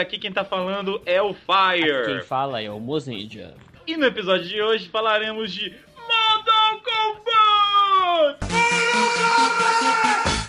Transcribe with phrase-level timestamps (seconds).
[0.00, 1.90] galera, aqui quem tá falando é o Fire.
[1.90, 3.54] Aqui quem fala é o Mozendia.
[3.86, 8.38] E no episódio de hoje falaremos de Mortal Kombat!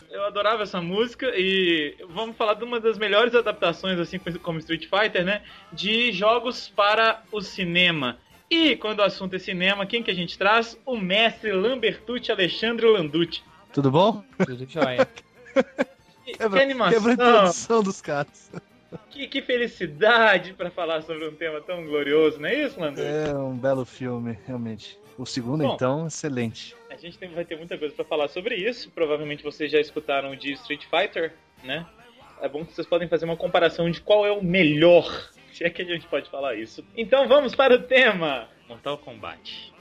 [0.10, 4.88] Eu adorava essa música e vamos falar de uma das melhores adaptações, assim como Street
[4.88, 5.42] Fighter, né?
[5.72, 8.18] De jogos para o cinema.
[8.50, 10.78] E quando o assunto é cinema, quem que a gente traz?
[10.86, 13.42] O mestre Lambertucci Alexandre Landucci.
[13.74, 14.24] Tudo bom?
[14.46, 15.06] Tudo jóia.
[15.06, 16.94] Que, Quebra, que animação!
[16.94, 18.52] quebra a introdução dos caras.
[19.10, 23.06] Que, que felicidade para falar sobre um tema tão glorioso, não é isso, Landucci?
[23.08, 25.00] É um belo filme, realmente.
[25.18, 25.74] O segundo, Bom.
[25.76, 26.76] então, excelente.
[26.90, 28.90] A gente tem- vai ter muita coisa pra falar sobre isso.
[28.92, 31.34] Provavelmente vocês já escutaram de Street Fighter,
[31.64, 31.86] né?
[32.42, 35.70] É bom que vocês podem fazer uma comparação de qual é o melhor, se é
[35.70, 36.84] que a gente pode falar isso.
[36.98, 39.72] Então vamos para o tema: Mortal Kombat.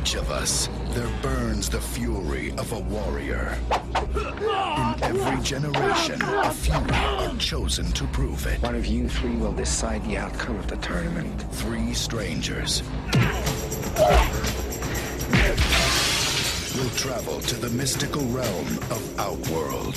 [0.00, 3.58] Each of us, there burns the fury of a warrior.
[3.70, 8.62] In every generation, a few are chosen to prove it.
[8.62, 11.42] One of you three will decide the outcome of the tournament.
[11.52, 12.82] Three strangers
[16.76, 19.94] will travel to the mystical realm of Outworld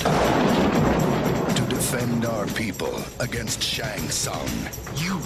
[1.56, 4.48] to defend our people against Shang Tsung
[4.96, 5.18] You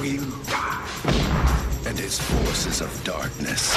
[0.00, 0.86] will die.
[1.86, 3.74] and his forces of darkness.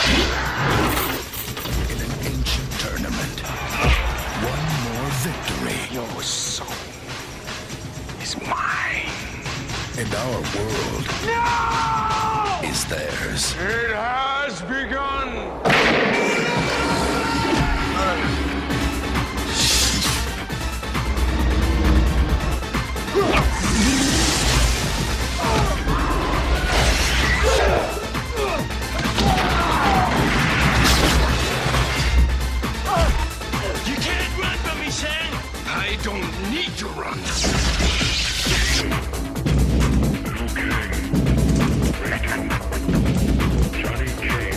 [1.91, 3.39] In an ancient tournament,
[4.53, 6.67] one more victory, Your soul
[8.21, 9.11] is mine.
[9.97, 11.05] and our world
[12.63, 13.53] is theirs.
[13.59, 16.02] It has begun.
[36.03, 37.17] don't need to run.
[40.25, 40.91] Little gang.
[43.71, 44.52] Johnny Cage.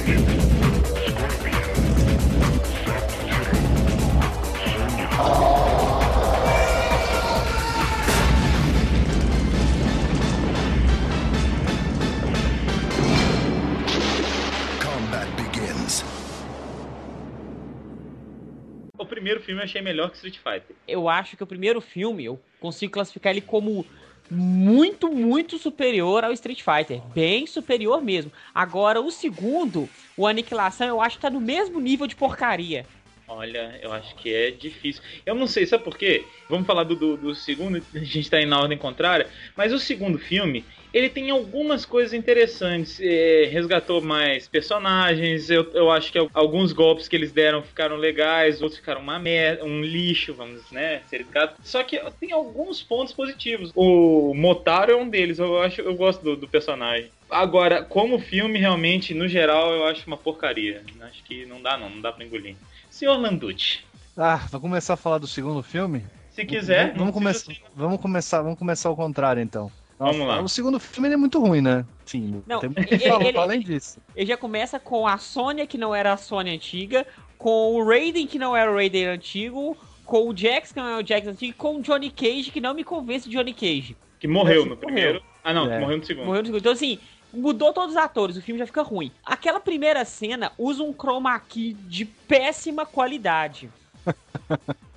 [19.27, 20.77] Primeiro filme eu achei melhor que Street Fighter.
[20.87, 23.85] Eu acho que o primeiro filme, eu consigo classificar ele como
[24.31, 27.01] muito, muito superior ao Street Fighter.
[27.13, 28.31] Bem superior mesmo.
[28.55, 32.87] Agora, o segundo, o Aniquilação, eu acho que tá no mesmo nível de porcaria.
[33.27, 35.03] Olha, eu acho que é difícil.
[35.25, 36.25] Eu não sei, sabe por quê?
[36.49, 39.79] Vamos falar do, do, do segundo, a gente tá indo na ordem contrária, mas o
[39.81, 40.65] segundo filme,
[40.97, 42.99] ele tem algumas coisas interessantes.
[43.03, 48.63] É, resgatou mais personagens, eu, eu acho que alguns golpes que eles deram ficaram legais,
[48.63, 51.53] outros ficaram uma merda, um lixo, vamos né, ser educado.
[51.63, 53.71] Só que tem alguns pontos positivos.
[53.75, 57.11] O Motaro é um deles, eu acho, eu gosto do, do personagem.
[57.29, 60.83] Agora, como filme, realmente, no geral, eu acho uma porcaria.
[61.03, 62.57] Acho que não dá não, não dá pra engolir.
[62.89, 63.81] Senhor Landucci,
[64.17, 66.03] Ah, vamos começar a falar do segundo filme?
[66.31, 69.71] se quiser, Vamos, ser- vamos começar, vamos começar ao contrário, então.
[69.99, 70.41] Vamos lá.
[70.43, 71.85] O segundo filme ele é muito ruim, né?
[72.05, 73.99] Sim, Não, tem muito ele- ele- além disso.
[74.15, 77.07] Ele já começa com a Sônia, que não era a Sônia antiga,
[77.39, 81.03] com o Raiden, que não era o Raiden antigo, com o Jax, que não é
[81.03, 83.97] o Jax antigo, e com o Johnny Cage, que não me convence de Johnny Cage.
[84.21, 84.87] Que morreu Esse no morreu.
[84.87, 85.23] primeiro.
[85.43, 85.81] Ah, não, É.
[85.81, 86.27] morreu no segundo.
[86.27, 86.61] Morreu no segundo.
[86.61, 86.99] Então, assim,
[87.33, 89.11] mudou todos os atores, o filme já fica ruim.
[89.25, 93.69] Aquela primeira cena usa um chroma key de péssima qualidade.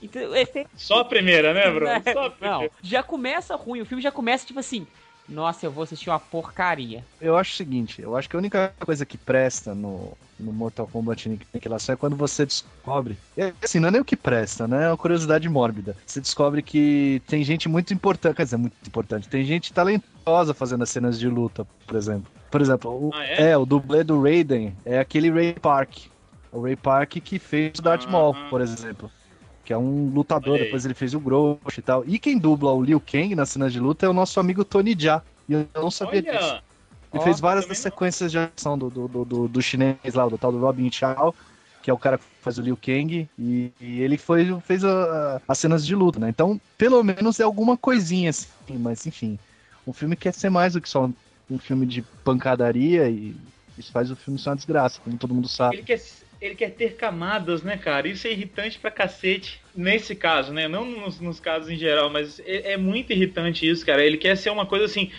[0.02, 1.88] Então, efeito Só a primeira, né, Bruno?
[1.88, 2.58] É, Só a primeira.
[2.64, 3.82] Não, já começa ruim.
[3.82, 4.88] O filme já começa tipo assim:
[5.28, 7.04] Nossa, eu vou assistir uma porcaria.
[7.20, 10.88] Eu acho o seguinte, eu acho que a única coisa que presta no, no Mortal
[10.88, 13.18] Kombat Aniquilação é quando você descobre.
[13.38, 14.86] É, assim, não é nem o que presta, né?
[14.86, 15.96] É uma curiosidade mórbida.
[16.06, 20.84] Você descobre que tem gente muito importante, quer dizer, muito importante, tem gente talentosa fazendo
[20.84, 22.32] as cenas de luta, por exemplo.
[22.50, 23.56] Por exemplo, o, Ah, é?
[23.56, 25.98] o dublê do Raiden é aquele Ray Park.
[26.52, 28.48] O Ray Park que fez o Darth Maul, Ah.
[28.50, 29.12] por exemplo.
[29.64, 30.66] Que é um lutador, Olha aí.
[30.66, 32.04] depois ele fez o Grosso e tal.
[32.08, 34.96] E quem dubla o Liu Kang nas cenas de luta é o nosso amigo Tony
[34.98, 35.22] Jaa.
[35.48, 36.38] E eu não sabia disso.
[36.38, 36.64] Olha,
[37.14, 37.84] Ele Ó, fez várias das não.
[37.84, 41.34] sequências de ação do, do, do, do, chinês lá, do tal do Robin Chow,
[41.82, 45.42] que é o cara que faz o Liu Kang, e, e ele foi, fez a-
[45.48, 46.30] as cenas de luta, né?
[46.30, 49.40] Então, pelo menos é alguma coisinha assim, mas enfim.
[49.88, 51.10] Um filme quer ser mais do que só
[51.50, 53.36] um filme de pancadaria e
[53.78, 55.78] isso faz o filme ser uma desgraça, como todo mundo sabe.
[55.78, 56.00] ele quer,
[56.42, 58.08] ele quer ter camadas, né, cara?
[58.08, 59.62] Isso é irritante pra cacete.
[59.76, 60.68] Nesse caso, né?
[60.68, 64.04] Não nos, nos casos em geral, mas é, é muito irritante isso, cara.
[64.04, 65.12] Ele quer ser uma coisa assim,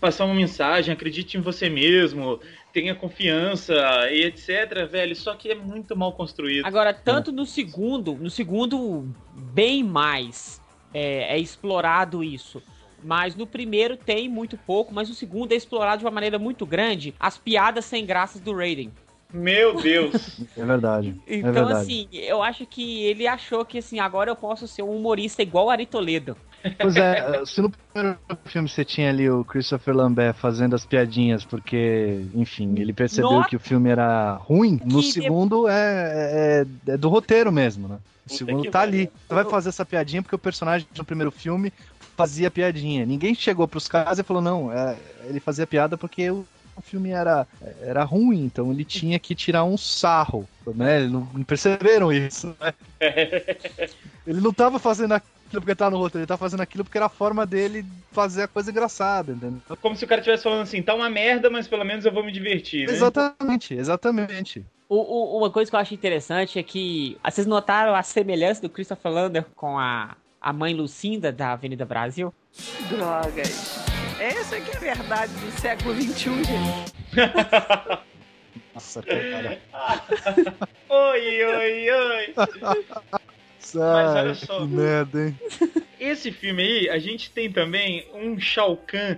[0.00, 2.40] passar uma mensagem, acredite em você mesmo,
[2.72, 3.74] tenha confiança
[4.10, 5.14] e etc, velho.
[5.16, 6.66] Só que é muito mal construído.
[6.66, 10.60] Agora, tanto no segundo, no segundo, bem mais
[10.92, 12.62] é, é explorado isso.
[13.02, 16.66] Mas no primeiro tem muito pouco, mas no segundo é explorado de uma maneira muito
[16.66, 18.92] grande as piadas sem graças do Raiden.
[19.32, 20.40] Meu Deus!
[20.56, 21.14] É verdade.
[21.26, 21.80] é Então, verdade.
[21.80, 25.66] assim, eu acho que ele achou que, assim, agora eu posso ser um humorista igual
[25.66, 26.36] o Ari Toledo.
[26.80, 31.44] Pois é, se no primeiro filme você tinha ali o Christopher Lambert fazendo as piadinhas,
[31.44, 33.48] porque, enfim, ele percebeu Nossa.
[33.48, 37.98] que o filme era ruim, no Que segundo é, é, é do roteiro mesmo, né?
[38.28, 39.10] O segundo tá ali.
[39.28, 41.72] Você vai fazer essa piadinha porque o personagem no primeiro filme
[42.16, 43.06] fazia piadinha.
[43.06, 44.96] Ninguém chegou pros caras e falou, não, é,
[45.28, 46.44] ele fazia piada porque o,
[46.78, 47.46] o filme era,
[47.82, 51.00] era ruim, então ele tinha que tirar um sarro, né?
[51.00, 52.72] Eles não, não perceberam isso, né?
[54.26, 57.06] Ele não tava fazendo aquilo porque tá no roteiro, ele tá fazendo aquilo porque era
[57.06, 57.82] a forma dele
[58.12, 59.62] fazer a coisa engraçada, entendeu?
[59.80, 62.22] Como se o cara estivesse falando assim, tá uma merda, mas pelo menos eu vou
[62.22, 62.92] me divertir, né?
[62.92, 64.62] Exatamente, exatamente.
[64.86, 68.60] O- o- uma coisa que eu acho interessante é que ah, vocês notaram a semelhança
[68.60, 72.32] do Christopher Lander com a, a mãe Lucinda da Avenida Brasil?
[72.90, 73.97] Drogas.
[74.20, 76.92] Essa que é a verdade do século XXI, gente.
[78.74, 79.58] Nossa, cara.
[80.88, 82.34] Oi, oi, oi!
[83.58, 84.60] Sai, olha só.
[84.60, 85.38] que merda, hein?
[86.00, 89.16] Esse filme aí, a gente tem também um Shao Kahn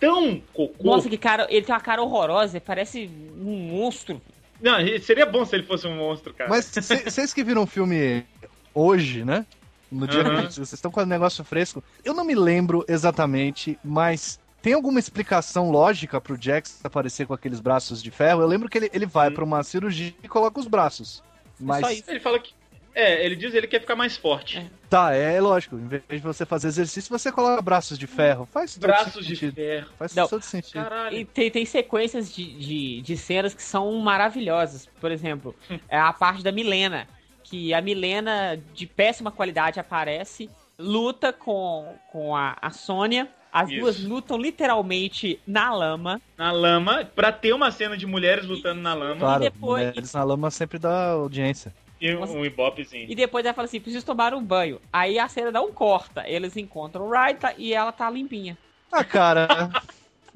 [0.00, 0.82] tão cocô.
[0.82, 4.22] Nossa, que cara, ele tem uma cara horrorosa, ele parece um monstro.
[4.60, 6.48] Não, seria bom se ele fosse um monstro, cara.
[6.48, 8.24] Mas vocês que viram o filme
[8.72, 9.44] hoje, né?
[9.90, 10.46] No dia Aham.
[10.46, 11.82] que vocês estão com o negócio fresco.
[12.04, 17.60] Eu não me lembro exatamente, mas tem alguma explicação lógica pro Jax aparecer com aqueles
[17.60, 18.40] braços de ferro?
[18.40, 21.22] Eu lembro que ele, ele vai pra uma cirurgia e coloca os braços.
[21.60, 22.02] Mas.
[22.08, 22.54] Ele fala que.
[22.94, 24.58] É, ele diz que ele quer ficar mais forte.
[24.58, 24.66] É.
[24.88, 25.76] tá, é lógico.
[25.76, 28.48] Em vez de você fazer exercício, você coloca braços de ferro.
[28.52, 29.90] Faz todo Braços de ferro.
[29.98, 30.28] Faz Não.
[30.28, 30.74] todo sentido.
[30.74, 31.14] Caralho.
[31.14, 34.88] E tem, tem sequências de, de, de cenas que são maravilhosas.
[35.00, 35.54] Por exemplo,
[35.88, 37.08] é a parte da Milena.
[37.54, 43.28] Que a Milena, de péssima qualidade, aparece, luta com, com a, a Sônia.
[43.52, 43.78] As Isso.
[43.78, 46.20] duas lutam literalmente na lama.
[46.36, 50.24] Na lama, pra ter uma cena de mulheres lutando na lama Claro, depois- mulheres na
[50.24, 51.72] lama sempre dá audiência.
[52.00, 53.06] e um ibopezinho.
[53.08, 54.80] E depois ela fala assim: preciso tomar um banho.
[54.92, 56.28] Aí a cena dá um corta.
[56.28, 58.58] Eles encontram o Raita e ela tá limpinha.
[58.90, 59.70] Ah, cara,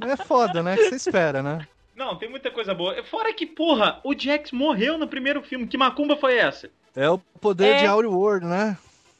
[0.06, 0.74] é foda, né?
[0.74, 1.66] O que você espera, né?
[1.96, 3.02] Não, tem muita coisa boa.
[3.02, 5.66] Fora que, porra, o Jax morreu no primeiro filme.
[5.66, 6.70] Que macumba foi essa?
[6.98, 7.78] É o poder É.
[7.80, 8.76] de Outworld, né?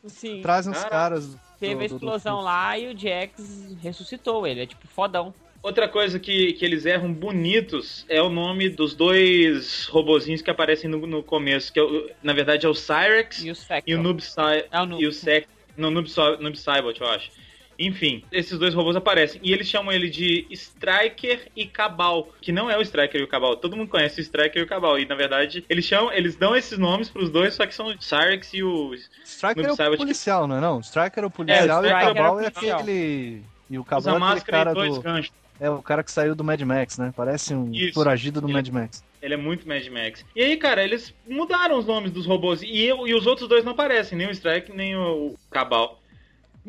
[0.06, 0.42] Sim.
[0.42, 0.90] Traz uns Caraca.
[0.90, 1.36] caras.
[1.60, 2.44] Teve do- a do- do explosão filme.
[2.44, 4.62] lá e o Jax ressuscitou ele.
[4.62, 5.32] É tipo fodão.
[5.62, 10.88] Outra coisa que, que eles erram bonitos é o nome dos dois robozinhos que aparecem
[10.88, 11.84] no, no começo, que é
[12.22, 15.02] na verdade é o Cyrex E o e o Noob Cy- É o Noob.
[15.02, 15.46] e o Sec,
[15.76, 16.08] não, Noob,
[16.40, 17.31] Noob Saibot, eu acho.
[17.78, 22.69] Enfim, esses dois robôs aparecem e eles chamam ele de Striker e Cabal, que não
[22.69, 23.56] é o Striker e o Cabal.
[23.56, 26.56] Todo mundo conhece o Striker e o Cabal e na verdade eles chamam, eles dão
[26.56, 28.92] esses nomes pros dois, só que são o Cyrex e o
[29.25, 29.98] Striker é o Saibot.
[29.98, 30.80] policial, não é não?
[30.80, 32.80] Striker é o policial e o Cabal é é o policial.
[32.80, 33.42] aquele.
[33.70, 35.00] E o Cabal usa é aquele cara e dois do.
[35.02, 35.32] ganchos.
[35.60, 37.12] É o cara que saiu do Mad Max, né?
[37.16, 37.94] Parece um Isso.
[37.94, 39.04] foragido do Ele- Mad Max.
[39.20, 40.24] Ele é muito Mad Max.
[40.34, 42.62] E aí, cara, eles mudaram os nomes dos robôs.
[42.62, 45.97] E, eu, e os outros dois não aparecem, nem o Strike, nem o Cabal.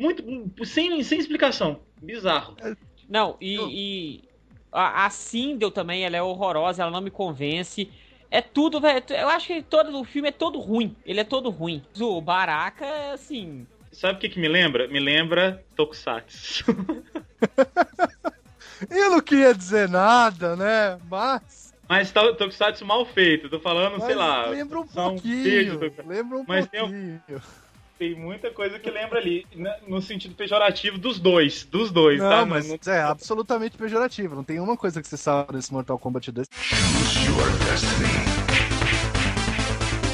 [0.00, 0.24] Muito.
[0.64, 1.80] Sem, sem explicação.
[2.00, 2.56] Bizarro.
[3.08, 4.24] Não, e, e
[4.72, 7.90] a, a Sindel também, ela é horrorosa, ela não me convence.
[8.30, 9.02] É tudo, velho.
[9.10, 10.96] Eu acho que todo o filme é todo ruim.
[11.04, 11.82] Ele é todo ruim.
[12.00, 13.66] O Baraka, é assim.
[13.92, 14.88] Sabe o que, que me lembra?
[14.88, 16.64] Me lembra Tokusatsu.
[18.88, 20.98] Eu não queria dizer nada, né?
[21.10, 21.74] Mas.
[21.88, 23.50] Mas tá o Tokusatsu mal feito.
[23.50, 24.46] Tô falando, mas sei lá.
[24.46, 25.80] Lembra um pouquinho.
[26.06, 27.42] Lembra um Mas tem um- pouquinho.
[28.00, 29.46] Tem muita coisa que lembra ali.
[29.86, 31.64] No sentido pejorativo dos dois.
[31.64, 32.46] Dos dois, Não, tá?
[32.46, 34.34] mas Não- é absolutamente pejorativo.
[34.34, 36.46] Não tem uma coisa que você sabe desse Mortal Kombat 2.
[36.50, 38.08] Choose your destiny.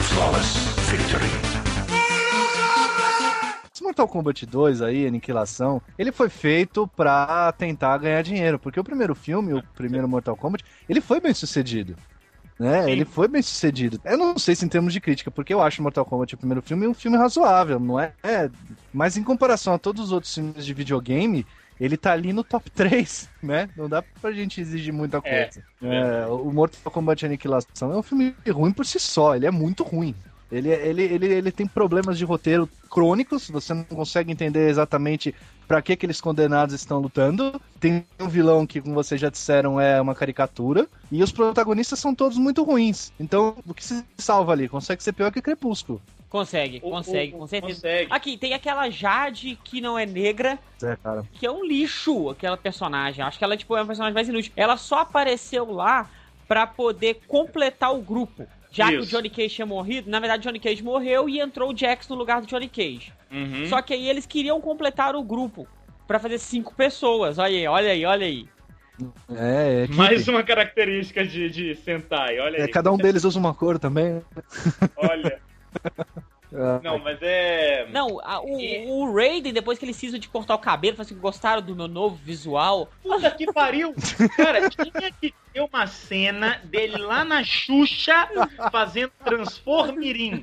[0.03, 0.57] Flawless
[0.91, 1.27] victory.
[3.73, 8.85] Esse Mortal Kombat 2 aí, Aniquilação, ele foi feito pra tentar ganhar dinheiro, porque o
[8.85, 11.95] primeiro filme, o primeiro Mortal Kombat, ele foi bem sucedido.
[12.59, 12.85] Né?
[12.85, 12.91] Sim.
[12.91, 14.01] Ele foi bem sucedido.
[14.05, 16.63] Eu não sei se em termos de crítica, porque eu acho Mortal Kombat o primeiro
[16.63, 18.13] filme um filme razoável, não é?
[18.23, 18.51] é
[18.93, 21.47] mas em comparação a todos os outros filmes de videogame,
[21.79, 23.69] ele tá ali no top 3, né?
[23.77, 25.63] Não dá pra gente exigir muita É, coisa.
[25.83, 29.83] É, o Mortal Kombat Aniquilação é um filme ruim por si só, ele é muito
[29.85, 30.15] ruim.
[30.51, 35.35] Ele, ele, ele, ele tem problemas de roteiro crônicos, você não consegue entender exatamente
[35.67, 37.61] pra que aqueles condenados estão lutando.
[37.81, 40.87] Tem um vilão que, como vocês já disseram, é uma caricatura.
[41.11, 43.13] E os protagonistas são todos muito ruins.
[43.19, 44.69] Então, o que se salva ali?
[44.69, 46.01] Consegue ser pior que Crepúsculo.
[46.29, 47.75] Consegue, o- consegue, o- com certeza.
[47.81, 48.07] Consegue.
[48.13, 51.25] Aqui, tem aquela Jade que não é negra, É, cara.
[51.33, 53.25] que é um lixo, aquela personagem.
[53.25, 54.53] Acho que ela tipo, é uma personagem mais inútil.
[54.57, 56.09] Ela só apareceu lá
[56.47, 58.47] pra poder completar o grupo.
[58.77, 59.11] Já que o Isso.
[59.11, 62.15] Johnny Cage tinha morrido, na verdade o Johnny Cage morreu e entrou o Jax no
[62.15, 63.13] lugar do Johnny Cage.
[63.31, 63.67] Uhum.
[63.67, 65.67] Só que aí eles queriam completar o grupo
[66.07, 67.39] pra fazer cinco pessoas.
[67.39, 68.49] Olha aí, olha aí, olha aí.
[69.35, 69.95] É, é.
[69.95, 72.69] Mais uma característica de, de Sentai, olha É, aí.
[72.69, 74.23] cada um deles usa uma cor também.
[74.97, 75.41] Olha.
[76.59, 77.87] Ah, Não, mas é.
[77.91, 81.07] Não, a- o, E- o Raiden, depois que ele cisma de cortar o cabelo, falou
[81.07, 82.91] assim, gostaram do meu novo visual.
[83.03, 83.95] Puta que pariu!
[84.37, 88.29] Cara, tinha que ter uma cena dele lá na Xuxa
[88.73, 90.41] fazendo Transformirim.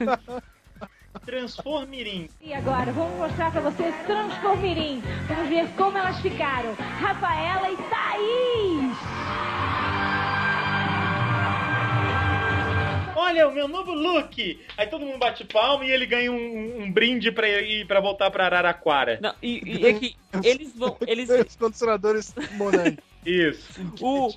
[1.26, 2.28] Transformirim.
[2.42, 5.02] E agora, vamos mostrar pra vocês Transformirim.
[5.28, 6.74] Vamos ver como elas ficaram.
[7.00, 8.98] Rafaela e Thaís.
[13.24, 14.60] Olha, o meu novo look!
[14.78, 18.30] Aí todo mundo bate palma e ele ganha um, um brinde pra ir pra voltar
[18.30, 19.18] pra Araraquara.
[19.22, 20.98] Não, e, e é que eles vão.
[21.08, 22.98] Eles, Os condicionadores Monange.
[23.26, 23.82] Isso.
[24.02, 24.34] o,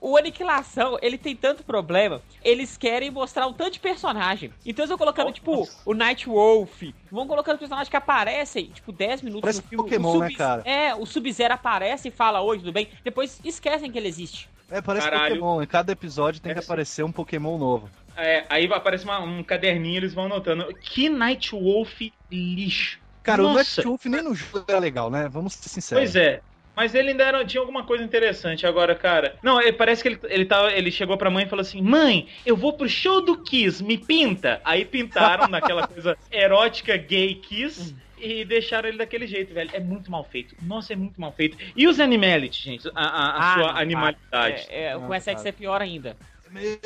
[0.00, 2.22] o Aniquilação, ele tem tanto problema.
[2.42, 4.50] Eles querem mostrar um tanto de personagem.
[4.64, 5.34] Então eles vão colocando, Nossa.
[5.34, 6.82] tipo, o Night Wolf.
[7.10, 9.84] Vão colocando personagens que aparecem, tipo, 10 minutos Parece no filme.
[9.84, 10.62] Pokémon, o né, cara?
[10.64, 12.88] É, o Sub-Zero aparece e fala, oi, tudo bem?
[13.04, 14.48] Depois esquecem que ele existe.
[14.70, 15.34] É, parece Caralho.
[15.34, 15.62] Pokémon.
[15.62, 16.66] Em cada episódio tem É que assim.
[16.68, 17.90] aparecer um Pokémon novo.
[18.16, 20.66] É, aí aparece uma- um caderninho eles vão anotando.
[20.74, 22.00] Que Night Wolf
[22.30, 22.98] lixo.
[23.22, 23.56] Cara, o Nossa.
[23.80, 25.28] Night Wolf nem no jogo era legal, né?
[25.28, 26.02] Vamos ser sinceros.
[26.04, 26.40] Pois é.
[26.76, 29.36] Mas ele ainda era, tinha alguma coisa interessante agora, cara.
[29.42, 32.28] Não, ele- parece que ele, ele, tava, ele chegou pra mãe e falou assim: Mãe,
[32.46, 34.60] eu vou pro show do Kiss, me pinta.
[34.64, 37.94] Aí pintaram naquela coisa erótica gay Kiss.
[38.22, 39.70] E deixaram ele daquele jeito, velho.
[39.72, 40.54] É muito mal feito.
[40.62, 41.56] Nossa, é muito mal feito.
[41.74, 42.88] E os Animality, gente?
[42.88, 43.80] A, a- a Ah, sua para.
[43.82, 44.66] animalidade.
[44.68, 45.42] É, é, Não, começa a cara.
[45.42, 46.16] ser pior ainda.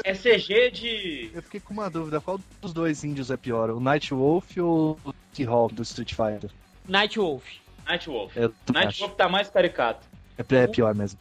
[0.04, 1.30] É, CG de.
[1.35, 3.71] Eu fiquei com uma dúvida, qual dos dois índios é pior?
[3.71, 6.50] O Night Wolf ou o T-Hawk do Street Fighter?
[6.87, 7.44] Night Wolf.
[7.87, 8.37] Night Wolf.
[8.37, 9.00] Eu Night acho.
[9.00, 10.06] Wolf tá mais caricato.
[10.37, 11.18] É, é pior mesmo.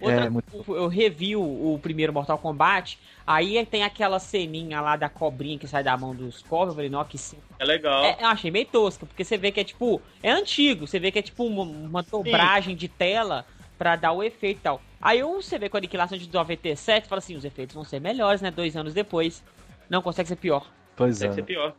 [0.00, 1.42] Outra- É, muito- Eu revi o,
[1.74, 2.98] o primeiro Mortal Kombat.
[3.26, 6.70] Aí tem aquela ceninha lá da cobrinha que sai da mão dos Scorpion.
[6.70, 7.38] Eu falei, nossa, que sim.
[7.58, 8.04] É legal.
[8.04, 10.00] É, eu achei meio tosca, porque você vê que é tipo.
[10.22, 13.44] É antigo, você vê que é tipo uma, uma dobragem de tela
[13.78, 14.82] pra dar o efeito e tal.
[15.04, 18.00] Aí um, você vê com a aniquilação de 97 fala assim: os efeitos vão ser
[18.00, 18.50] melhores, né?
[18.50, 19.44] Dois anos depois.
[19.90, 20.66] Não consegue ser pior.
[20.96, 21.24] Pois é.
[21.24, 21.74] Deve ser pior.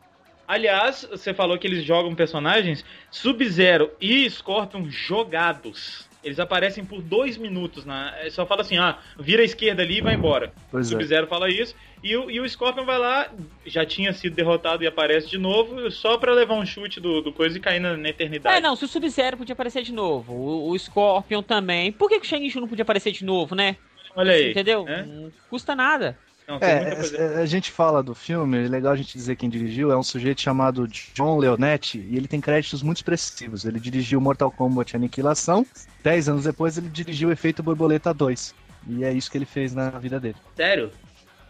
[0.46, 6.08] Aliás, você falou que eles jogam personagens Sub-Zero e Scorpion jogados.
[6.26, 7.84] Eles aparecem por dois minutos.
[7.84, 8.12] Na...
[8.18, 10.52] é Só fala assim, ah, vira à esquerda ali e vai embora.
[10.72, 10.90] Pois é.
[10.90, 11.72] Sub-Zero fala isso.
[12.02, 13.30] E o, e o Scorpion vai lá,
[13.64, 17.32] já tinha sido derrotado e aparece de novo, só pra levar um chute do, do
[17.32, 18.56] coisa e cair na, na eternidade.
[18.56, 21.92] É, não, se o Sub-Zero podia aparecer de novo, o, o Scorpion também.
[21.92, 23.76] Por que, que o Shang-Chi não podia aparecer de novo, né?
[24.16, 24.50] Olha aí.
[24.50, 24.84] Entendeu?
[24.88, 25.04] É?
[25.04, 26.18] Não custa nada.
[26.48, 29.90] Não, É, é, a gente fala do filme, é legal a gente dizer quem dirigiu,
[29.90, 33.64] é um sujeito chamado John Leonetti, e ele tem créditos muito expressivos.
[33.64, 35.66] Ele dirigiu Mortal Kombat Aniquilação,
[36.02, 38.54] dez anos depois ele dirigiu Efeito Borboleta 2.
[38.88, 40.36] E é isso que ele fez na vida dele.
[40.54, 40.92] Sério?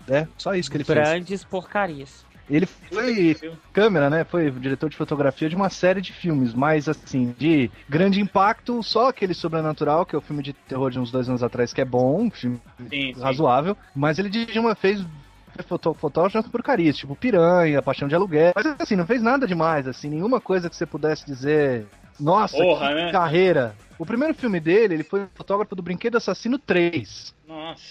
[0.08, 0.98] É, só isso que ele fez.
[0.98, 2.24] Grandes porcarias.
[2.48, 3.36] Ele foi
[3.72, 4.24] câmera, né?
[4.24, 9.08] Foi diretor de fotografia de uma série de filmes, mas assim, de grande impacto, só
[9.08, 11.84] aquele Sobrenatural, que é o filme de terror de uns dois anos atrás, que é
[11.84, 13.20] bom, um filme Sim, sim.
[13.20, 15.04] razoável, mas ele dirigiu uma fez
[15.98, 18.52] fotógrafo de porcarias, tipo Piranha, Paixão de Aluguel.
[18.54, 21.86] Mas assim, não fez nada demais, assim, nenhuma coisa que você pudesse dizer.
[22.20, 23.12] Nossa, Porra, que né?
[23.12, 23.74] carreira!
[23.98, 27.34] O primeiro filme dele, ele foi fotógrafo do Brinquedo Assassino 3.
[27.48, 27.82] Nossa.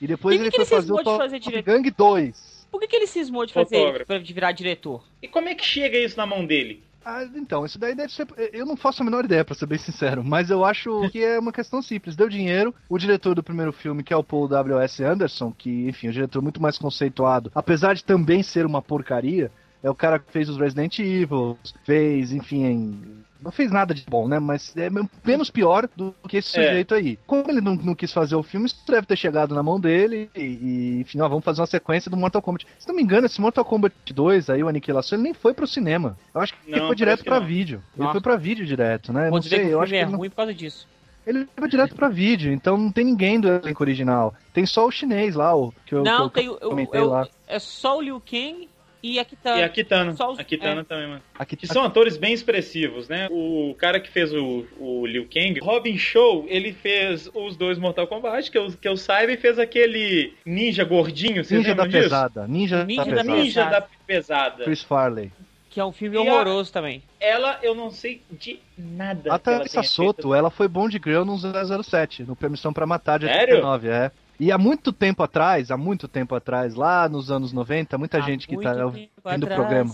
[0.00, 1.62] E depois E que ele que foi ele fazer o de Top fazer?
[1.62, 2.57] Gang 2.
[2.70, 5.04] Por que, que ele cismou de fazer de virar diretor?
[5.22, 6.82] E como é que chega isso na mão dele?
[7.04, 8.26] Ah, então, isso daí deve ser.
[8.52, 11.38] Eu não faço a menor ideia, pra ser bem sincero, mas eu acho que é
[11.38, 12.14] uma questão simples.
[12.14, 15.02] Deu dinheiro, o diretor do primeiro filme, que é o Paul W.S.
[15.02, 19.50] Anderson, que, enfim, é um diretor muito mais conceituado, apesar de também ser uma porcaria,
[19.82, 24.26] é o cara que fez os Resident Evil, fez, enfim, não fez nada de bom,
[24.28, 24.38] né?
[24.38, 24.88] Mas é
[25.24, 26.64] menos pior do que esse É.
[26.66, 27.18] sujeito aí.
[27.26, 30.28] Como ele não, não quis fazer o filme, isso deve ter chegado na mão dele
[30.34, 32.66] e, e, enfim, ó, vamos fazer uma sequência do Mortal Kombat.
[32.78, 35.66] Se não me engano, esse Mortal Kombat 2 aí, o Aniquilação, ele nem foi pro
[35.66, 36.16] cinema.
[36.34, 37.46] Eu acho que ele Não, foi direto pra não.
[37.46, 37.82] vídeo.
[37.94, 38.12] Ele Nossa.
[38.12, 39.24] foi pra vídeo direto, né?
[39.24, 40.54] Não Pode ver sei, que eu o acho que é ele, não- ruim por causa
[40.54, 40.86] disso.
[41.26, 44.34] ele foi direto pra vídeo, então não tem ninguém do elenco original.
[44.52, 46.58] Tem só o chinês lá, o que eu, não, que tem eu o.
[46.60, 47.28] eu- comentei eu- lá.
[47.46, 48.68] É só o Liu Kang
[49.02, 49.60] e a Kitana.
[49.60, 50.16] E a Kitana.
[50.16, 50.84] Só os- A Kitana é.
[50.84, 51.22] também, mano.
[51.56, 53.28] Que são atores bem expressivos, né?
[53.30, 58.06] O cara que fez o, o Liu Kang, Robin Show, ele fez os dois Mortal
[58.06, 62.02] Kombat, que eu, que eu saiba, e fez aquele ninja gordinho, vocês Ninja da disso?
[62.02, 62.46] pesada.
[62.48, 63.38] Ninja, Ninja da da pesada.
[63.42, 64.64] Ninja da pesada.
[64.64, 65.32] Chris Farley.
[65.70, 67.02] Que é um filme E a- horroroso também.
[67.20, 69.32] Ela, eu não sei de nada.
[69.34, 70.34] A tenha Soto, feito.
[70.34, 73.56] ela foi Bond Girl no 007, no Permissão pra Matar de Sério?
[73.56, 74.10] 89, é.
[74.38, 78.20] E há muito tempo atrás, há muito tempo atrás, lá nos anos 90, muita Há
[78.20, 79.92] gente que tá tempo ouvindo o programa,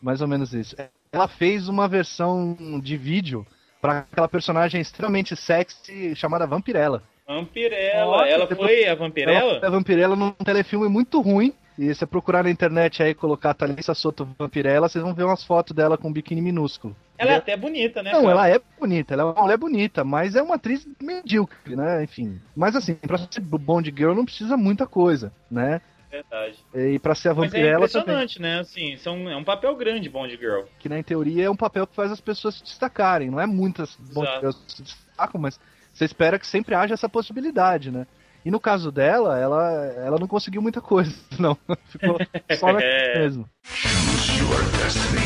[0.00, 0.76] mais ou menos isso.
[1.10, 3.46] Ela fez uma versão de vídeo
[3.80, 7.02] pra aquela personagem extremamente sexy chamada Vampirella.
[7.26, 8.04] Vampirella.
[8.04, 9.60] Nossa, ela foi a Ela Vampirella?
[9.62, 11.54] é Vampirella num telefilme muito ruim.
[11.78, 15.24] E se você procurar na internet aí e colocar Thalissa Soto Vampirella, vocês vão ver
[15.24, 16.96] umas fotos dela com um biquíni minúsculo.
[17.18, 18.12] Ela é até bonita, né?
[18.12, 18.32] Não, cara?
[18.32, 22.02] ela é bonita, ela é uma mulher bonita, mas é uma atriz medíocre, né?
[22.04, 22.40] Enfim.
[22.54, 25.80] Mas assim, pra ser Bond Girl não precisa muita coisa, né?
[26.10, 26.56] Verdade.
[26.74, 28.60] E pra ser a Mas é Vampirella também, impressionante, né?
[28.60, 30.62] Assim, são, é um papel grande Bond Girl.
[30.78, 33.30] que na teoria é um papel que faz as pessoas se destacarem.
[33.30, 34.30] Não é muitas Bond.
[34.38, 35.60] Girls se destacam, mas
[35.92, 38.06] você espera que sempre haja essa possibilidade, né?
[38.46, 41.58] E no caso dela, ela, ela não conseguiu muita coisa, não.
[41.88, 42.16] Ficou
[42.56, 43.18] só na É.
[43.18, 43.44] mesmo.
[43.64, 45.18] Choose your destiny.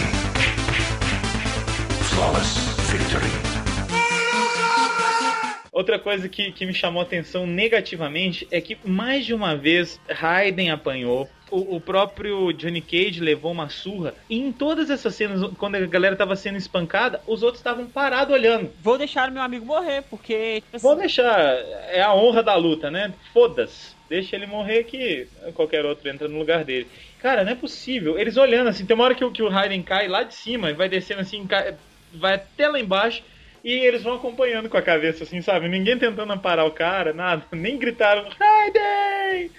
[2.08, 2.56] Flawless
[2.90, 3.49] victory.
[5.80, 10.70] Outra coisa que, que me chamou atenção negativamente é que mais de uma vez Raiden
[10.70, 11.26] apanhou.
[11.50, 14.14] O, o próprio Johnny Cage levou uma surra.
[14.28, 18.32] E em todas essas cenas, quando a galera tava sendo espancada, os outros estavam parados
[18.34, 18.70] olhando.
[18.82, 20.60] Vou deixar meu amigo morrer, porque.
[20.60, 21.34] tipo assim, Vou deixar.
[21.90, 23.12] É a honra da luta, né?
[23.32, 23.96] Foda-se.
[24.08, 26.86] Deixa ele morrer que qualquer outro entra no lugar dele.
[27.20, 28.18] Cara, não é possível.
[28.18, 30.70] Eles olhando assim, tem uma hora que, o- que o Raiden cai lá de cima
[30.70, 31.74] e vai descendo assim, cai-
[32.12, 33.22] vai até lá embaixo.
[33.64, 35.68] E eles vão acompanhando com a cabeça, assim, sabe?
[35.68, 37.46] Ninguém tentando parar o cara, nada.
[37.52, 39.52] Nem gritaram, Raiden!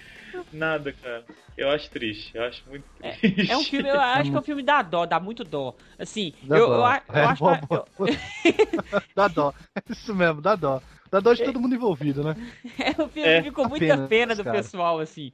[0.52, 1.26] Nada, cara.
[1.58, 2.36] Eu acho triste.
[2.36, 3.26] Eu acho muito triste.
[3.48, 5.76] É um filme, eu acho que é um filme da dó, dá muito dó.
[5.98, 6.74] Assim, Dá eu, dó.
[6.74, 7.70] eu, a- eu É, acho boa, que.
[7.70, 8.12] boa, boa.
[9.16, 9.54] Dá dó.
[9.76, 10.82] É isso mesmo, dá dó.
[11.12, 12.36] Dá dó de todo mundo envolvido, né?
[12.78, 14.72] É, o filme É, ficou muita pena pena, dos do caras.
[14.72, 15.32] pessoal, assim.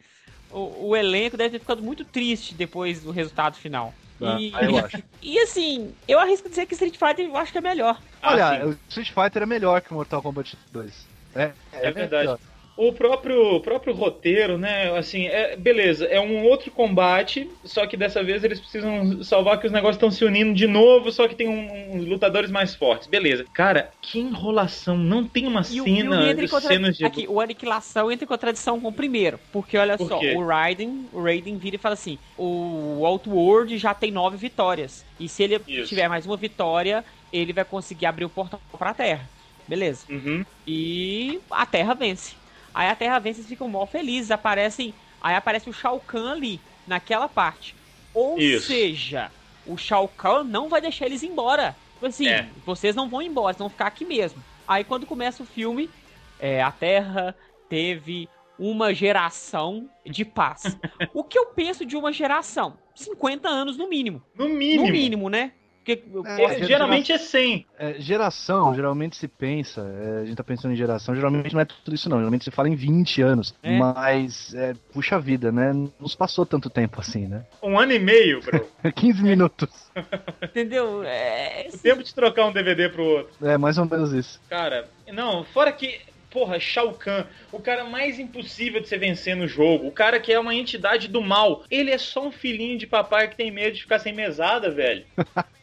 [0.49, 4.01] O, o elenco deve ter ficado muito triste depois do resultado final.
[4.21, 5.03] Ah, E, eu acho.
[5.21, 7.99] e assim, eu arrisco dizer que Street Fighter eu acho que é melhor.
[8.21, 8.65] Ah, Olha, sim.
[8.69, 11.05] o Street Fighter é melhor que o Mortal Kombat 2.
[11.35, 12.23] É, É verdade.
[12.25, 12.39] melhor.
[12.77, 14.95] O próprio, o próprio roteiro, né?
[14.95, 19.65] Assim, é, beleza, é um outro combate, só que dessa vez eles precisam salvar que
[19.65, 23.07] os negócios estão se unindo de novo, só que tem um- uns lutadores mais fortes.
[23.07, 23.45] Beleza.
[23.51, 24.95] Cara, que enrolação.
[24.95, 26.67] Não tem uma E cena, em contra...
[26.69, 27.03] cenas de.
[27.03, 29.39] Aqui, o Aniquilação entra em contradição com o primeiro.
[29.51, 30.35] Porque olha Por só, quê?
[30.35, 35.03] o Raiden, o Raiden vira e fala assim: o Outworld já tem nove vitórias.
[35.19, 35.89] E se ele Isso.
[35.89, 39.27] tiver mais uma vitória, ele vai conseguir abrir o portal pra Terra.
[39.67, 40.05] Beleza.
[40.09, 40.45] Uhum.
[40.65, 42.35] E a Terra vence.
[42.77, 44.29] Aí a Terra vence e ficam mó felizes.
[44.29, 44.93] Aparecem.
[45.19, 47.75] Aí aparece o Shao Kahn ali, naquela parte.
[48.13, 48.67] Ou Isso.
[48.67, 49.31] seja,
[49.65, 51.75] o Shao Kahn não vai deixar eles embora.
[51.93, 52.47] Tipo Assim, É.
[52.63, 54.43] vocês não vão embora, vocês vão ficar aqui mesmo.
[54.67, 55.89] Aí quando começa o filme,
[56.39, 57.33] é, a Terra
[57.67, 60.77] teve uma geração de paz.
[61.15, 62.77] o que eu penso de uma geração?
[62.93, 64.21] 50 anos no mínimo.
[64.35, 64.85] No mínimo.
[64.85, 65.51] No mínimo, né?
[65.95, 67.65] Porque, É, geralmente é 100.
[67.79, 71.65] É, geração, geralmente se pensa, é, a gente tá pensando em geração, geralmente não é
[71.65, 73.55] tudo isso não, geralmente se fala em 20 anos.
[73.63, 73.77] É.
[73.77, 75.71] Mas, é, puxa vida, né?
[75.71, 77.45] Não nos passou tanto tempo assim, né?
[77.63, 78.67] Um ano e meio, bro.
[78.93, 79.69] 15 minutos.
[80.43, 81.03] entendeu?
[81.03, 83.47] É, o tempo de trocar um DVD pro outro.
[83.47, 84.41] É, mais ou menos isso.
[84.49, 85.99] Cara, não, fora que.
[86.29, 87.23] Porra, Shao Kahn,
[87.53, 91.07] o cara mais impossível de você vencer no jogo, o cara que é uma entidade
[91.07, 94.13] do mal, ele é só um filhinho de papai que tem medo de ficar sem
[94.13, 95.05] mesada, velho.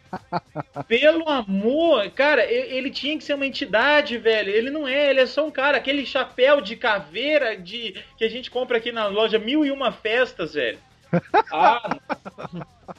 [0.89, 4.51] Pelo amor, cara, ele tinha que ser uma entidade, velho.
[4.51, 8.29] Ele não é, ele é só um cara, aquele chapéu de caveira de que a
[8.29, 10.79] gente compra aqui na loja Mil e Uma Festas, velho.
[11.53, 11.97] Ah,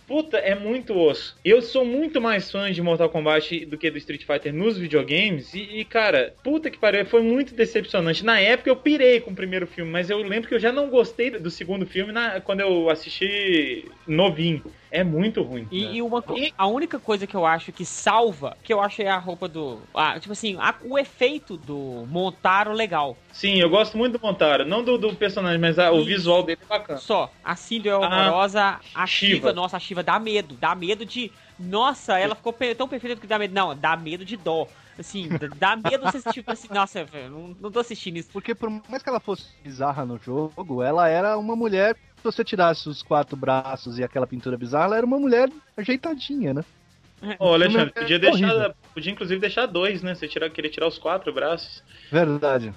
[0.08, 1.38] puta, é muito osso.
[1.44, 5.54] Eu sou muito mais fã de Mortal Kombat do que do Street Fighter nos videogames.
[5.54, 8.24] E, e, cara, puta que pariu, foi muito decepcionante.
[8.24, 10.90] Na época eu pirei com o primeiro filme, mas eu lembro que eu já não
[10.90, 14.64] gostei do segundo filme na- quando eu assisti novinho.
[14.96, 15.68] É muito ruim.
[15.72, 19.02] E, e uma, E- a única coisa que eu acho que salva, que eu acho
[19.02, 19.80] é a roupa do.
[19.94, 23.18] Ah, tipo assim, a- o efeito do Montaro legal.
[23.32, 24.66] Sim, eu gosto muito do Montaro.
[24.66, 27.00] Não do, do personagem, mas a- o visual dele é bacana.
[27.00, 27.32] Só.
[27.44, 29.36] A Cinder é horrorosa, a Shiva.
[29.36, 30.56] Shiva, nossa, a Shiva dá medo.
[30.56, 31.32] Dá medo de.
[31.60, 33.54] Nossa, ela ficou tão perfeita que dá medo.
[33.54, 34.68] Não, dá medo de dó.
[34.98, 35.28] Assim,
[35.58, 38.30] dá medo você tipo assim, nossa, velho, não, não tô assistindo isso.
[38.32, 42.90] Porque por mais que ela fosse bizarra no jogo, ela era uma mulher, você tirasse
[42.90, 46.66] os quatro braços e aquela pintura bizarra, ela era uma mulher ajeitadinha, né?
[47.40, 48.76] Ô, Alexandre, É podia deixar.
[48.94, 50.14] Podia inclusive deixar dois, né?
[50.14, 51.84] Você tirar, queria tirar os quatro braços.
[52.12, 52.74] Verdade.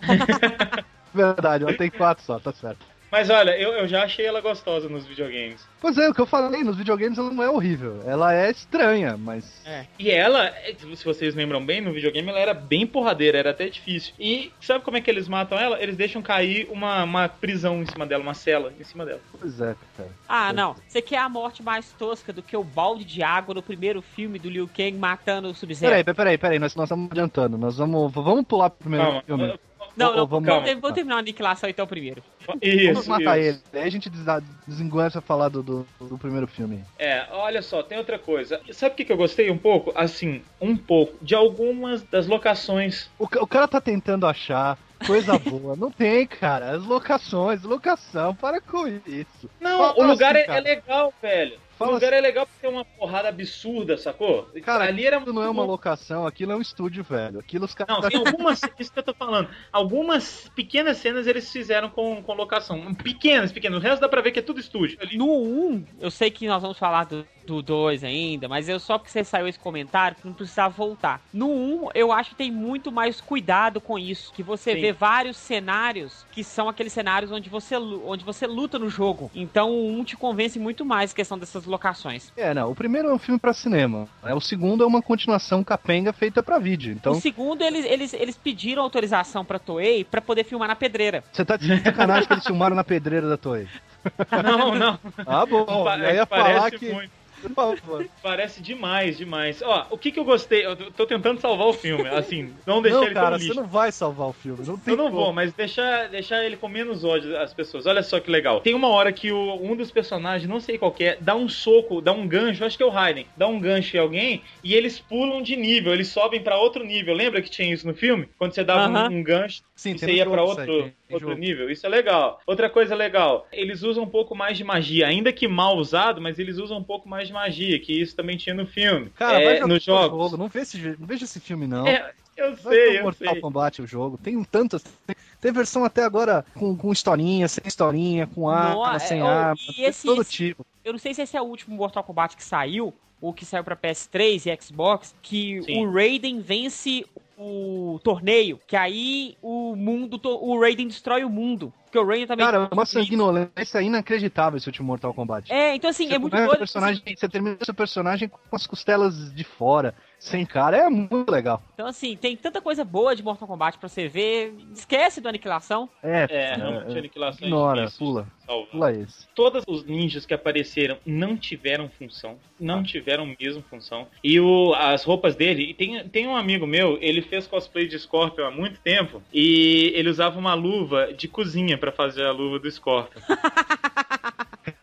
[1.12, 2.91] Verdade, ela tem quatro só, tá certo.
[3.12, 5.68] Mas olha, eu, eu já achei ela gostosa nos videogames.
[5.78, 8.00] Pois é, o que eu falei, nos videogames ela não é horrível.
[8.06, 9.60] Ela é estranha, mas.
[9.66, 9.84] É.
[9.98, 13.68] E ela, é, se vocês lembram bem, no videogame ela era bem porradeira, era até
[13.68, 14.14] difícil.
[14.18, 15.78] E sabe como é que eles matam ela?
[15.82, 19.20] Eles deixam cair uma, uma prisão em cima dela, uma cela em cima dela.
[19.38, 20.08] Pois é, cara.
[20.26, 20.74] Ah, não.
[20.88, 24.38] Você quer a morte mais tosca do que o balde de água no primeiro filme
[24.38, 25.90] do Liu Kang matando o Sub-Zero?
[26.02, 27.58] Peraí, peraí, peraí, nós, nós estamos adiantando.
[27.58, 29.22] Nós vamos, vamos pular pro primeiro Calma.
[29.26, 29.60] filme.
[29.96, 32.22] Não, não, vamos- vamos, vamos terminar a aniquilação então primeiro.
[32.60, 33.62] Isso, vamos matar isso.
[33.72, 33.82] ele.
[33.82, 34.24] Aí a gente des-
[34.66, 36.82] desenguança falar do, do, do primeiro filme.
[36.98, 38.60] É, olha só, tem outra coisa.
[38.72, 39.92] Sabe o que, que eu gostei um pouco?
[39.94, 43.08] Assim, um pouco, de algumas das locações.
[43.18, 45.76] O, o cara tá tentando achar coisa boa.
[45.76, 46.70] Não tem, cara.
[46.70, 49.50] As locações, locação, para com isso.
[49.60, 51.58] Não, Fala o lugar assim, é, é legal, velho.
[51.82, 54.48] Fala o lugar é legal porque tem uma porrada absurda, sacou?
[54.64, 57.38] Cara, ali era aquilo não é muito uma locação, aquilo é um estúdio, velho.
[57.38, 57.94] Aquilo os caras.
[57.94, 58.60] Não, tem algumas.
[58.78, 59.48] Isso que eu tô falando.
[59.72, 62.94] Algumas pequenas cenas eles fizeram com, com locação.
[62.94, 63.78] Pequenas, pequenas.
[63.78, 64.98] O resto dá pra ver que é tudo estúdio.
[65.00, 65.16] Ali.
[65.16, 68.98] No 1, eu sei que nós vamos falar do, do 2 ainda, mas eu só
[68.98, 71.20] porque você saiu esse comentário que não precisava voltar.
[71.32, 74.80] No 1, eu acho que tem muito mais cuidado com isso, que você Sim.
[74.80, 79.30] vê vários cenários que são aqueles cenários onde você, onde você luta no jogo.
[79.34, 82.32] Então o 1 te convence muito mais a questão dessas locações.
[82.36, 82.70] É, não.
[82.70, 84.06] O primeiro é um filme pra cinema.
[84.22, 84.32] né?
[84.34, 86.92] O segundo é uma continuação capenga feita pra vídeo.
[86.92, 91.24] Então, O segundo, eles, eles, eles pediram autorização pra Toei pra poder filmar na pedreira.
[91.32, 93.66] você tá de sacanagem que eles filmaram na pedreira da Toei.
[94.44, 94.98] Não, não.
[95.26, 95.64] Ah, bom.
[95.84, 96.92] Pa- eu ia falar que.
[96.92, 97.21] muito.
[97.42, 98.06] Por favor.
[98.22, 99.60] Parece demais, demais.
[99.62, 100.64] Ó, o que que eu gostei?
[100.64, 103.60] Eu tô tentando salvar o filme, assim, não deixar Não, ele cara, como você lixo.
[103.60, 104.64] não vai salvar o filme.
[104.64, 105.16] Não tem Eu não como.
[105.16, 107.84] vou, mas deixar, deixar ele com menos ódio às pessoas.
[107.86, 108.60] Olha só que legal.
[108.60, 111.48] Tem uma hora que o- um dos personagens, não sei qual que é, dá um
[111.48, 114.74] soco, dá um gancho, acho que é o Raiden, dá um gancho em alguém e
[114.74, 117.14] eles pulam de nível, eles sobem pra outro nível.
[117.14, 118.28] Lembra que tinha isso no filme?
[118.38, 119.10] Quando você dava Aham.
[119.10, 121.40] um, um gancho Sim, e você ia aí, outro, outro jogo.
[121.40, 121.70] nível.
[121.70, 122.40] Isso é legal.
[122.46, 126.38] Outra coisa legal, eles usam um pouco mais de magia, ainda que mal usado, mas
[126.38, 129.10] eles usam um pouco mais de magia, que isso também tinha no filme.
[129.16, 130.18] Cara, é, vai jogar nos o jogos.
[130.30, 130.36] jogo.
[130.36, 131.86] Não, vê esse, não veja esse filme, não.
[131.86, 133.40] É, eu Vai sei, eu Mortal sei.
[133.40, 134.18] Kombat o jogo.
[134.18, 134.82] Tem um tantas.
[135.06, 139.22] Tem, tem versão até agora com, com historinha, sem historinha, com arma, Não, sem é,
[139.22, 139.56] arma.
[139.76, 140.64] e esse- todo esse- tipo.
[140.84, 143.62] Eu não sei se esse é o último Mortal Kombat que saiu, ou que saiu
[143.62, 145.86] pra PS3 e Xbox, que Sim.
[145.86, 147.04] o Raiden vence
[147.42, 151.72] o torneio, que aí o mundo, o Raiden destrói o mundo.
[151.84, 152.46] Porque o Raiden também...
[152.46, 155.52] Cara, uma sanguinolência inacreditável esse último Mortal Kombat.
[155.52, 156.58] É, então assim, Você é muito doido.
[156.58, 160.76] personagem, Você termina seu personagem com as costelas de fora, sem cara.
[160.76, 161.60] É muito legal.
[161.74, 164.54] Então assim, tem tanta coisa boa de Mortal Kombat pra você ver.
[164.72, 165.88] Esquece do Aniquilação.
[166.02, 168.26] É, É, realmente a aniquilação é ignora, difícil pula.
[168.46, 168.70] salvar.
[168.70, 169.26] Pula esse.
[169.34, 172.38] Todos os ninjas que apareceram não tiveram função.
[172.60, 174.06] Não tiveram mesmo função.
[174.22, 175.70] E o, as roupas dele.
[175.70, 179.20] e Tem, tem um amigo meu, ele fez cosplay de Scorpion há muito tempo.
[179.32, 183.20] E ele usava uma luva de cozinha pra fazer a luva do Scorpion.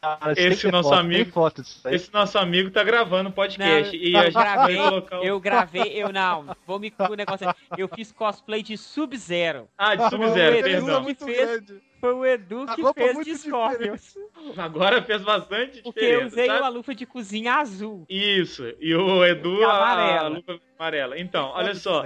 [0.01, 1.51] Cara, Esse nosso foto, amigo-.
[1.91, 3.95] Esse nosso amigo tá gravando podcast.
[3.97, 7.47] Não, e a eu gente gravei, colocar eu gravei, eu não, vou me o negócio
[7.49, 7.53] aí.
[7.77, 9.67] Eu fiz cosplay de Sub-Zero.
[9.77, 11.03] Ah, de Sub-Zero, Edu perdão.
[11.03, 11.81] muito grande.
[11.99, 14.15] Foi o Edu que fez de Scorpions.
[14.57, 16.59] Agora fez bastante Porque eu usei sabe?
[16.61, 18.05] uma luva de cozinha azul.
[18.09, 18.73] Isso.
[18.79, 20.21] E o Edu, E a, amarela.
[20.21, 21.19] a luva amarela.
[21.19, 22.05] Então, olha só.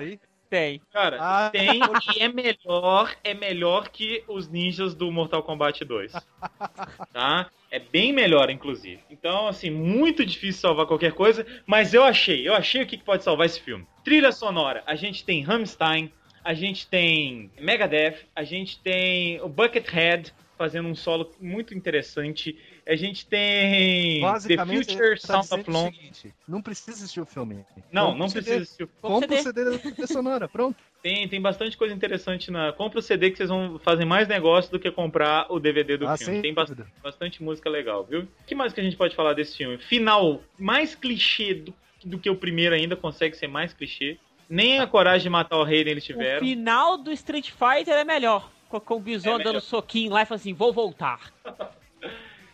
[0.49, 0.81] Tem.
[0.91, 1.49] Cara, Ah.
[1.51, 1.79] tem
[2.15, 6.11] e é melhor, é melhor que os ninjas do Mortal Kombat 2.
[7.13, 7.49] Tá?
[7.73, 8.99] É bem melhor, inclusive.
[9.09, 13.23] Então, assim, muito difícil salvar qualquer coisa, mas eu achei, eu achei o que pode
[13.23, 13.83] salvar esse filme.
[14.03, 20.31] Trilha sonora, a gente tem Rammstein, a gente tem Megadeth, a gente tem o Buckethead
[20.55, 22.55] fazendo um solo muito interessante.
[22.85, 25.85] A gente tem The Future tá Sound of o Long.
[25.91, 27.63] seguinte, não precisa assistir o filme.
[27.91, 28.41] Não, não o CD.
[28.43, 28.87] precisa assistir.
[29.01, 30.75] Compra Compra o o CD da trilha sonora, pronto.
[31.01, 32.73] Tem, tem bastante coisa interessante na.
[32.73, 36.07] Compra o CD que vocês vão fazer mais negócio do que comprar o DVD do
[36.07, 36.41] Ah, filme.
[36.41, 36.87] Tem bas- dúvida.
[37.01, 38.21] bastante música legal, viu?
[38.21, 39.77] O que mais que a gente pode falar desse filme?
[39.77, 44.17] Final mais clichê do, do que o primeiro ainda, consegue ser mais clichê.
[44.49, 46.45] Nem a coragem de matar o Raiden eles O tiveram.
[46.45, 48.51] final do Street Fighter é melhor.
[48.67, 51.31] Com, com o Bison É dando soquinho lá e falando assim, vou voltar.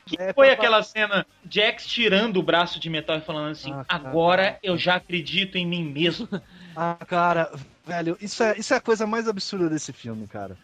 [0.09, 3.71] Que É, foi pra- aquela cena Jax tirando o braço de metal e falando assim:
[3.71, 4.09] Ah, cara.
[4.09, 6.27] agora eu já acredito em mim mesmo.
[6.75, 7.51] Ah, cara,
[7.85, 10.55] velho, isso é, isso é a coisa mais absurda desse filme, cara.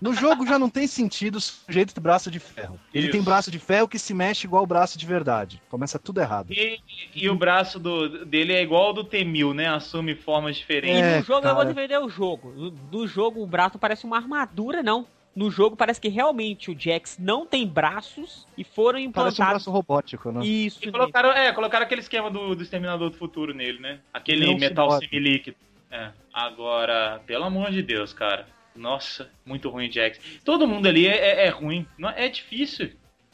[0.00, 2.78] No jogo já não tem sentido o sujeito do braço de ferro.
[2.92, 3.12] Ele Isso.
[3.12, 5.62] tem braço de ferro que se mexe igual o braço de verdade.
[5.70, 6.52] Começa tudo errado.
[6.52, 6.80] E,
[7.14, 9.68] e o braço do, dele é igual ao do T-1000, né?
[9.68, 11.00] Assume formas diferentes.
[11.00, 11.74] É, no jogo eu vou cara.
[11.74, 12.74] defender o jogo.
[12.90, 15.06] No jogo o braço parece uma armadura, não.
[15.34, 19.38] No jogo parece que realmente o Jax não tem braços e foram Parece um implantados.
[19.38, 20.44] braço robótico, né?
[20.44, 23.98] Isso, E colocaram, é, colocaram aquele esquema do, do Exterminador do Futuro nele, né?
[24.12, 25.08] Aquele Não se metal pode.
[25.08, 25.56] semilíquido.
[25.90, 26.10] É.
[26.32, 28.46] Agora, pelo amor de Deus, cara.
[28.74, 30.18] Nossa, muito ruim o Jax.
[30.44, 31.86] Todo mundo ali é, é- é ruim.
[31.98, 32.90] Não, é difícil.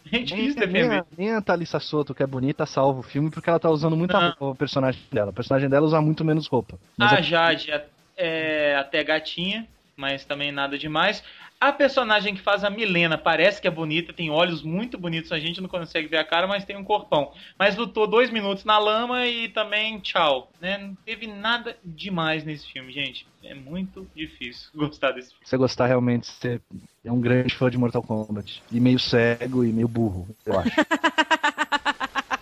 [0.07, 0.99] É Nem, difícil nem, defender.
[1.01, 3.97] a, nem a Thalissa Soto, que é bonita, salva o filme porque ela tá usando
[3.97, 4.27] muita Não.
[4.29, 5.31] roupa, o personagem dela.
[5.31, 6.79] O personagem dela usa muito menos roupa.
[6.97, 11.23] Mas A é- Jade é, é até gatinha, mas também nada demais.
[11.61, 15.41] A personagem que faz a Milena parece que é bonita, tem olhos muito bonitos, a
[15.41, 17.33] gente não consegue ver a cara, mas tem um corpão.
[17.59, 20.53] Mas lutou dois minutos na lama e também tchau.
[20.61, 20.79] Né?
[20.79, 23.27] Não teve nada demais nesse filme, gente.
[23.43, 25.45] É muito difícil gostar desse filme.
[25.45, 26.61] Se você gostar realmente, você
[27.05, 28.63] é um grande fã de Mortal Kombat.
[28.71, 30.71] E meio cego e meio burro, eu acho.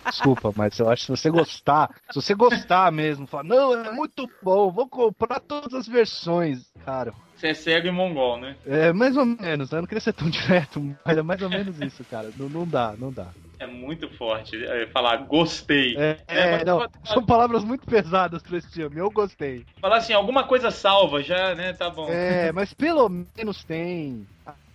[0.09, 3.91] Desculpa, mas eu acho que se você gostar, se você gostar mesmo, falar, não, é
[3.91, 6.71] muito bom, vou comprar todas as versões.
[6.79, 7.13] caro.
[7.35, 8.57] Você é cego e mongol, né?
[8.65, 9.77] É, mais ou menos, né?
[9.77, 12.31] eu não queria ser tão direto, mas é mais ou menos isso, cara.
[12.35, 13.33] Não, não dá, não dá.
[13.59, 15.95] É muito forte é, falar gostei.
[15.95, 19.65] É, É, mas- é, não, são palavras muito pesadas pra esse filme, eu gostei.
[19.81, 21.73] Falar assim, alguma coisa salva já, né?
[21.73, 22.09] Tá bom.
[22.09, 24.27] É, mas pelo menos tem.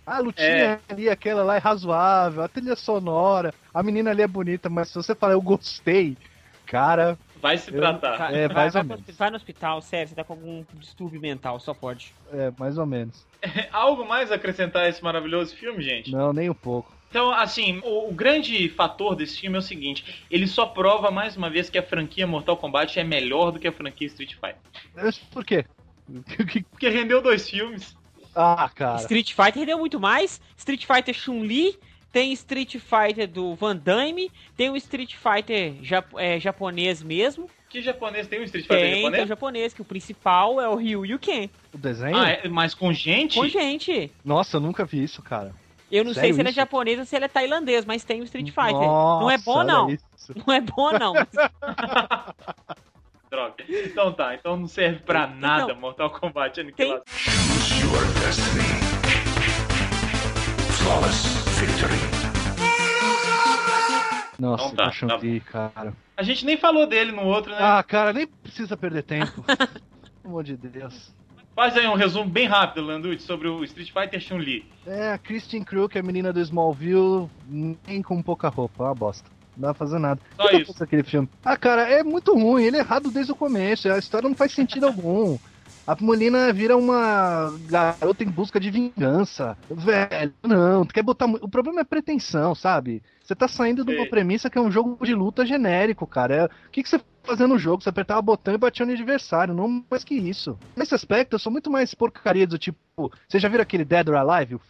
[0.05, 0.47] A- A lutinha
[0.89, 0.93] É.
[0.93, 4.95] ali, aquela lá é razoável, a trilha sonora, a menina ali é bonita, mas se
[4.95, 6.17] você falar eu gostei,
[6.65, 8.17] cara, Vai se Eu- tratar.
[8.17, 9.17] Ca- É, vai, mais vai, ou pro- menos.
[9.17, 12.13] vai no hospital, sério, você tá com algum distúrbio mental, só pode.
[12.31, 13.25] é mais ou menos.
[13.73, 16.09] Algo mais a acrescentar a esse maravilhoso filme, gente?
[16.09, 16.89] Não, nem um pouco.
[17.09, 21.35] Então, assim, o, o grande fator desse filme é o seguinte: ele só prova mais
[21.35, 25.15] uma vez que a franquia Mortal Kombat é melhor do que a franquia Street Fighter.
[25.31, 25.65] Por quê?
[26.71, 27.93] Porque rendeu dois filmes.
[28.35, 28.97] Ah, cara.
[29.01, 30.41] Street Fighter deu muito mais.
[30.57, 31.77] Street Fighter Chun-Li,
[32.11, 37.49] tem Street Fighter do Van Damme, tem o Street Fighter jap- é, japonês mesmo.
[37.69, 39.27] Que japonês tem um Street Fighter Tem, tem o japonês?
[39.27, 41.49] japonês, que o principal é o Ryu e o Ken.
[41.73, 42.15] O desenho?
[42.15, 43.39] Ah, é, mas com gente?
[43.39, 44.11] Com gente.
[44.23, 45.55] Nossa, eu nunca vi isso, cara.
[45.91, 48.21] Eu não sei Sério se ele é japonês ou se ele é tailandês, mas tem
[48.21, 48.73] o Street Fighter.
[48.73, 49.89] Nossa, não é bom, não.
[49.89, 50.05] isso.
[50.45, 51.13] Não é bom, não.
[53.33, 53.65] Droga.
[53.67, 57.03] Então tá, então não serve pra Então, nada Mortal Kombat Aniquilação.
[57.81, 58.61] Your destiny.
[60.77, 61.25] Flawless
[61.59, 61.95] victory.
[64.37, 65.95] Nossa, Então tá, Chun-Li, cara.
[66.15, 67.57] A gente nem falou dele no outro, né?
[67.59, 69.41] Ah, cara, nem precisa perder tempo.
[70.21, 71.11] Pelo amor de Deus.
[71.55, 74.63] Faz aí um resumo bem rápido, Landucci, sobre o Street Fighter Chun-Li.
[74.85, 77.27] É, a Christian Crook, a menina do Smallville,
[77.87, 79.32] nem com pouca roupa, é uma bosta.
[79.55, 80.19] Não dá pra fazer nada.
[80.35, 80.83] Só que isso.
[80.83, 81.29] Aquele filme.
[81.43, 84.51] Ah, cara, é muito ruim, ele é errado desde o começo, a história não faz
[84.53, 85.37] sentido algum.
[85.85, 89.57] A menina vira uma garota em busca de vingança.
[89.69, 91.25] Velho, não, tu quer botar.
[91.25, 93.03] O problema é pretensão, sabe?
[93.21, 96.35] Você tá saindo de uma premissa que é um jogo de luta genérico, cara.
[96.35, 97.83] É- O que, que você fazia no jogo?
[97.83, 100.57] Você apertava o botão e batia no adversário, não mais que isso.
[100.73, 102.77] Nesse aspecto, eu sou muito mais porcaria do tipo.
[103.27, 104.61] Você já viu aquele Dead or Alive, o,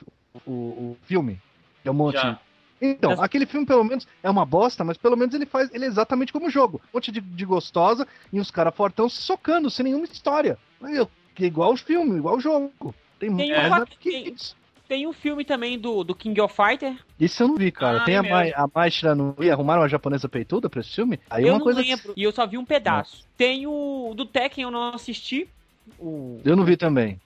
[0.48, 1.40] o, o filme?
[1.86, 2.16] É um monte.
[2.16, 2.40] Já.
[2.86, 5.74] Então, aquele filme pelo menos é uma bosta, mas pelo menos ele faz.
[5.74, 6.82] Ele é exatamente como o jogo.
[6.86, 10.58] Um monte de, de gostosa e uns caras fortão se socando, sem nenhuma história.
[10.82, 12.94] Eu, que igual o filme, igual o jogo.
[13.18, 14.36] Tem, Tem um que tem-.
[14.86, 16.98] Tem um filme também do, do King of Fighter.
[17.20, 18.02] Isso eu não vi, cara.
[18.02, 21.20] Ah, Tem é a Mai, a Mai Shiranui, arrumaram uma japonesa peituda pra esse filme?
[21.30, 22.14] Aí eu uma não coisa lembro.
[22.16, 23.26] E eu só vi um pedaço.
[23.38, 25.48] Tem o do Tekken, eu não assisti.
[25.98, 27.20] O Eu não vi também.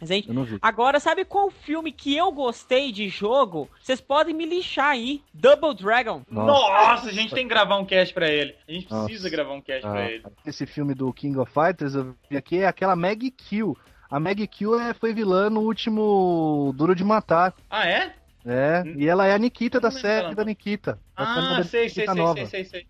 [0.00, 0.58] Resident Eu não vi.
[0.62, 3.68] Agora, sabe qual filme que eu gostei de jogo?
[3.80, 5.22] Vocês podem me lixar aí.
[5.34, 6.22] Double Dragon.
[6.30, 8.54] Nossa, a gente tem que gravar um cast pra ele.
[8.68, 9.04] A gente Nossa.
[9.06, 10.24] precisa gravar um cast Ah, pra ele.
[10.46, 13.76] esse filme do King of Fighters, eu vi aqui, é aquela Maggie Kill.
[14.10, 17.52] A Maggie Kill é, foi vilã no último Duro de Matar.
[17.68, 18.14] Ah, é?
[18.46, 20.44] É, e ela é a Nikita da Não lembro série da.
[20.44, 20.98] Nikita.
[21.14, 22.34] Ah, da sei, sei, Nikita sei, nova.
[22.34, 22.86] sei, sei, sei.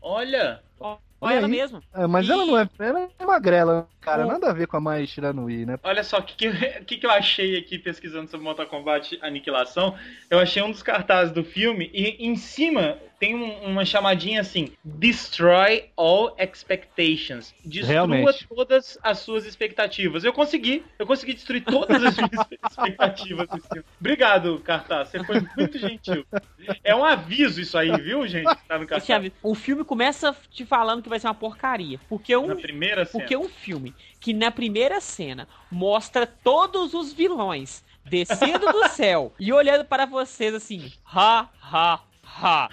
[0.00, 0.62] Olha,
[1.20, 1.82] Olha ela mesmo.
[1.94, 2.68] É, mas E- ela não é.
[2.78, 4.24] Ela é magrela, cara.
[4.24, 5.78] Nada a ver com a Mai Shiranui, né?
[5.82, 6.50] olha só o que, que,
[6.84, 9.94] que, que eu achei aqui pesquisando sobre Mortal Kombat Aniquilação.
[10.30, 14.72] Eu achei um dos cartazes do filme e em cima tem um- uma chamadinha assim:
[14.82, 17.54] Destroy all expectations.
[17.64, 18.48] Destrua Realmente.
[18.48, 20.24] todas as suas expectativas.
[20.24, 22.30] Eu consegui, eu consegui destruir todas as minhas
[22.70, 23.46] expectativas.
[24.00, 25.08] Obrigado, cartaz.
[25.10, 26.24] Você foi muito gentil.
[26.82, 28.46] É um aviso isso aí, viu, gente?
[28.66, 28.80] Tá
[29.42, 32.00] O filme começa te falando que vai ser uma porcaria.
[32.08, 33.20] Porque um, Na primeira cena.
[33.22, 39.52] porque um filme que na primeira cena mostra todos os vilões descendo do céu e
[39.52, 42.00] olhando para vocês assim, ha, ha,
[42.38, 42.68] ha.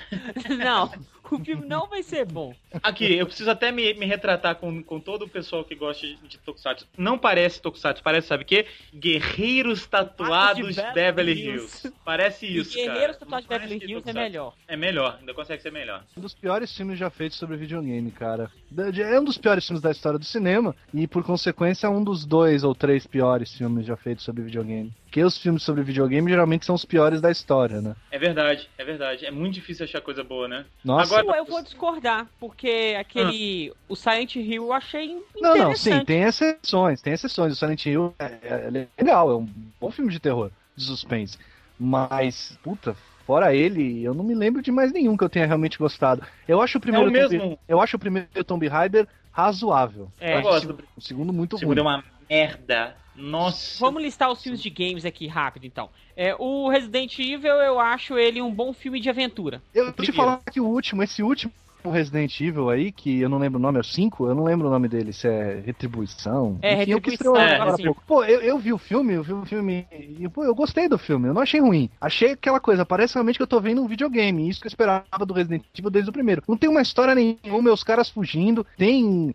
[0.58, 0.92] Não,
[1.32, 2.54] o filme não vai ser bom.
[2.84, 6.16] Aqui, eu preciso até me, me retratar com, com todo o pessoal que gosta de,
[6.28, 6.86] de Tokusatsu.
[6.98, 8.66] Não parece Tokusatsu, parece, sabe o quê?
[8.94, 11.88] Guerreiros Tatuados de Beverly Beverly Hills.
[11.88, 11.98] Hills.
[12.04, 13.20] Parece isso, e Guerreiros cara.
[13.20, 14.54] Tatuados de Beverly Hills é melhor.
[14.68, 16.04] É melhor, ainda consegue ser melhor.
[16.18, 18.52] Um dos piores filmes já feitos sobre videogame, cara.
[18.78, 22.26] É um dos piores filmes da história do cinema e, por consequência, é um dos
[22.26, 24.92] dois ou três piores filmes já feitos sobre videogame.
[25.06, 27.96] Porque os filmes sobre videogame geralmente são os piores da história, né?
[28.12, 29.26] É verdade, é verdade.
[29.26, 30.66] É muito difícil achar coisa boa, né?
[30.84, 31.18] Nossa.
[31.20, 32.67] Agora- eu vou discordar, porque
[33.00, 33.74] aquele.
[33.88, 37.54] O Silent Hill eu achei Não, não, sim, tem exceções, tem exceções.
[37.54, 39.48] O Silent Hill é, é legal, é um
[39.80, 41.38] bom filme de terror, de suspense.
[41.80, 45.78] Mas, puta, fora ele, eu não me lembro de mais nenhum que eu tenha realmente
[45.78, 46.24] gostado.
[46.48, 47.40] Eu acho o primeiro, É o mesmo.
[47.40, 50.12] Tomb, eu acho o primeiro Tomb Raider razoável.
[50.20, 50.78] É, eu gosto.
[50.96, 51.92] o segundo muito O segundo é ruim.
[51.94, 52.96] uma merda.
[53.16, 53.80] Nossa.
[53.80, 55.90] Vamos listar os filmes de games aqui rápido, então.
[56.16, 59.62] É, o Resident Evil, eu acho ele um bom filme de aventura.
[59.74, 61.52] Eu te falar que o último, esse último
[61.92, 64.68] Resident Evil aí, que eu não lembro o nome, é o 5, eu não lembro
[64.68, 66.58] o nome dele, se é Retribuição.
[66.62, 67.94] É, Enfim, Retribuição, estreou é, assim.
[68.06, 70.98] Pô, eu, eu vi o filme, eu vi o filme e, pô, eu gostei do
[70.98, 71.90] filme, eu não achei ruim.
[72.00, 75.26] Achei aquela coisa, parece realmente que eu tô vendo um videogame, isso que eu esperava
[75.26, 76.44] do Resident Evil desde o primeiro.
[76.48, 79.34] Não tem uma história nenhuma, os caras fugindo, tem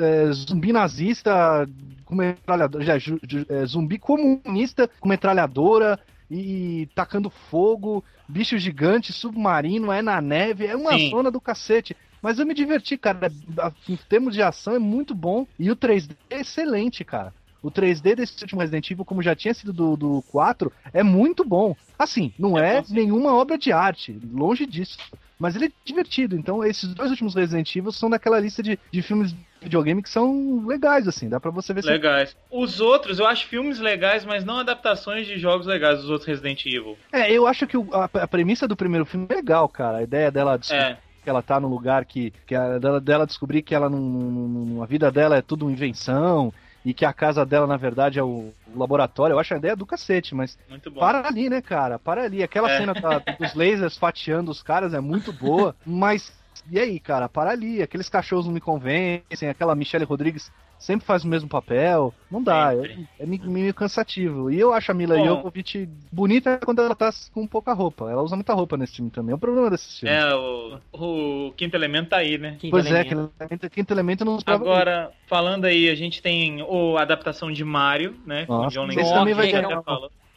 [0.00, 1.68] é, zumbi nazista
[2.04, 2.84] com metralhadora,
[3.48, 5.98] é, zumbi comunista com metralhadora
[6.30, 11.10] e tacando fogo, bicho gigante, submarino, é na neve, é uma Sim.
[11.10, 11.96] zona do cacete.
[12.20, 13.32] Mas eu me diverti, cara.
[13.88, 15.46] Em termos de ação é muito bom.
[15.58, 17.32] E o 3D é excelente, cara.
[17.62, 21.44] O 3D desse último Resident Evil, como já tinha sido do, do 4, é muito
[21.44, 21.76] bom.
[21.98, 24.98] Assim, não É é nenhuma obra de arte, longe disso.
[25.38, 26.36] Mas ele é divertido.
[26.36, 30.64] Então, esses dois últimos Resident Evil são daquela lista de, de filmes videogame que são
[30.66, 31.28] legais, assim.
[31.28, 32.36] Dá pra você ver se Legais.
[32.50, 36.64] Os outros, eu acho filmes legais, mas não adaptações de jogos legais dos outros Resident
[36.66, 36.96] Evil.
[37.12, 39.98] É, eu acho que a, a premissa do primeiro filme é legal, cara.
[39.98, 40.98] A ideia dela descobrir É.
[41.22, 42.32] que ela tá num lugar que.
[42.46, 46.52] que a, dela, dela descobrir que ela não, a vida dela é tudo invenção
[46.84, 49.34] e que a casa dela, na verdade, é o, o laboratório.
[49.34, 51.00] Eu acho a ideia do cacete, mas Muito bom.
[51.00, 51.98] para ali, né, cara?
[51.98, 52.42] Para ali.
[52.42, 52.78] Aquela É.
[52.78, 56.32] cena da- dos lasers fatiando os caras é muito boa, mas.
[56.70, 57.82] E aí, cara, para ali.
[57.82, 62.14] Aqueles cachorros não me convencem, aquela Michelle Rodrigues sempre faz o mesmo papel.
[62.30, 63.08] Não dá, Sempre.
[63.18, 64.50] é, é me- meio cansativo.
[64.50, 65.24] E eu acho a Mila Bom.
[65.24, 68.10] Jovovich bonita quando ela tá com pouca roupa.
[68.10, 69.32] Ela usa muita roupa nesse filme também.
[69.32, 70.14] É o problema desse filme.
[70.14, 72.56] É, o, o quinto elemento tá aí, né?
[72.58, 73.08] Quinto pois é, elemento.
[73.08, 77.50] quinto elemento, quinto elemento não nos Agora, falando aí, a gente tem o, a adaptação
[77.50, 78.46] de Mario, né?
[78.46, 79.82] Com Nossa, John esse Leguizamo, também vai ganhar.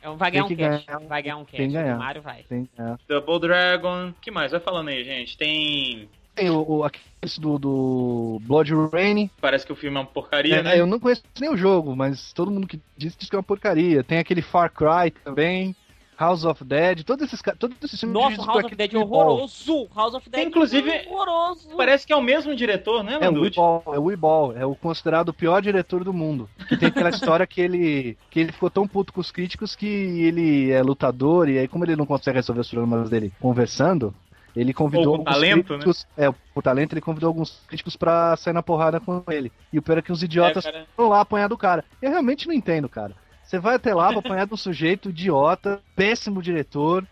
[0.02, 0.86] É um, vai ganhar um Tem que cast.
[0.86, 1.00] ganhar.
[1.08, 1.68] Vai ganhar um Tem cast.
[1.68, 1.96] que ganhar.
[1.96, 2.44] O Mario vai.
[2.44, 2.96] Tem, é.
[3.08, 4.14] Double Dragon.
[4.22, 4.52] que mais?
[4.52, 5.38] Vai falando aí, gente.
[5.38, 6.10] Tem.
[6.34, 7.04] Tem o, o aquele
[7.40, 9.30] do, do Blood Rain.
[9.40, 10.80] Parece que o filme é uma porcaria, É, né?
[10.80, 13.44] Eu não conheço nem o jogo, mas todo mundo que diz diz que é uma
[13.44, 14.04] porcaria.
[14.04, 15.76] Tem aquele Far Cry também.
[16.22, 19.90] House of Dead, todos esses, todos esses filmes Nossa, dirigidos House of Dead é horroroso.
[19.96, 21.70] House of Dead Inclusive, é horroroso.
[21.76, 23.60] Parece que é o mesmo diretor, né, É o Landucci?
[23.60, 26.48] Weeball, é o Weeball, é o considerado o pior diretor do mundo.
[26.70, 29.86] Que tem aquela história que ele que ele ficou tão puto com os críticos que
[29.88, 34.14] ele é lutador e aí como ele não consegue resolver os problemas dele conversando,
[34.56, 35.64] ele convidou alguns talento, né?
[35.64, 39.52] críticos, é, por talento ele convidou alguns críticos pra sair na porrada com ele.
[39.72, 40.86] E o pior é que os idiotas É, cara.
[40.98, 41.84] lá apanhar do cara.
[42.02, 43.16] Eu realmente não entendo, cara.
[43.52, 47.06] Você vai até lá pra apanhar de um sujeito idiota, péssimo diretor.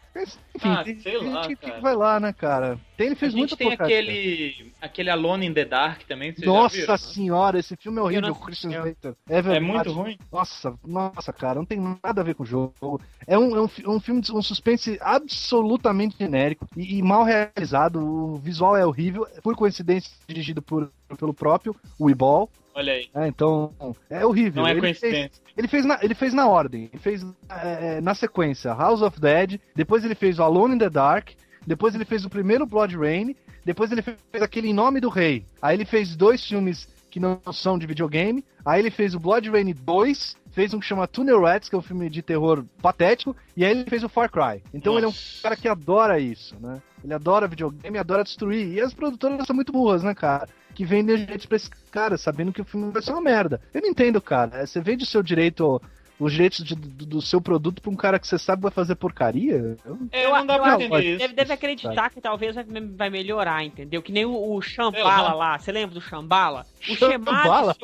[0.56, 2.80] Enfim, Ah, tem, sei tem lá, gente que vai lá, né, cara?
[2.96, 6.78] Tem, ele A fez gente muita tem aquele, aquele Alone in the Dark também, Nossa
[6.78, 6.98] viram?
[6.98, 9.16] senhora, esse filme é horrível, não- Christian eu- Slater.
[9.28, 9.58] É verdade.
[9.58, 10.18] É muito ruim.
[10.32, 13.02] Nossa, nossa, cara, não tem nada a ver com o jogo.
[13.28, 17.24] É um, é um, fi- um filme de um suspense absolutamente genérico e, e mal
[17.26, 18.00] realizado.
[18.00, 22.50] O visual é horrível, por coincidência, dirigido por, pelo próprio Weeball.
[22.76, 23.10] Olha aí.
[23.14, 23.74] É, então,
[24.10, 24.62] é horrível.
[24.62, 25.44] Não é Ele fez- coincidência.
[25.58, 29.60] ele fez na, ele fez na ordem, ele fez é, na sequência House of Dead,
[29.76, 31.30] depois ele fez o Alone in the Dark,
[31.68, 35.46] depois ele fez o primeiro Blood Rain, depois ele fez aquele Em Nome do Rei.
[35.62, 39.50] Aí ele fez dois filmes que não são de videogame, aí ele fez o Blood
[39.50, 43.36] Rain 2, fez um que chama Tunnel Rats, que é um filme de terror patético,
[43.58, 44.64] e aí ele fez o Far Cry.
[44.74, 45.42] Então ele é um Nossa.
[45.42, 46.80] cara que adora isso, né?
[47.04, 48.74] Ele adora videogame, adora destruir.
[48.74, 50.48] E as produtoras são muito burras, né, cara?
[50.80, 53.60] Que vendem os direitos pra esse cara, sabendo que o filme vai ser uma merda.
[53.74, 54.66] Eu não entendo, cara.
[54.66, 55.82] Você vende o seu direito,
[56.18, 58.96] os direitos de- do, do seu produto pra um cara que você sabe vai fazer
[58.96, 59.76] porcaria?
[59.84, 61.18] Eu não- É, não dá eu pra entender isso.
[61.20, 62.64] Deve, deve acreditar que talvez vai,
[62.96, 64.02] vai melhorar, entendeu?
[64.02, 65.60] Que nem o, o Shambhala lá.
[65.60, 66.66] Você lembra do Shambhala?
[66.90, 67.76] O Shambhala?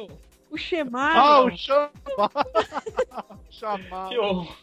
[0.55, 1.19] O Shemado.
[1.19, 1.91] Ah, o chama!
[3.51, 4.09] Chamado.
[4.09, 4.55] Que horror.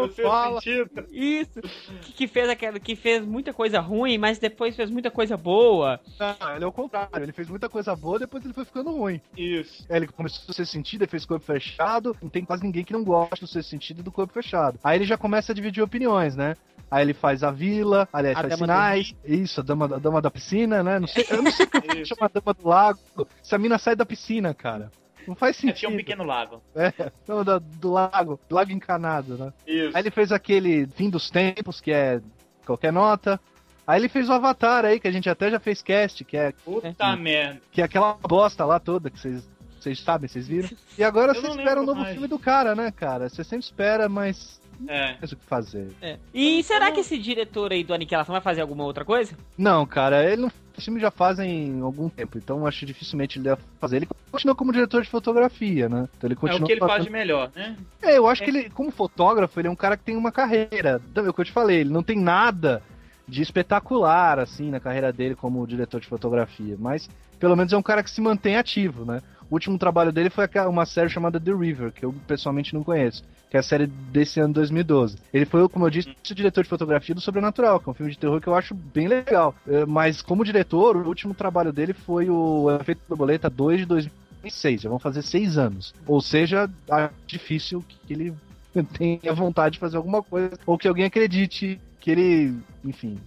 [0.00, 0.60] Você fala.
[0.60, 1.06] sentido.
[1.12, 1.60] Isso.
[2.02, 6.00] Que, que fez aquela, que fez muita coisa ruim, mas depois fez muita coisa boa.
[6.18, 7.22] Não, ele é o contrário.
[7.22, 9.20] Ele fez muita coisa boa, depois ele foi ficando ruim.
[9.36, 9.84] Isso.
[9.88, 12.16] É, ele começou a ser sentido, ele fez corpo fechado.
[12.20, 14.78] Não tem quase ninguém que não gosta do ser sentido e do corpo fechado.
[14.82, 16.56] Aí ele já começa a dividir opiniões, né?
[16.90, 19.14] Aí ele faz a vila, aliás, A faz do sinais.
[19.24, 20.98] Isso, a dama, a dama da piscina, né?
[20.98, 22.14] Não sei, eu não sei como Isso.
[22.14, 22.98] chama a dama do lago.
[23.42, 24.90] Se a mina sai da piscina, cara.
[25.28, 25.92] Não faz É, tinha sentido.
[25.92, 26.60] um pequeno lago.
[26.74, 26.92] É,
[27.28, 29.52] não, da- do lago, do lago encanado, né?
[29.66, 29.96] Isso.
[29.96, 32.20] Aí ele fez aquele Fim dos Tempos, que é
[32.66, 33.38] qualquer nota.
[33.86, 36.52] Aí ele fez o Avatar aí, que a gente até já fez cast, que é,
[36.64, 37.60] Puta merda.
[37.70, 39.48] que é aquela bosta lá toda que vocês.
[39.80, 40.68] Vocês sabem, vocês viram?
[40.98, 42.12] E agora você espera um lembro novo mais.
[42.12, 43.30] filme do cara, né, cara?
[43.30, 45.12] Você sempre espera, mas É.
[45.12, 45.88] não tem o que fazer.
[46.00, 46.16] É.
[46.32, 49.34] E será que esse diretor aí do Aniquilação vai fazer alguma outra coisa?
[49.56, 50.52] Não, cara, ele não.
[50.76, 53.96] Esse filme já fazem algum tempo, então acho dificilmente ele deve fazer.
[53.96, 56.08] Ele continua como diretor de fotografia, né?
[56.16, 57.76] Então ele É continua o que ele fazendo- faz de melhor, né?
[58.00, 61.00] É, eu acho que ele, como fotógrafo, ele é um cara que tem uma carreira.
[61.10, 62.82] Então, É o que eu te falei, ele não tem nada
[63.28, 66.76] de espetacular, assim, na carreira dele como diretor de fotografia.
[66.78, 69.20] Mas, pelo menos, é um cara que se mantém ativo, né?
[69.50, 73.22] O último trabalho dele foi uma série chamada The River, que eu pessoalmente não conheço,
[73.50, 75.18] que é a série desse ano 2012.
[75.34, 78.12] Ele foi, como eu disse, o diretor de fotografia do Sobrenatural, que é um filme
[78.12, 79.54] de terror que eu acho bem legal.
[79.66, 84.82] É, Mas, como diretor, o último trabalho dele foi o Efeito Borboleta 2 de 2006.
[84.82, 85.92] Já vão fazer seis anos.
[86.06, 88.32] Ou seja, acho difícil que ele
[88.96, 93.18] tenha vontade de fazer alguma coisa, ou que alguém acredite que ele, enfim,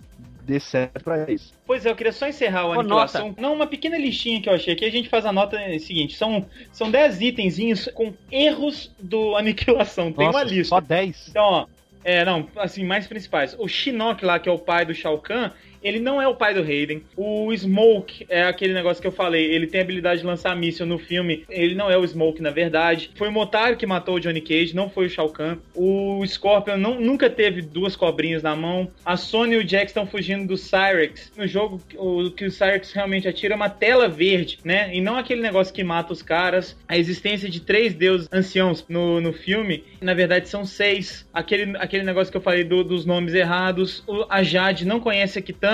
[0.46, 1.54] dê certo pra isso.
[1.66, 3.34] Pois é, eu queria só encerrar o Aniquilação.
[3.38, 4.86] Não, uma pequena listinha que eu achei aqui.
[4.86, 10.12] A gente faz a nota é, seguinte: são, são 10 itenzinhos com erros do Aniquilação.
[10.12, 10.76] Tem Nossa, uma lista.
[10.76, 11.30] Só 10.
[11.30, 11.66] Então, ó.
[12.06, 13.56] É, não, assim, mais principais.
[13.58, 15.52] O Shinnok lá, que é o pai do Shao Kahn,
[15.84, 17.04] ele não é o pai do Raiden.
[17.16, 20.86] O Smoke é aquele negócio que eu falei, ele tem a habilidade de lançar míssil
[20.86, 21.44] no filme.
[21.50, 23.12] Ele não é o Smoke, na verdade.
[23.16, 25.58] Foi o Motaro que matou o Johnny Cage, não foi o Shao Kahn.
[25.76, 28.90] O Scorpion não, nunca teve duas cobrinhas na mão.
[29.06, 31.32] A Sony e o Jax estão fugindo do Cyrex.
[31.38, 34.90] No jogo, o que o Cyrex realmente atira é uma tela verde, né?
[34.96, 36.78] E não aquele negócio que mata os caras.
[36.88, 41.28] A existência de três deuses anciãos no, no filme, na verdade são seis.
[41.34, 44.04] Aquele, aquele negócio que eu falei do- dos nomes errados.
[44.08, 45.73] O, a Jade não conhece a Kitana.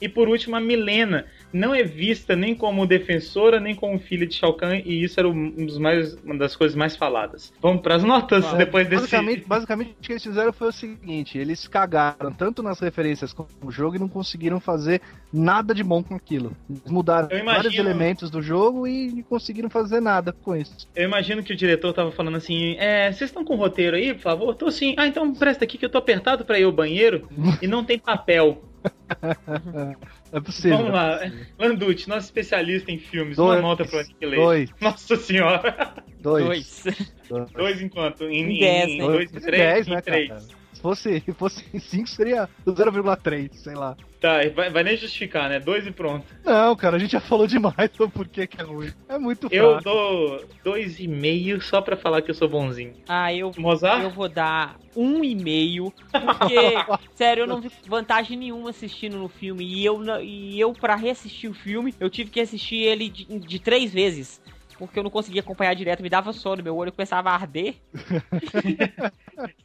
[0.00, 4.34] E por último, a Milena não é vista nem como defensora, nem como filha de
[4.34, 4.80] Shao Kahn.
[4.84, 7.52] E isso era um dos mais, uma das coisas mais faladas.
[7.60, 9.02] Vamos para as notas depois desse...
[9.02, 13.48] Basicamente, basicamente, o que eles fizeram foi o seguinte: eles cagaram tanto nas referências como
[13.62, 15.00] no jogo e não conseguiram fazer
[15.32, 16.52] nada de bom com aquilo.
[16.68, 20.88] Eles mudaram imagino- vários elementos do jogo e não conseguiram fazer nada com isso.
[20.94, 24.14] Eu imagino que o diretor tava falando assim: é, vocês estão com o roteiro aí,
[24.14, 24.54] por favor?
[24.54, 24.94] Tô sim.
[24.96, 27.28] Ah, então presta aqui que eu tô apertado pra ir ao banheiro
[27.60, 28.62] e não tem papel.
[30.32, 30.78] É possível.
[30.78, 31.20] Vamos lá.
[31.58, 33.58] Landucci, nosso especialista em filmes, Dois.
[33.58, 34.42] uma nota pro Annihilation.
[34.42, 34.70] Dois.
[34.80, 35.94] Nossa senhora.
[36.20, 36.84] Dois.
[37.28, 37.50] Dois.
[37.52, 37.80] Dois.
[37.82, 38.24] Enquanto?
[38.24, 39.04] Em, Em em, dez, em né?
[39.06, 39.44] dois e Dois.
[39.44, 39.62] três?
[39.62, 40.28] Dez, em né, três.
[40.28, 40.40] cara?
[40.80, 43.94] Se fosse, se fosse em 5 seria 0,3, sei lá.
[44.18, 45.60] Tá, vai, vai nem justificar, né?
[45.60, 46.24] Dois e pronto.
[46.44, 48.90] Não, cara, a gente já falou demais sobre por que que é ruim.
[49.08, 49.84] É muito Eu fraco.
[49.84, 52.94] dou dois e meio só pra falar que eu sou bonzinho.
[53.08, 54.02] Ah, eu, Mozart?
[54.02, 56.54] eu vou dar um e meio, porque,
[57.14, 59.64] sério, eu não vi vantagem nenhuma assistindo no filme.
[59.64, 63.58] E eu, e eu para reassistir o filme, eu tive que assistir ele de, de
[63.58, 64.40] três vezes.
[64.80, 67.74] Porque eu não conseguia acompanhar direto, me dava sono, meu olho começava a arder.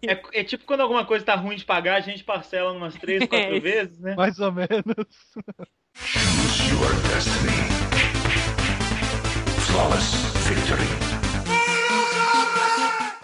[0.07, 3.23] É, é tipo quando alguma coisa tá ruim de pagar, a gente parcela umas três,
[3.23, 3.61] É quatro isso.
[3.61, 4.15] vezes, né?
[4.15, 4.73] Mais ou menos.
[5.95, 7.51] Choose your destiny.
[9.59, 10.15] Flawless
[10.47, 10.85] victory.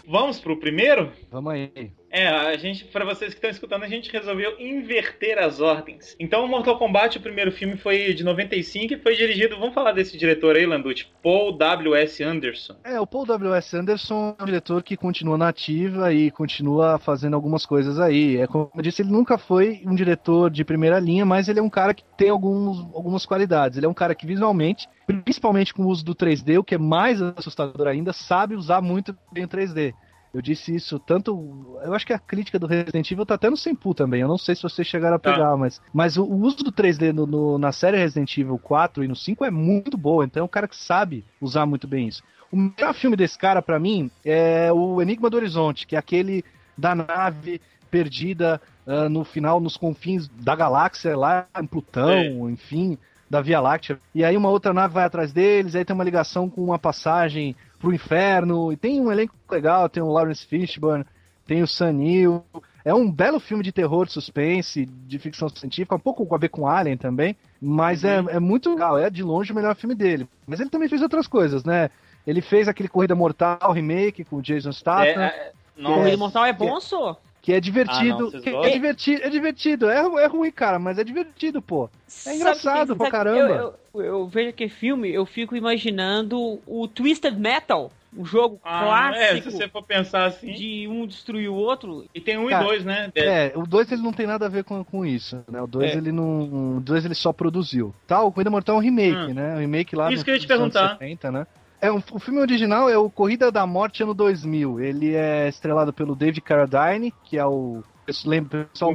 [0.05, 1.11] Vamos pro primeiro?
[1.29, 1.91] Vamos aí.
[2.11, 6.15] É, a gente, pra vocês que estão escutando, a gente resolveu inverter as ordens.
[6.19, 9.93] Então, o Mortal Kombat, o primeiro filme, foi de 95 e foi dirigido, vamos falar
[9.93, 12.21] desse diretor aí, Landucci, Paul W.S.
[12.21, 12.75] Anderson.
[12.83, 13.77] É, o Paul W.S.
[13.77, 18.37] Anderson é um diretor que continua na ativa e continua fazendo algumas coisas aí.
[18.37, 21.63] É como eu disse, ele nunca foi um diretor de primeira linha, mas ele é
[21.63, 23.77] um cara que tem alguns, algumas qualidades.
[23.77, 26.77] Ele é um cara que visualmente, principalmente com o uso do 3D, o que é
[26.77, 29.93] mais assustador ainda, sabe usar muito bem o 3D.
[30.33, 31.77] Eu disse isso tanto.
[31.83, 34.21] Eu acho que a crítica do Resident Evil tá até no Senpu também.
[34.21, 35.33] Eu não sei se vocês chegaram a Tá.
[35.33, 35.81] pegar, mas.
[35.93, 39.43] Mas o, uso do 3D no- no- na série Resident Evil 4 e no 5
[39.43, 40.23] é muito boa.
[40.23, 42.23] Então é um cara que sabe usar muito bem isso.
[42.49, 46.43] O melhor filme desse cara, pra mim, é o Enigma do Horizonte, que é aquele
[46.77, 47.59] da nave
[47.89, 52.97] perdida ah, no final, nos confins da galáxia, lá em Plutão, enfim,
[53.29, 53.99] da Via Láctea.
[54.15, 57.55] E aí uma outra nave vai atrás deles, aí tem uma ligação com uma passagem
[57.81, 61.05] pro inferno, e tem um elenco legal, tem o Lawrence Fishburne,
[61.45, 62.45] tem o Sam Neill.
[62.85, 66.49] É um belo filme de terror, de suspense, de ficção científica, um pouco a ver
[66.49, 70.27] com Alien também, mas é, é muito legal, é de longe o melhor filme dele.
[70.47, 71.89] Mas ele também fez outras coisas, né?
[72.25, 75.95] Ele fez aquele Corrida Mortal remake com o Jason Statham, É, é, nossa.
[75.95, 77.19] Corrida Mortal é bom, só.
[77.41, 78.19] Que é Ah, divertido.
[78.19, 79.89] não, vocês que- é divertido, é divertido.
[79.89, 81.89] É, é ruim, cara, mas é divertido, pô.
[82.27, 83.39] É engraçado pra caramba.
[83.39, 89.11] Eu, eu, eu vejo aquele filme, eu fico imaginando o Twisted Metal, um jogo Ah,
[89.15, 90.51] é, se clássico você for pensar assim.
[90.53, 92.05] de um destruir o outro.
[92.13, 93.09] E tem um Cara, e dois, né?
[93.15, 95.61] É, o 2 ele não tem nada a ver com, com isso, né?
[95.61, 95.97] O 2 É.
[95.97, 96.75] ele não.
[96.77, 97.95] O 2 ele só produziu.
[98.05, 99.33] Tá, o Corrida Mortal é um remake, Hum.
[99.33, 99.55] né?
[99.55, 100.89] Um remake lá Isso no- que eu ia te perguntar.
[100.99, 101.47] 70, né?
[101.81, 104.79] É, um, o filme original é o Corrida da Morte ano 2000.
[104.79, 107.83] Ele é estrelado pelo David Carradine, que é o.
[108.25, 108.93] Lembra, o pessoal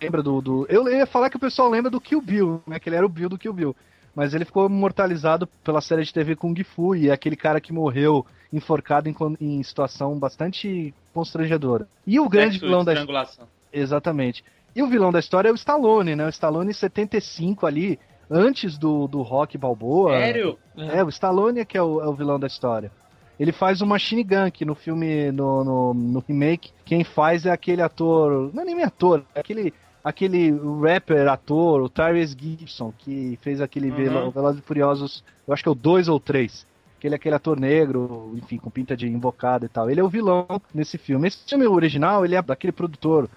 [0.00, 0.66] lembra do, do.
[0.68, 2.78] Eu ia falar que o pessoal lembra do Kill Bill, né?
[2.80, 3.76] Que ele era o Bill do Kill Bill.
[4.14, 7.72] Mas ele ficou imortalizado pela série de TV Kung Fu e é aquele cara que
[7.72, 11.86] morreu enforcado em, em situação bastante constrangedora.
[12.06, 12.94] E o grande Sexo, vilão da.
[13.72, 14.44] Exatamente.
[14.74, 16.26] E o vilão da história é o Stallone, né?
[16.26, 17.98] O Stallone em 75 ali,
[18.30, 20.18] antes do, do Rock Balboa.
[20.18, 20.58] Sério?
[20.76, 22.90] É, o Stallone é que é o, é o vilão da história.
[23.38, 27.50] Ele faz o Machine Gun, que no filme, no, no, no remake, quem faz é
[27.50, 28.50] aquele ator.
[28.54, 33.90] Não é nem ator, é aquele, aquele rapper, ator, o Tyrese Gibson, que fez aquele
[33.90, 33.96] Uhum.
[33.96, 36.64] Velo- Velozes e Furiosos, eu acho que é o 2 ou 3.
[37.00, 39.90] Que ele é aquele ator negro, enfim, com pinta de invocado e tal.
[39.90, 41.26] Ele é o vilão nesse filme.
[41.28, 43.28] Esse filme original, ele é daquele produtor,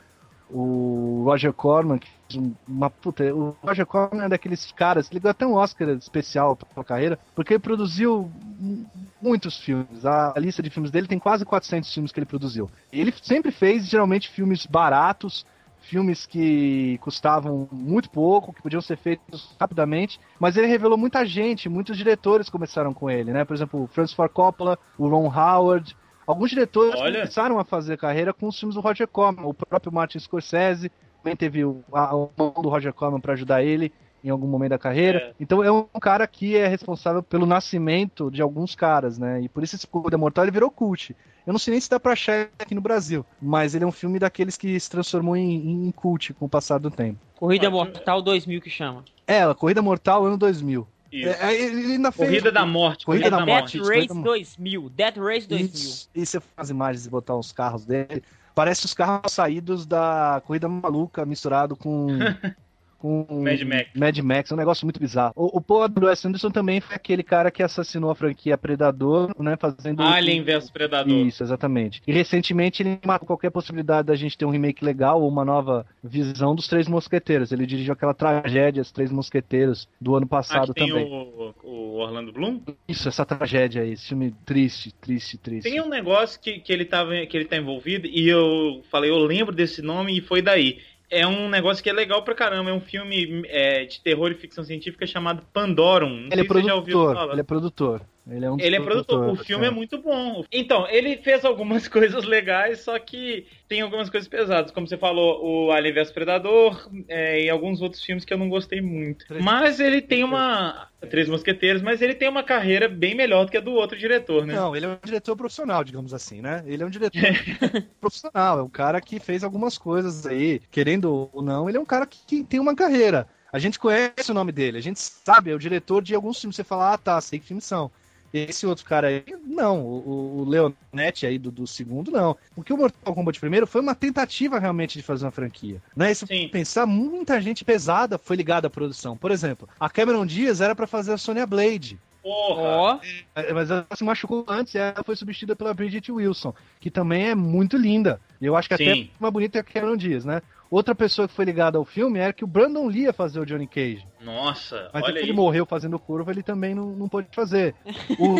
[0.49, 3.23] o Roger Corman, que um- uma puta.
[3.33, 7.53] O Roger Corman é daqueles caras, ele ganhou até um Oscar especial pela carreira, porque
[7.53, 8.87] ele produziu mu-
[9.21, 10.05] muitos filmes.
[10.05, 12.69] A, a lista de filmes dele tem quase 400 filmes que ele produziu.
[12.91, 15.45] Ele sempre fez, geralmente, filmes baratos,
[15.79, 21.69] filmes que custavam muito pouco, que podiam ser feitos rapidamente, mas ele revelou muita gente,
[21.69, 23.45] muitos diretores começaram com ele, né?
[23.45, 25.95] Por exemplo, o Francis Ford Coppola, o Ron Howard,
[26.27, 27.21] alguns diretores Olha.
[27.21, 30.91] começaram a fazer carreira com os filmes do Roger Corman, o próprio Martin Scorsese
[31.27, 33.91] também teve o, a, mão do Roger Corman para ajudar ele
[34.23, 35.19] em algum momento da carreira.
[35.19, 35.33] É.
[35.39, 39.41] Então é um cara que é responsável pelo nascimento de alguns caras, né?
[39.41, 41.15] E por isso esse Corrida Mortal ele virou cult.
[41.45, 43.91] Eu não sei nem se dá pra achar aqui no Brasil, mas ele é um
[43.91, 47.19] filme daqueles que se transformou em, em cult com o passar do tempo.
[47.35, 49.03] Corrida Mortal 2000 que chama.
[49.25, 50.87] É, a Corrida Mortal ano 2000.
[51.11, 51.29] Isso.
[51.29, 52.29] É, ele ainda fez.
[52.29, 53.05] Corrida da Morte.
[53.05, 53.77] Corrida da da Death Morte.
[53.77, 53.89] Morte.
[53.95, 54.89] Race Corrida- 2000.
[54.89, 55.67] Death Race 2000.
[55.73, 56.09] Isso.
[56.13, 58.23] E você faz imagens e botar os carros dele.
[58.53, 62.07] Parece os carros saídos da Corrida Maluca misturado com.
[62.97, 63.89] com Mad Max.
[63.95, 65.33] Mad Max, é um negócio muito bizarro.
[65.35, 66.27] O, o Paul W.S.
[66.27, 69.55] Anderson também foi aquele cara que assassinou a franquia Predador, né?
[69.57, 70.01] Fazendo.
[70.01, 71.13] Alien vs Predador.
[71.13, 72.01] Isso, exatamente.
[72.07, 75.85] E recentemente ele matou qualquer possibilidade da gente ter um remake legal ou uma nova
[76.03, 77.51] visão dos Três Mosqueteiros.
[77.51, 81.05] Ele dirigiu aquela tragédia, Os Três Mosqueteiros, do ano Ah, passado que tem também.
[81.05, 82.61] o, o Orlando Bloom.
[82.87, 85.69] Isso, essa tragédia aí, esse filme triste, triste, triste.
[85.69, 89.17] Tem um negócio que, que, ele tava, que ele tá envolvido e eu falei, eu
[89.19, 90.79] lembro desse nome e foi daí.
[91.09, 92.69] É um negócio que é legal pra caramba.
[92.69, 96.09] É um filme é, de terror e ficção científica chamado Pandorum.
[96.09, 98.01] Não Ele é produtor, ele é produtor.
[98.29, 99.29] Ele é um Ele é produtor.
[99.29, 99.75] O filme é né?
[99.75, 100.43] muito bom.
[100.51, 104.71] Então, ele fez algumas coisas legais, só que tem algumas coisas pesadas.
[104.71, 108.49] Como você falou, o Alien vs Predador é, e alguns outros filmes que eu não
[108.49, 109.25] gostei muito.
[109.41, 110.87] Mas ele tem uma.
[111.11, 114.47] Três Mosqueteiros, mas ele tem uma carreira bem melhor do que a do outro diretor,
[114.47, 114.55] né?
[114.55, 116.63] Não, ele é um diretor profissional, digamos assim, né?
[116.65, 117.21] Ele é um diretor
[118.01, 121.85] profissional, é um cara que fez algumas coisas aí, querendo ou não, ele é um
[121.85, 123.27] cara que, que tem uma carreira.
[123.51, 126.55] A gente conhece o nome dele, a gente sabe, é o diretor de alguns filmes.
[126.55, 127.91] Você fala, ah, tá, sei que filmes são.
[128.33, 129.81] Esse outro cara aí, não.
[129.81, 132.35] O, o Leonetti aí do, do segundo, não.
[132.55, 135.81] Porque o Mortal Kombat primeiro foi uma tentativa realmente de fazer uma franquia.
[135.95, 136.13] Né?
[136.13, 136.47] Se Sim.
[136.49, 139.17] pensar, muita gente pesada foi ligada à produção.
[139.17, 141.99] Por exemplo, a Cameron Diaz era pra fazer a Sonya Blade.
[142.27, 142.99] Porra!
[143.35, 147.29] É, Mas ela se machucou antes e ela foi substituída pela Bridget Wilson, que também
[147.29, 148.19] é muito linda.
[148.41, 149.09] E eu acho que até Sim.
[149.17, 150.41] mais bonita que a Cameron Diaz, né?
[150.69, 153.45] Outra pessoa que foi ligada ao filme era que o Brandon Lee ia fazer o
[153.45, 154.05] Johnny Cage.
[154.19, 155.23] Nossa, Mas olha aí.
[155.23, 157.73] ele morreu fazendo curva, ele também não, não pôde fazer.
[158.19, 158.39] O,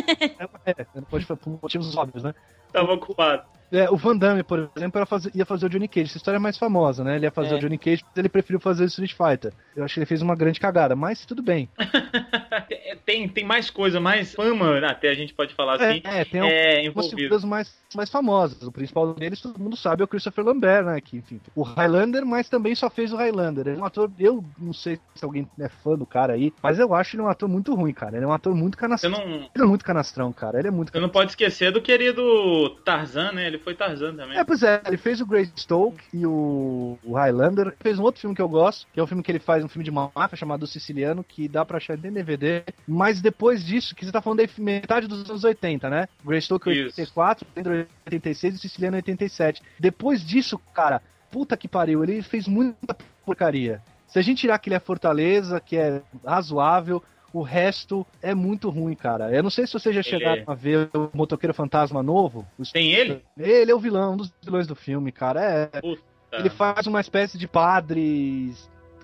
[0.66, 2.34] é, é, não pôde fazer por motivos óbvios, né?
[2.72, 3.44] Tava ocupado.
[3.72, 6.08] É, o Van Damme, por exemplo, fazer- ia fazer o Johnny Cage.
[6.08, 7.16] Essa história é mais famosa, né?
[7.18, 7.58] Ele ia fazer É.
[7.58, 9.54] o Johnny Cage, mas ele preferiu fazer o Street Fighter.
[9.76, 11.70] Eu acho que ele fez uma grande cagada, mas tudo bem.
[12.70, 16.26] É, tem, tem mais coisa, mais fama, até a gente pode falar assim, É, é,
[16.26, 18.62] tem é, algumas figuras mais, mais famosas.
[18.64, 21.00] O principal deles, todo mundo sabe, é o Christopher Lambert, né?
[21.02, 23.68] Que, enfim, o Highlander, mas também só fez o Highlander.
[23.68, 26.80] Ele é um ator, eu não sei se alguém é fã do cara aí, mas
[26.80, 28.16] eu acho ele um ator muito ruim, cara.
[28.18, 29.12] Ele é um ator muito canastrão.
[29.12, 30.60] não, Ele é muito canastrão, cara.
[30.60, 33.48] Ele é muito você não pode esquecer do querido Tarzan, né?
[33.48, 34.38] Ele foi Tarzan também.
[34.38, 37.76] É, pois é, ele fez o Greystoke e o, o Highlander.
[37.80, 39.68] Fez um outro filme que eu gosto, que é um filme que ele faz, um
[39.68, 42.64] filme de máfia chamado Siciliano, que dá pra achar em DVD.
[42.88, 46.08] Mas depois disso, que você tá falando da metade dos anos 80, né?
[46.26, 47.00] Greystoke Isso.
[47.00, 49.62] 84, Highlander 86 e Siciliano 87.
[49.80, 51.02] Depois disso, cara,
[51.32, 52.96] puta que pariu, ele fez muita
[53.26, 53.82] porcaria.
[54.08, 57.04] Se a gente tirar que ele é Fortaleza, que é razoável,
[57.34, 59.32] o resto é muito ruim, cara.
[59.34, 62.46] Eu não sei se vocês já chegaram é- a ver o Motoqueiro Fantasma novo.
[62.58, 63.24] o Tem ele?
[63.38, 65.42] ele é o vilão, um dos vilões do filme, cara.
[65.74, 66.02] É, Puta.
[66.34, 68.54] ele faz uma espécie de padre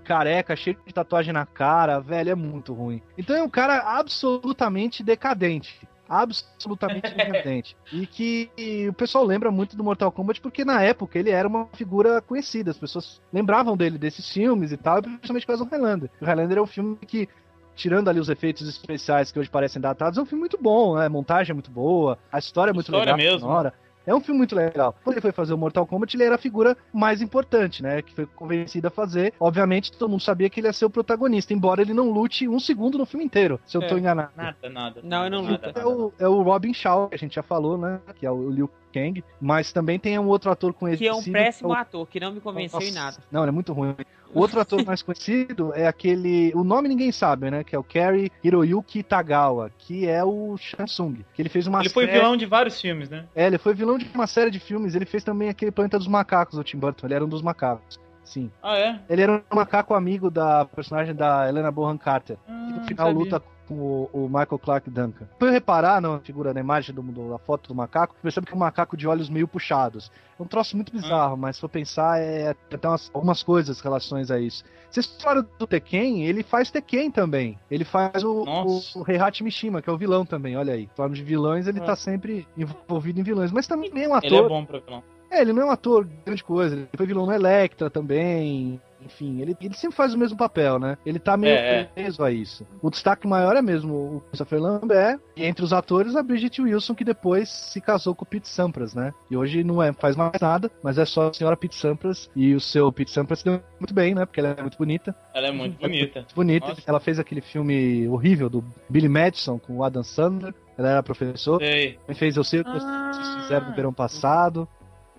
[0.03, 3.01] careca, cheio de tatuagem na cara, velho, é muito ruim.
[3.17, 5.79] Então é um cara absolutamente decadente.
[6.09, 7.77] Absolutamente decadente.
[7.91, 8.49] E que
[8.89, 12.71] o pessoal lembra muito do Mortal Kombat porque na época ele era uma figura conhecida.
[12.71, 16.09] As pessoas lembravam dele desses filmes e tal, e principalmente por causa do Highlander.
[16.21, 17.29] O Highlander é um filme que
[17.75, 21.05] tirando ali os efeitos especiais que hoje parecem datados, é um filme muito bom, né?
[21.05, 23.17] A montagem é muito boa, a história é muito História legal.
[23.33, 23.39] mesmo.
[23.47, 23.73] sonora.
[24.05, 24.93] É um filme muito legal.
[25.01, 28.01] Quando ele foi fazer o Mortal Kombat, ele era a figura mais importante, né?
[28.01, 29.33] Que foi convencido a fazer.
[29.39, 32.59] Obviamente, todo mundo sabia que ele ia ser o protagonista, embora ele não lute um
[32.59, 33.87] segundo no filme inteiro, se eu É.
[33.87, 34.31] tô enganado.
[34.35, 34.99] Nada, nada.
[35.01, 35.79] Não, eu não nada, luto.
[35.79, 38.01] É o, é o Robin Shaw, que a gente já falou, né?
[38.15, 39.23] Que é o Liu Kang.
[39.41, 41.01] Mas também tem um outro ator conhecido.
[41.03, 43.17] Que é um péssimo o- ator, que não me convenceu em Nossa, nada.
[43.31, 43.95] Não, ele é muito ruim.
[44.33, 46.51] O outro ator mais conhecido é aquele.
[46.55, 47.63] O nome ninguém sabe, né?
[47.63, 51.23] Que é o Kerry Hiroyuki Tagawa, que é o Shansung.
[51.35, 53.25] Que ele fez uma Ele foi série- vilão de vários filmes, né?
[53.35, 54.95] É, ele foi vilão de uma série de filmes.
[54.95, 57.05] Ele fez também aquele Planeta dos Macacos do Tim Burton.
[57.05, 57.99] Ele era um dos macacos.
[58.23, 58.49] Sim.
[58.61, 58.99] Ah, é?
[59.09, 62.37] Ele era um macaco amigo da personagem da Helena Bonham Carter.
[62.37, 63.19] Que Ah, no final sabia.
[63.23, 65.25] luta com o, o Michael Clark Duncan.
[65.39, 68.55] Foi reparar na figura, na imagem do, do- da foto do macaco, percebe que é
[68.55, 70.11] um macaco de olhos meio puxados.
[70.37, 73.83] É um troço muito bizarro, mas se for pensar, é, tem umas, algumas coisas em
[73.83, 74.63] relações a isso.
[74.89, 77.57] Vocês falaram do Tekken, ele faz Tekken também.
[77.71, 78.99] Ele faz o, Nossa.
[78.99, 80.89] o, o Heihachi Mishima, que é o vilão também, olha aí.
[80.95, 81.83] Falando de vilões, ele Ah.
[81.85, 84.27] tá sempre envolvido em vilões, mas também é um ator.
[84.31, 85.03] Ele é bom pra vilão.
[85.33, 86.75] É, ele não é um ator grande coisa.
[86.75, 88.79] Ele foi vilão no Electra também.
[89.05, 90.97] Enfim, ele, ele sempre faz o mesmo papel, né?
[91.05, 92.65] Ele tá meio É, preso a isso.
[92.81, 96.95] O destaque maior é mesmo o Christopher Lambert, e entre os atores a Bridget Wilson,
[96.95, 99.13] que depois se casou com o Pete Sampras, né?
[99.29, 102.53] E hoje não é, faz mais nada, mas é só a senhora Pete Sampras, e
[102.53, 104.25] o seu Pete Sampras se deu muito bem, né?
[104.25, 105.13] Porque ela é muito bonita.
[105.33, 106.19] Ela é muito bonita.
[106.19, 106.67] Muito bonita.
[106.67, 106.81] Nossa.
[106.87, 110.53] Ela fez aquele filme horrível do Billy Madison com o Adam Sandler.
[110.77, 111.59] Ela era professor.
[111.59, 111.99] Sei.
[112.13, 114.67] Fez Eu Sei o que vocês fizeram no verão passado.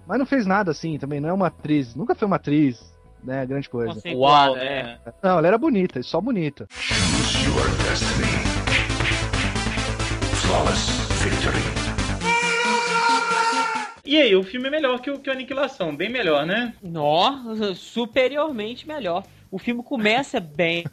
[0.07, 1.95] Mas não fez nada assim também, não é uma atriz.
[1.95, 3.47] Nunca foi uma atriz, né?
[3.47, 4.01] Grande coisa.
[4.15, 4.83] Uau, é.
[4.83, 4.99] né?
[5.23, 6.67] Não, ela era bonita, só bonita.
[6.71, 8.27] Choose your destiny.
[10.43, 10.91] Flawless
[11.23, 11.85] victory.
[14.07, 16.75] E aí, o filme é melhor que o, que o Aniquilação, bem melhor, né?
[16.83, 19.25] Nossa, superiormente melhor.
[19.51, 20.85] O filme começa bem.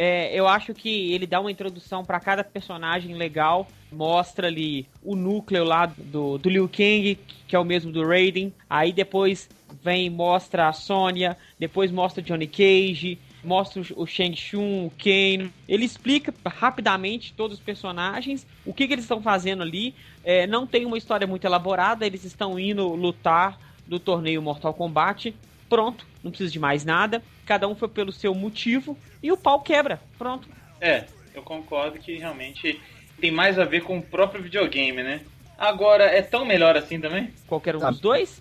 [0.00, 3.66] É, eu acho que ele dá uma introdução pra cada personagem legal.
[3.90, 7.18] Mostra ali o núcleo lá do, do Liu Kang,
[7.48, 8.54] que é o mesmo do Raiden.
[8.70, 9.48] Aí depois
[9.82, 11.36] vem mostra a Sonya.
[11.58, 13.18] Depois mostra Johnny Cage.
[13.42, 15.52] Mostra o- Shang Tsung, o Kano.
[15.68, 19.96] Ele explica rapidamente todos os personagens, o que, que eles estão fazendo ali.
[20.22, 25.34] É, não tem uma história muito elaborada, eles estão indo lutar do torneio Mortal Kombat.
[25.68, 27.22] Pronto, não precisa de mais nada.
[27.44, 30.00] Cada um foi pelo seu motivo e o pau quebra.
[30.16, 30.48] Pronto.
[30.80, 31.04] É,
[31.34, 32.80] eu concordo que realmente
[33.20, 35.20] tem mais a ver com o próprio videogame, né?
[35.58, 37.30] Agora, é tão melhor assim também?
[37.46, 38.40] Qualquer um Ah, dos dois?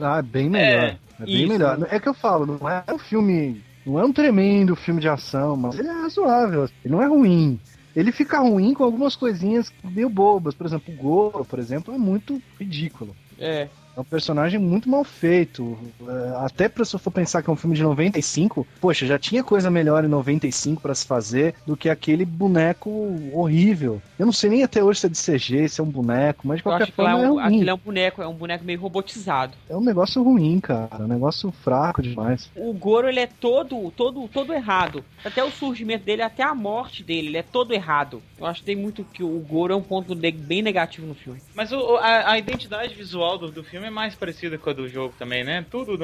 [0.00, 0.84] Ah, é bem melhor.
[0.84, 1.48] É, É, bem isso.
[1.52, 1.86] melhor.
[1.90, 3.62] É que eu falo, não é um filme.
[3.86, 6.64] Não é um tremendo filme de ação, mas ele é razoável.
[6.82, 7.60] Ele não é ruim.
[7.94, 10.54] Ele fica ruim com algumas coisinhas meio bobas.
[10.54, 13.14] Por exemplo, o Goro, por exemplo, é muito ridículo.
[13.38, 13.68] É.
[13.96, 15.78] É um personagem muito mal feito.
[16.06, 19.18] É, Até pra se eu for pensar que é um filme de 95, poxa, já
[19.18, 22.90] tinha coisa melhor em 95 pra se fazer do que aquele boneco
[23.32, 24.00] horrível.
[24.18, 26.58] Eu não sei nem até hoje se é de CG, se é um boneco, mas
[26.58, 27.44] de qualquer forma é é um, ruim.
[27.44, 29.54] aquilo é um boneco, é um boneco meio robotizado.
[29.68, 30.88] É um negócio ruim, cara.
[31.00, 32.50] É um negócio fraco demais.
[32.56, 35.04] O Goro, ele é todo, todo, todo errado.
[35.24, 38.22] Até o surgimento dele, até a morte dele, ele é todo errado.
[38.38, 41.40] Eu acho que tem muito que o Goro é um ponto bem negativo no filme.
[41.54, 44.88] Mas o- a, a identidade visual do, do filme é mais parecida com a do
[44.88, 45.64] jogo também, né?
[45.70, 45.98] Tudo.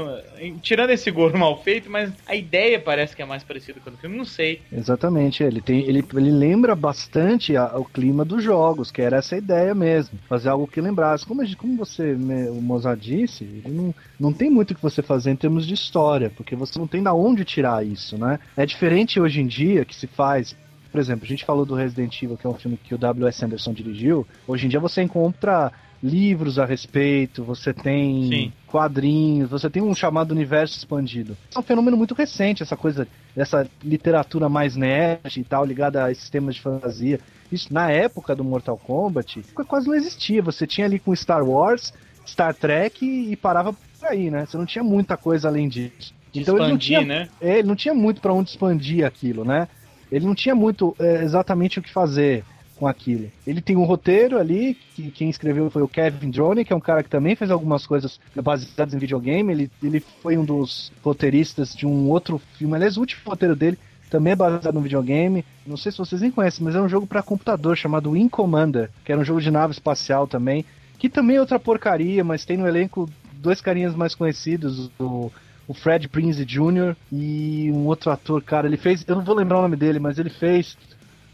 [0.62, 3.92] tirando esse Goro mal feito, mas a ideia parece que é mais parecida com a
[3.92, 4.60] do filme, não sei.
[4.72, 9.36] Exatamente, ele tem, ele, ele lembra bastante a- o clima dos jogos, que era essa
[9.36, 11.26] ideia mesmo, fazer algo que lembrasse.
[11.26, 15.02] Como, como você, me- o Mozart disse, ele não, não tem muito o que você
[15.02, 18.38] fazer em termos de história, porque você não tem da onde tirar isso, né?
[18.56, 20.56] É diferente hoje em dia que se faz.
[20.90, 23.44] Por exemplo, a gente falou do Resident Evil, que é um filme que o W.S.
[23.44, 24.26] Anderson dirigiu.
[24.48, 25.72] Hoje em dia você encontra
[26.02, 28.52] livros a respeito, você tem Sim.
[28.66, 31.36] quadrinhos, você tem um chamado universo expandido.
[31.54, 36.10] É um fenômeno muito recente, essa coisa dessa literatura mais nerd e tal, ligada a
[36.10, 37.20] esses temas de fantasia.
[37.52, 40.42] Isso na época do Mortal Kombat quase não existia.
[40.42, 41.92] Você tinha ali com Star Wars,
[42.26, 44.46] Star Trek e, parava por aí, né?
[44.46, 46.14] Você não tinha muita coisa além disso.
[46.32, 47.28] De Então ele não expandir, tinha, né?
[47.40, 49.68] é, ele não tinha muito pra onde expandir aquilo, né?
[50.10, 52.44] Ele não tinha muito é, exatamente o que fazer
[52.80, 53.30] com aquilo.
[53.46, 56.80] Ele tem um roteiro ali, que quem escreveu foi o Kevin Drone, que é um
[56.80, 59.52] cara que também fez algumas coisas baseadas em videogame.
[59.52, 63.78] Ele, ele foi um dos roteiristas de um outro filme, aliás, o último roteiro dele
[64.08, 65.44] também é baseado no videogame.
[65.66, 68.90] Não sei se vocês nem conhecem, mas é um jogo para computador chamado Wing Commander,
[69.04, 70.64] que era um jogo de nave espacial também,
[70.98, 75.30] que também é outra porcaria, mas tem no elenco dois carinhas mais conhecidos, o,
[75.68, 76.96] o Fred Prinze Jr.
[77.12, 80.18] e um outro ator, cara, ele fez, eu não vou lembrar o nome dele, mas
[80.18, 80.76] ele fez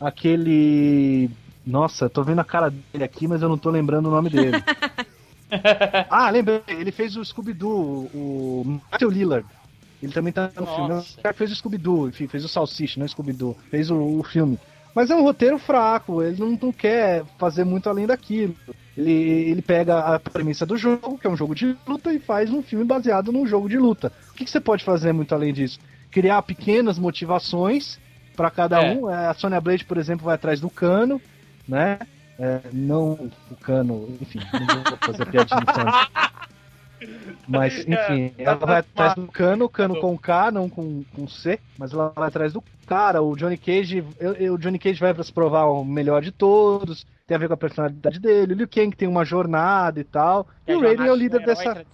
[0.00, 1.30] aquele
[1.66, 4.62] nossa, tô vendo a cara dele aqui, mas eu não tô lembrando o nome dele.
[6.08, 9.46] ah, lembrei, ele fez o Scooby-Doo, o Matthew Lillard.
[10.00, 10.88] Ele também tá no filme.
[10.88, 11.18] Nossa.
[11.18, 13.56] O cara fez o Scooby-Doo, enfim, fez o Salsicha, não é Scooby-Doo.
[13.68, 14.60] Fez o, o filme.
[14.94, 18.54] Mas é um roteiro fraco, ele não, não quer fazer muito além daquilo.
[18.96, 22.50] Ele, ele pega a premissa do jogo, que é um jogo de luta, e faz
[22.50, 24.12] um filme baseado num jogo de luta.
[24.30, 25.80] O que, que você pode fazer muito além disso?
[26.12, 27.98] Criar pequenas motivações
[28.36, 28.92] para cada É.
[28.94, 29.10] um.
[29.10, 31.20] É, A Sonya Blade, por exemplo, vai atrás do cano,
[31.66, 31.98] né?
[32.38, 33.12] É, não
[33.50, 35.62] o cano, enfim, não vou fazer piadinha.
[37.48, 41.92] Mas, enfim, ela vai atrás do cano, cano com K, não com, com C, mas
[41.92, 43.22] ela vai atrás do cara.
[43.22, 46.30] O Johnny Cage, eu- eu- o Johnny Cage vai pra se provar o melhor de
[46.32, 48.54] todos, tem a ver com a personalidade dele.
[48.54, 50.46] O Liu Kang tem uma jornada e tal.
[50.66, 51.84] E o Raiden é o líder dessa.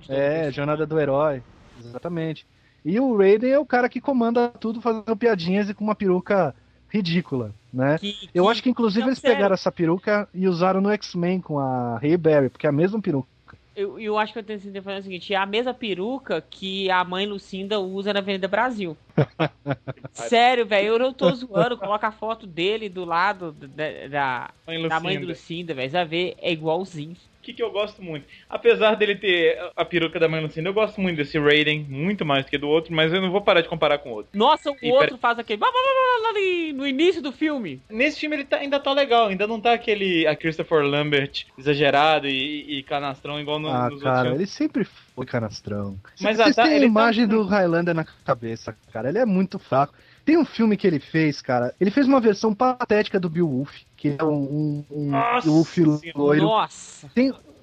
[0.00, 1.42] De É, jornada do herói.
[1.78, 2.46] Exatamente.
[2.84, 6.54] E o Raiden é o cara que comanda tudo fazendo piadinhas e com uma peruca
[6.88, 7.98] ridícula, né?
[7.98, 9.36] Que- Eu que- acho que inclusive Não, eles sério.
[9.36, 13.00] pegaram essa peruca e usaram no X-Men com a Halle Berry, porque é a mesma
[13.00, 13.28] peruca.
[13.74, 16.90] Eu, eu acho que eu tenho que fazer o seguinte: é a mesma peruca que
[16.90, 18.94] a mãe Lucinda usa na Avenida Brasil.
[20.12, 21.78] Sério, velho, eu não tô zoando.
[21.78, 25.72] Coloca a foto dele do lado da, da, Mãe da mãe do Lucinda.
[25.72, 25.90] Lucinda, velho.
[25.90, 27.16] Vai ver, é igualzinho.
[27.42, 28.24] O que, que eu gosto muito?
[28.48, 32.44] Apesar dele ter a peruca da mãe Lucinda, eu gosto muito desse Raiden, muito mais
[32.44, 34.30] do que do outro, mas eu não vou parar de comparar com o outro.
[34.32, 35.56] Nossa, o E outro pera- faz aquele.
[35.58, 37.80] blá, blá, blá, blá, blá, ali No início do filme.
[37.90, 42.28] Nesse filme ele tá- ainda tá legal, ainda não tá aquele a Christopher Lambert exagerado
[42.28, 45.98] e, e canastrão igual no, Ah, nos outros cara, ele sempre foi canastrão.
[46.20, 49.08] Mas Vocês a- têm a ele tá- imagem do Highlander na cabeça, cara.
[49.08, 49.92] Ele é muito fraco.
[50.24, 51.74] Tem um filme que ele fez, cara.
[51.80, 56.00] Ele fez uma versão patética do Beowulf, que é um, um, um Nossa Beowulf Senhora.
[56.16, 56.42] loiro.
[56.42, 57.08] Nossa.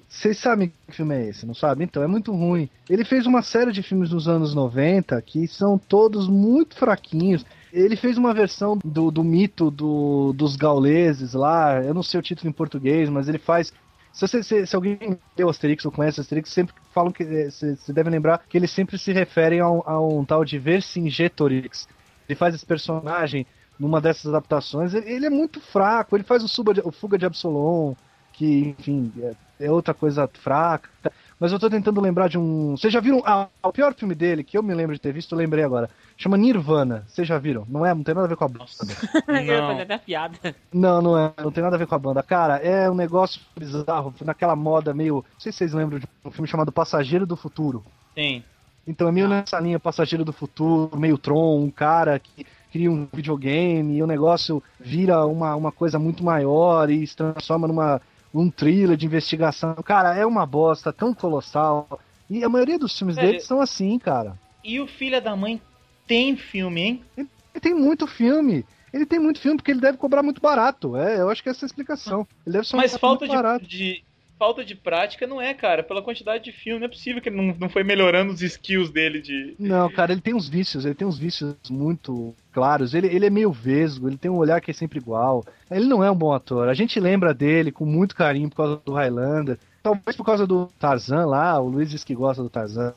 [0.08, 1.84] Vocês sabem que filme é esse, não sabem?
[1.84, 2.68] Então, é muito ruim.
[2.88, 7.44] Ele fez uma série de filmes dos anos 90 que são todos muito fraquinhos.
[7.70, 12.22] Ele fez uma versão do, do mito do- dos gauleses lá, eu não sei o
[12.22, 13.70] título em português, mas ele faz.
[14.12, 14.98] Se, você- se- se alguém
[15.38, 17.22] leu Asterix ou conhece Asterix, sempre falam que.
[17.22, 20.44] eh, Você você deve lembrar que eles sempre se referem a um, a um tal
[20.44, 21.86] de Vercingetorix.
[22.28, 23.46] Ele faz esse personagem
[23.80, 24.92] numa dessas adaptações.
[24.92, 26.14] Ele, ele é muito fraco.
[26.14, 27.94] Ele faz o, Suba de- o Fuga de Absalom,
[28.34, 29.34] que, enfim, é,
[29.66, 30.90] é outra coisa fraca.
[31.40, 32.76] Mas eu tô tentando lembrar de um.
[32.76, 33.22] Vocês já viram?
[33.24, 35.88] Ah, o pior filme dele, que eu me lembro de ter visto, eu lembrei agora.
[36.18, 37.04] Chama Nirvana.
[37.08, 37.64] Vocês já viram?
[37.66, 37.94] Não é?
[37.94, 38.66] Não tem nada a ver com a banda.
[39.26, 39.68] Não.
[39.68, 40.54] fazer até piada.
[40.70, 41.32] Não, não é.
[41.42, 42.22] Não tem nada a ver com a banda.
[42.22, 44.12] Cara, é um negócio bizarro.
[44.22, 45.14] Naquela moda meio.
[45.32, 47.82] Não sei se vocês lembram de um filme chamado Passageiro do Futuro.
[48.14, 48.44] Tem.
[48.86, 53.06] Então é meio nessa linha Passageiro do Futuro, meio Tron, um cara que cria um
[53.12, 58.00] videogame e o negócio vira uma, uma coisa muito maior e se transforma numa
[58.32, 59.74] um thriller de investigação.
[59.84, 62.00] Cara, é uma bosta tão colossal.
[62.28, 64.38] E a maioria dos filmes É, dele são assim, cara.
[64.62, 65.60] E o Filha da Mãe
[66.06, 67.04] tem filme, hein?
[67.16, 68.64] Ele tem muito filme.
[68.92, 70.96] Ele tem muito filme porque ele deve cobrar muito barato.
[70.96, 72.26] É, eu acho que essa é a explicação.
[72.46, 73.66] Ele deve ser um Mas falta muito de, barato.
[73.66, 74.04] de-
[74.40, 75.82] falta de prática não é, cara.
[75.82, 78.88] Pela quantidade de filme, não é possível que ele não, não foi melhorando os skills
[78.90, 79.54] dele de.
[79.58, 82.94] Não, cara, ele tem uns vícios, ele tem uns vícios muito claros.
[82.94, 85.44] Ele, ele é meio vesgo, ele tem um olhar que é sempre igual.
[85.70, 86.70] Ele não é um bom ator.
[86.70, 89.58] A gente lembra dele com muito carinho por causa do Highlander.
[89.82, 92.94] Talvez por causa do Tarzan lá, o Luiz diz que gosta do Tarzan.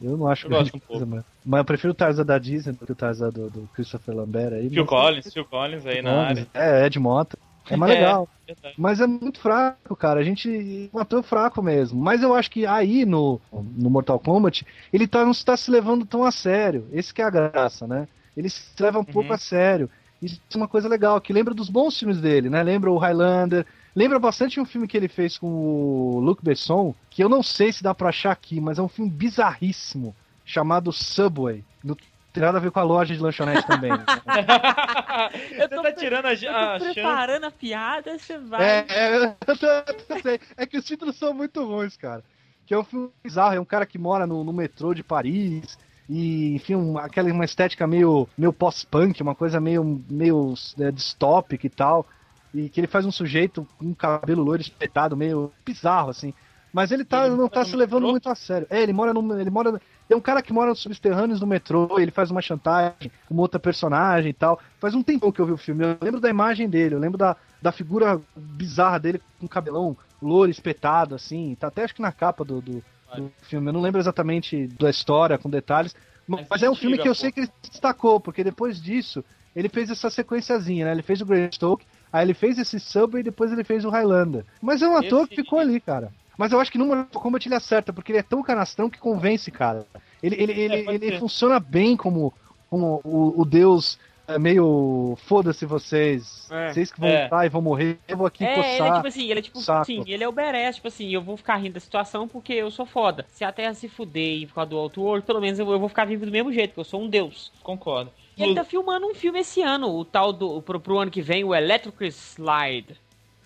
[0.00, 2.38] Eu não acho Eu grande gosto um coisa, mas, mas eu prefiro o Tarzan da
[2.38, 4.68] Disney do que o Tarzan do, do Christopher Lambert aí.
[4.68, 6.46] Phil mas- Collins, Phil Collins aí na área.
[6.54, 7.38] É, Ed Mota.
[7.70, 7.94] É mais É.
[7.96, 8.28] legal.
[8.46, 8.74] Verdade.
[8.76, 10.20] Mas é muito fraco, cara.
[10.20, 10.90] A gente.
[10.94, 12.00] Ator fraco mesmo.
[12.00, 16.04] Mas eu acho que aí no, no Mortal Kombat, ele tá, não está se levando
[16.04, 16.86] tão a sério.
[16.92, 18.06] Esse que é a graça, né?
[18.36, 19.34] Ele se leva um pouco Uhum.
[19.34, 19.88] a sério.
[20.20, 22.62] Isso é uma coisa legal, que lembra dos bons filmes dele, né?
[22.62, 23.66] Lembra o Highlander.
[23.94, 27.72] Lembra bastante um filme que ele fez com o Luc Besson, que eu não sei
[27.72, 31.62] se dá pra achar aqui, mas é um filme bizarríssimo, chamado Subway.
[31.82, 31.96] Não
[32.34, 33.90] tem nada a ver com a loja de lanchonete também.
[33.92, 34.04] né?
[35.52, 36.92] Eu Você tô tá pre- tirando a, Eu a chance.
[36.94, 38.62] preparando a piada, você vai.
[38.80, 40.40] É, é, eu eu.
[40.56, 42.22] É que os títulos são muito ruins, cara.
[42.66, 45.78] Que é um filme bizarro, é um cara que mora no, no metrô de Paris.
[46.08, 51.66] E, enfim, um- aquela uma estética meio, meio pós-punk, uma coisa meio, meio é, distópica
[51.66, 52.06] e tal.
[52.52, 56.34] E que ele faz um sujeito com um cabelo loiro espetado, meio bizarro, assim.
[56.74, 58.10] Mas ele, tá, Ele não tá se levando metrô?
[58.10, 58.66] muito a sério.
[58.68, 59.38] É, ele mora no.
[59.40, 59.80] Ele mora.
[60.10, 63.42] É um cara que mora nos subterrâneos do metrô, ele faz uma chantagem com uma
[63.42, 64.58] outra personagem e tal.
[64.80, 65.84] Faz um tempão que eu vi o filme.
[65.84, 70.50] Eu lembro da imagem dele, eu lembro da, da figura bizarra dele com cabelão louro
[70.50, 71.56] espetado, assim.
[71.60, 72.82] Tá até acho que na capa do, do,
[73.16, 73.68] do filme.
[73.68, 75.94] Eu não lembro exatamente da história, com detalhes.
[76.26, 77.20] Mas, Mas é um filme que eu pô.
[77.20, 80.90] sei que ele se destacou, porque depois disso, ele fez essa sequenciazinha, né?
[80.92, 84.44] Ele fez o Greystoke, aí ele fez esse Subway e depois ele fez o Highlander.
[84.60, 86.10] Mas é um ator Esse- que ficou ali, cara.
[86.36, 88.98] Mas eu acho que no Mortal Kombat ele acerta, porque ele é tão canastrão que
[88.98, 89.86] convence, cara.
[90.22, 92.32] Ele, ele, ele, pode ele funciona bem como,
[92.68, 96.48] como o, o deus é, meio foda-se vocês.
[96.50, 96.72] É.
[96.72, 97.24] Vocês que vão É.
[97.24, 98.94] lutar e vão morrer, eu vou aqui É, ele é coçar.
[98.96, 99.82] tipo assim, ele é tipo saco.
[99.82, 102.70] assim, ele é o Beres, tipo assim, eu vou ficar rindo da situação porque eu
[102.70, 103.26] sou foda.
[103.28, 106.06] Se a Terra se fuder e causa do Outworld, pelo menos eu, eu vou ficar
[106.06, 107.52] vivo do mesmo jeito, porque eu sou um deus.
[107.62, 108.10] Concordo.
[108.36, 110.60] E ele tá filmando um filme esse ano, o tal do.
[110.62, 112.96] pro, pro ano que vem, o Electric Slide.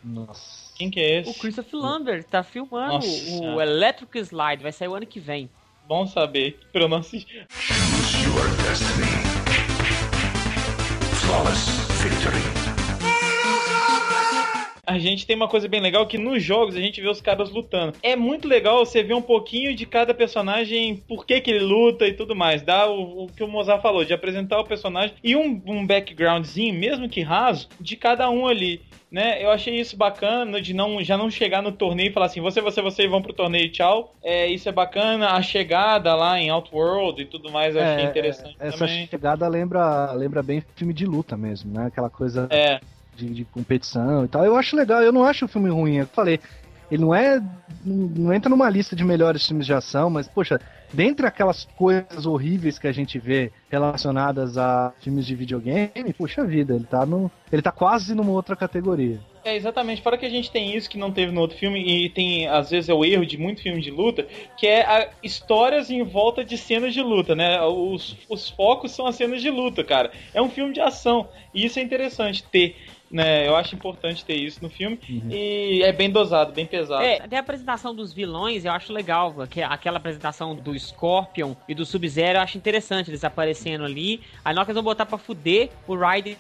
[0.03, 0.67] Nossa.
[0.79, 1.41] Quem que é O esse?
[1.41, 3.41] Christopher Lambert tá filmando Nossa.
[3.43, 5.51] o Electric Slide, vai sair o ano que vem.
[5.89, 7.47] Bom saber, pra eu não assistir.
[7.51, 9.07] Choose your destiny.
[11.20, 11.88] Flawless
[14.89, 17.51] A gente tem uma coisa bem legal que nos jogos a gente vê os caras
[17.51, 17.93] lutando.
[18.03, 22.07] É muito legal você ver um pouquinho de cada personagem, por que, que ele luta
[22.07, 22.62] e tudo mais.
[22.62, 26.72] Dá o, o que o Mozart falou, de apresentar o personagem e um, um backgroundzinho,
[26.72, 28.80] mesmo que raso, de cada um ali.
[29.11, 29.43] Né?
[29.43, 32.61] Eu achei isso bacana de não já não chegar no torneio e falar assim, você,
[32.61, 34.14] você, você vão pro torneio e tchau.
[34.22, 38.09] É, isso é bacana, a chegada lá em Outworld e tudo mais eu achei É,
[38.09, 39.07] interessante Essa também.
[39.07, 41.86] chegada lembra, lembra bem filme de luta mesmo, né?
[41.86, 42.80] Aquela coisa É,
[43.18, 44.44] de, de competição e tal.
[44.44, 45.96] Eu acho legal, eu não acho o filme ruim.
[45.96, 46.40] Eu falei,
[46.90, 47.42] ele não é.
[47.84, 50.60] Não, entra numa lista de melhores filmes de ação, mas, poxa,
[50.92, 56.74] dentre aquelas coisas horríveis que a gente vê relacionadas a filmes de videogame, puxa vida,
[56.74, 57.30] ele tá no.
[57.52, 59.20] Ele tá quase numa outra categoria.
[59.44, 60.02] É, exatamente.
[60.02, 62.70] Fora que a gente tem isso que não teve no outro filme, e tem, às
[62.70, 66.56] vezes, é o erro de muito filme de luta, que é histórias em volta de
[66.56, 67.60] cenas de luta, né?
[67.62, 70.10] Os, os focos são as cenas de luta, cara.
[70.34, 71.28] É um filme de ação.
[71.54, 72.76] E isso é interessante ter.
[73.11, 75.30] Né, eu acho importante ter isso no filme Uhum.
[75.30, 77.02] e é bem dosado, bem pesado.
[77.02, 79.34] É, até a apresentação dos vilões eu acho legal.
[79.48, 84.20] que Aquela apresentação do Scorpion e do Sub-Zero eu acho interessante eles aparecendo ali.
[84.44, 86.36] Aí na hora que eles vão botar pra fuder, o Raiden,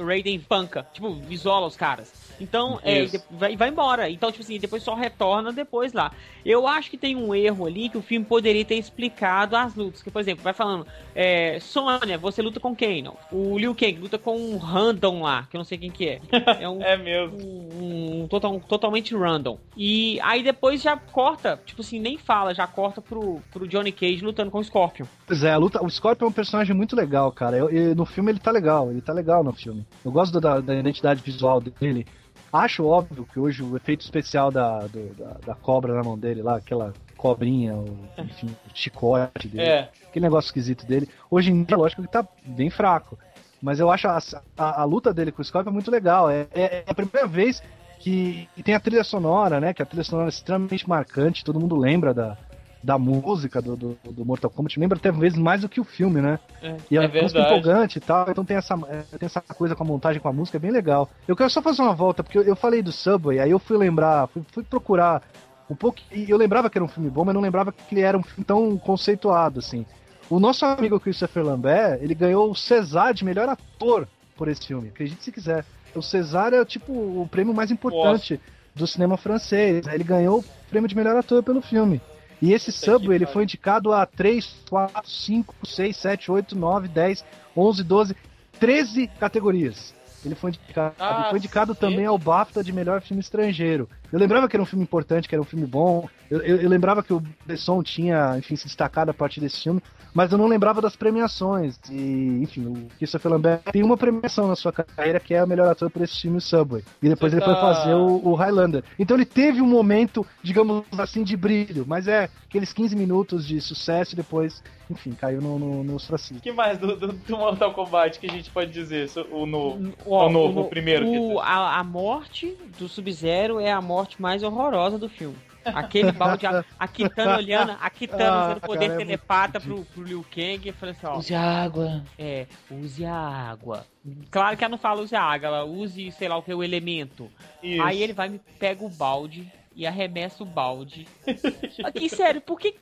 [0.00, 0.86] o Raiden panca.
[0.92, 2.12] Tipo, isola os caras.
[2.40, 4.10] Então, é, vai, vai embora.
[4.10, 6.12] Então, tipo assim, depois só retorna depois lá.
[6.44, 10.02] Eu acho que tem um erro ali que o filme poderia ter explicado as lutas.
[10.02, 13.16] Que, por exemplo, vai falando, é, Sônia, você luta com Kano.
[13.32, 16.05] O Liu Kang luta com um random lá, que eu não sei quem que é.
[16.60, 17.36] É um É mesmo.
[17.38, 19.58] um, um total, totalmente random.
[19.76, 24.24] E aí depois já corta, tipo assim, nem fala, já corta pro, pro Johnny Cage
[24.24, 25.06] lutando com o Scorpion.
[25.26, 27.56] Pois é, a luta, o Scorpion é um personagem muito legal, cara.
[27.56, 29.86] Eu- eu- no filme ele tá legal, ele tá legal no filme.
[30.04, 32.06] Eu gosto da, da identidade visual dele.
[32.52, 36.42] Acho óbvio que hoje o efeito especial da, do- da, da cobra na mão dele
[36.42, 39.90] lá, aquela cobrinha, o, enfim, o chicote dele, É.
[40.08, 41.08] aquele negócio esquisito dele.
[41.30, 43.18] Hoje em dia, lógico que tá bem fraco.
[43.62, 44.18] Mas eu acho a,
[44.56, 46.30] a, a luta dele com o Scorpion muito legal.
[46.30, 47.62] É, é- é a primeira vez
[47.98, 49.72] que, tem a trilha sonora, né?
[49.72, 52.36] Que a trilha sonora é extremamente marcante, todo mundo lembra da,
[52.82, 56.20] da música do, do, do Mortal Kombat, lembra até vezes mais do que o filme,
[56.20, 56.38] né?
[56.62, 57.46] É, E é, é uma música verdade.
[57.54, 60.32] empolgante e tal, então tem essa, é, tem essa coisa com a montagem com a
[60.32, 61.08] música, é bem legal.
[61.26, 63.76] Eu quero só fazer uma volta, porque eu, eu falei do Subway, aí eu fui
[63.76, 65.22] lembrar, fui, fui procurar
[65.68, 68.02] um pouco, e eu lembrava que era um filme bom, mas não lembrava que ele
[68.02, 69.84] era um filme tão conceituado, assim.
[70.28, 74.88] O nosso amigo Christopher Lambert, ele ganhou o César de melhor ator por esse filme,
[74.88, 75.64] acredite se quiser.
[75.94, 78.40] O César é tipo o prêmio mais importante
[78.74, 79.86] do cinema francês.
[79.86, 82.00] Ele ganhou o prêmio de melhor ator pelo filme.
[82.42, 87.24] E esse Subway, ele foi indicado a 3, 4, 5, 6, 7, 8, 9, 10,
[87.56, 88.16] 11, 12,
[88.60, 89.94] 13 categorias.
[90.22, 91.80] Ele foi indicado, Ah, ele foi indicado sim.
[91.80, 93.88] também ao BAFTA de melhor filme estrangeiro.
[94.12, 96.08] Eu lembrava que era um filme importante, que era um filme bom.
[96.30, 99.80] Eu, eu- eu lembrava que o Besson tinha, enfim, se destacado a partir desse filme,
[100.14, 101.78] mas eu não lembrava das premiações.
[101.90, 105.68] E, enfim, o Christopher Lambert tem uma premiação na sua carreira que é o melhor
[105.68, 106.82] ator por esse filme, o Subway.
[107.02, 108.82] E depois Você ele foi tá- fazer o, o Highlander.
[108.98, 113.60] Então ele teve um momento, digamos assim, de brilho, mas é aqueles 15 minutos de
[113.60, 116.38] sucesso e depois, enfim, caiu no, no, no ostracismo.
[116.38, 119.10] O que mais do, do, do Mortal Kombat que a gente pode dizer?
[119.30, 119.92] O novo.
[120.06, 121.06] Ó, o novo, o- o primeiro.
[121.06, 125.36] o- a, a morte do Sub-Zero é a morte mais horrorosa do filme.
[125.64, 129.60] Aquele balde, a, a Kitana olhando, a Kitana Ah, usando o poder cara, é telepata
[129.60, 131.18] pro, pro Liu Kang e falando assim, ó.
[131.18, 132.04] Use água.
[132.18, 133.84] É, use a água.
[134.30, 136.62] Claro que ela não fala use a água, ela use, sei lá o que, o
[136.62, 137.30] elemento.
[137.62, 137.82] Isso.
[137.82, 141.06] Aí ele vai me pega o balde e arremessa o balde.
[141.84, 142.76] Aqui, sério, por que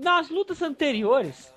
[0.00, 1.52] nas lutas anteriores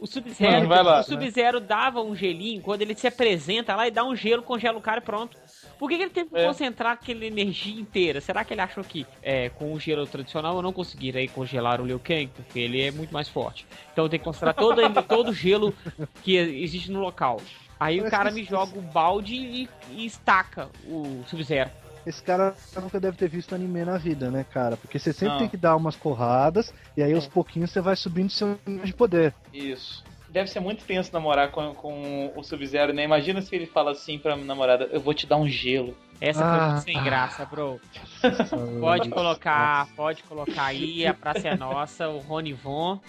[0.00, 4.16] o Sub-Zero o Sub-Zero dava um gelinho quando ele se apresenta lá e dá um
[4.16, 5.36] gelo, congela o cara e pronto.
[5.80, 6.46] Por que, que ele teve que É.
[6.46, 8.20] concentrar aquela energia inteira?
[8.20, 11.86] Será que ele achou que é, com o gelo tradicional eu não conseguiria congelar o
[11.86, 12.26] Liu Kang?
[12.26, 13.66] Porque ele é muito mais forte.
[13.90, 15.74] Então eu tenho que concentrar todo, todo o gelo
[16.22, 17.40] que existe no local.
[17.80, 21.70] Aí o cara me joga o balde e, e estaca o Sub-Zero.
[22.04, 24.76] Esse cara nunca deve ter visto anime na vida, né, cara?
[24.76, 25.38] Porque você sempre Não.
[25.38, 28.92] tem que dar umas porradas e aí aos pouquinhos você vai subindo seu nível de
[28.92, 29.34] poder.
[29.50, 30.04] Isso.
[30.30, 33.02] Deve ser muito tenso namorar com, com o Sub-Zero, né?
[33.04, 35.96] Imagina se ele fala assim pra namorada: Eu vou te dar um gelo.
[36.20, 36.76] Essa foi Ah.
[36.78, 37.80] sem graça, bro.
[38.80, 43.00] Pode colocar, pode colocar aí, a praça é nossa, o Rony Von.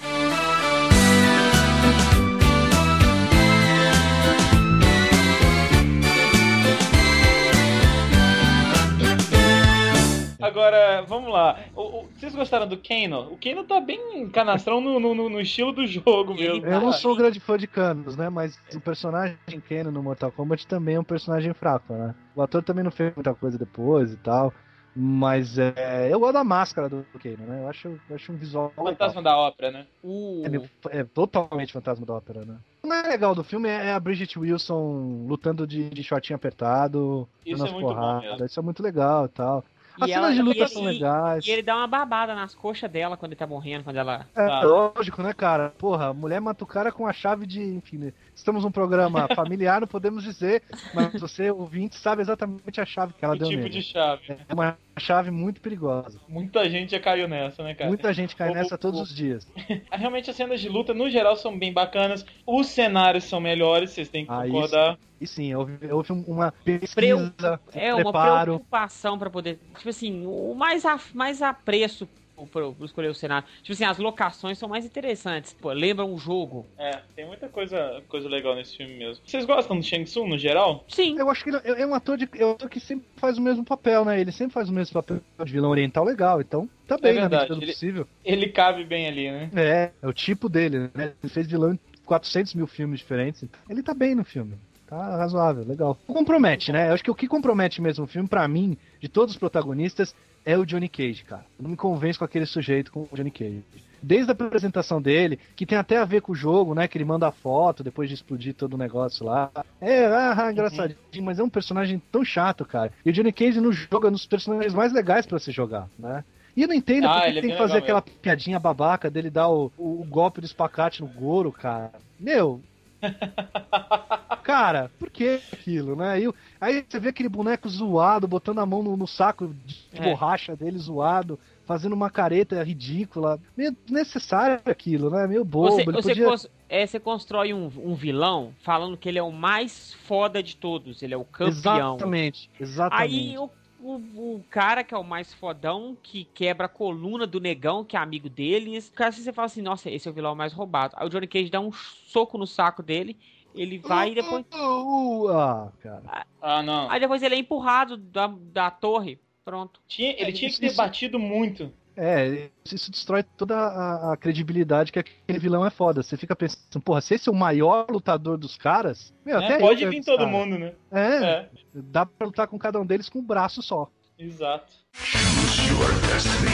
[10.41, 11.57] Agora, vamos lá.
[11.75, 13.31] O- o- vocês gostaram do Kano?
[13.33, 16.61] O Kano tá bem canastrão no, no, no- estilo do jogo mesmo.
[16.61, 18.29] tá- Eu não sou um grande fã de Canos, né?
[18.29, 19.37] Mas o personagem
[19.67, 22.13] Kano no Mortal Kombat também é um personagem fraco, né?
[22.35, 24.53] O ator também não fez muita coisa depois e tal.
[24.93, 27.61] Mas é, eu gosto da máscara do Kano, né?
[27.61, 28.91] Eu acho, eu acho um visual legal.
[28.93, 29.85] Fantasma da ópera, né?
[30.03, 30.41] O...
[30.43, 32.57] É, meio- é totalmente fantasma da ópera, né?
[32.83, 37.65] O mais legal do filme é a Bridget Wilson lutando de, de shortinho apertado, Isso
[37.65, 38.45] é muito bom.
[38.45, 39.63] Isso é muito legal e tal.
[39.99, 41.45] As E cenas ela- de luta ele- são legais.
[41.45, 44.25] E ele dá uma babada nas coxas dela quando ele tá morrendo, quando ela.
[44.35, 44.61] É Tá.
[44.61, 45.69] lógico, né, cara?
[45.77, 47.61] Porra, a mulher mata o cara com a chave de.
[47.61, 48.13] Enfim, né?
[48.41, 50.63] Estamos num programa familiar, não podemos dizer,
[50.93, 53.69] mas você, ouvinte, sabe exatamente a chave que ela O deu tipo nele.
[53.69, 54.21] de chave.
[54.47, 56.19] É uma chave muito perigosa.
[56.27, 57.87] Muita gente já caiu nessa, né, cara?
[57.87, 59.47] Muita gente cai O- nessa todos o- os dias.
[59.91, 62.25] Realmente as cenas de luta, no geral, são bem bacanas.
[62.45, 64.97] Os cenários são melhores, vocês têm que Ah, concordar.
[65.19, 68.43] E sim, houve, houve uma pesquisa, É um uma preparo.
[68.53, 69.59] preocupação pra poder.
[69.77, 72.09] Tipo assim, o mais, a, mais apreço
[72.47, 73.47] pra, pra escolher o cenário.
[73.61, 75.53] Tipo assim, as locações são mais interessantes.
[75.53, 76.65] Pô, lembram o jogo.
[76.77, 79.23] É, tem muita coisa, coisa legal nesse filme mesmo.
[79.25, 80.83] Vocês gostam do Shang Tsung, no geral?
[80.87, 81.17] Sim.
[81.17, 83.37] Eu acho que ele é é um ator, de, é um ator que sempre faz
[83.37, 84.19] o mesmo papel, né?
[84.19, 87.41] Ele sempre faz o mesmo papel de vilão oriental legal, então tá bem na verdade,
[87.43, 88.07] medida do ele- possível.
[88.23, 89.49] Ele cabe bem ali, né?
[89.55, 91.13] É, é o tipo dele, né?
[91.23, 93.43] Ele fez vilão em 400 mil filmes diferentes.
[93.69, 94.55] Ele tá bem no filme.
[94.87, 95.97] Tá razoável, legal.
[96.05, 96.89] Compromete, né?
[96.89, 100.13] Eu acho que o que compromete mesmo o filme, pra mim, de todos os protagonistas,
[100.45, 101.45] é o Johnny Cage, cara.
[101.57, 103.63] Eu não me convenço com aquele sujeito com o Johnny Cage.
[104.03, 106.87] Desde a apresentação dele, que tem até a ver com o jogo, né?
[106.87, 109.51] Que ele manda a foto depois de explodir todo o negócio lá.
[109.79, 112.91] É, ah, engraçadinho, mas é um personagem tão chato, cara.
[113.05, 115.87] E o Johnny Cage no jogo é um dos personagens mais legais pra se jogar,
[115.99, 116.23] né?
[116.55, 119.09] E eu não entendo Ah, por que ele é tem que fazer aquela piadinha babaca
[119.09, 121.91] dele dar o, o, o golpe do espacate no Goro, cara.
[122.19, 122.59] Meu.
[124.51, 126.19] cara, por que aquilo, né?
[126.21, 129.77] E o- aí você vê aquele boneco zoado, botando a mão no, no saco de
[129.93, 130.01] É.
[130.01, 133.39] borracha dele zoado, fazendo uma careta ridícula.
[133.55, 135.25] Meio desnecessário aquilo, né?
[135.27, 135.71] Meio bobo.
[135.71, 136.25] Você, você, podia...
[136.25, 140.55] cons- é, você constrói um, um vilão falando que ele é o mais foda de
[140.55, 141.01] todos.
[141.01, 141.95] Ele é o campeão.
[141.95, 143.03] Exatamente, exatamente.
[143.31, 143.49] Aí o,
[143.79, 143.93] o,
[144.35, 147.99] o cara que é o mais fodão, que quebra a coluna do negão, que é
[147.99, 148.89] amigo deles.
[148.89, 150.93] O cara, assim, você fala assim, nossa, esse é o vilão mais roubado.
[150.97, 153.15] Aí o Johnny Cage dá um soco no saco dele,
[153.55, 154.45] ele vai e depois.
[154.53, 156.25] Uh, uh, ah, cara.
[156.41, 156.89] Ah, não.
[156.89, 159.19] Aí depois ele é empurrado da, da torre.
[159.43, 159.79] Pronto.
[159.87, 161.71] Tinha, ele É, tinha que ter isso- batido muito.
[161.97, 166.01] É, isso destrói toda a, a credibilidade que aquele vilão é foda.
[166.01, 169.45] Você fica pensando, porra, se esse é o maior lutador dos caras, meu, né?
[169.45, 170.29] até Pode vir todo cara.
[170.29, 170.73] mundo, né?
[170.89, 173.89] É, É, dá pra lutar com cada um deles com um braço só.
[174.17, 174.71] exato.
[174.93, 176.51] Choose your destiny.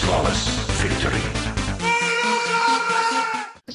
[0.00, 0.48] Flawless
[0.80, 1.45] victory.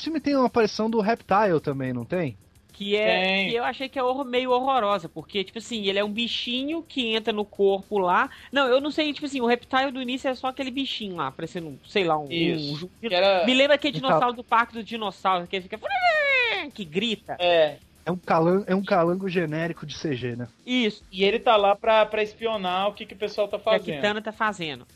[0.01, 2.35] Esse filme tem uma aparição do Reptile também, não tem?
[2.73, 3.21] Que é.
[3.21, 3.49] Tem.
[3.51, 5.07] Que eu achei que é horror- meio horrorosa.
[5.07, 8.27] Porque, tipo assim, ele é um bichinho que entra no corpo lá.
[8.51, 11.29] Não, eu não sei, tipo assim, o reptile do início é só aquele bichinho lá,
[11.31, 12.25] parecendo, sei lá, um.
[12.31, 12.89] Isso.
[13.03, 15.79] um era- Me lembra aquele dinossauro do parque do dinossauro, que ele fica.
[16.73, 17.35] Que grita.
[17.39, 17.77] É.
[18.03, 20.47] É um calango, é um calango genérico de CG, né?
[20.65, 21.03] Isso.
[21.11, 23.73] E ele tá lá pra, pra espionar o que, que o pessoal tá Que a
[23.73, 23.95] fazendo.
[23.95, 24.87] Kitana tá fazendo.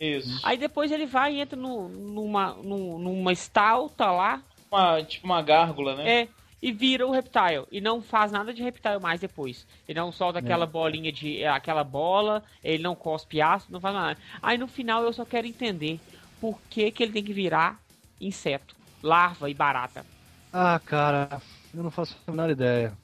[0.00, 0.40] Isso.
[0.44, 5.40] Aí depois ele vai e entra no, numa, num- numa estalta lá, Uma, tipo uma
[5.42, 6.22] gárgula, né?
[6.22, 6.28] é,
[6.62, 7.66] e vira o reptile.
[7.70, 9.66] E não faz nada de reptile mais depois.
[9.88, 10.66] Ele não solta aquela É.
[10.66, 11.42] bolinha de.
[11.42, 14.18] é, aquela bola, ele não cospe ácido, não faz nada.
[14.42, 16.00] Aí no final eu só quero entender
[16.40, 17.80] por que, que ele tem que virar
[18.20, 20.06] inseto, larva e barata.
[20.52, 21.40] Ah, cara,
[21.74, 22.96] eu não faço a menor ideia.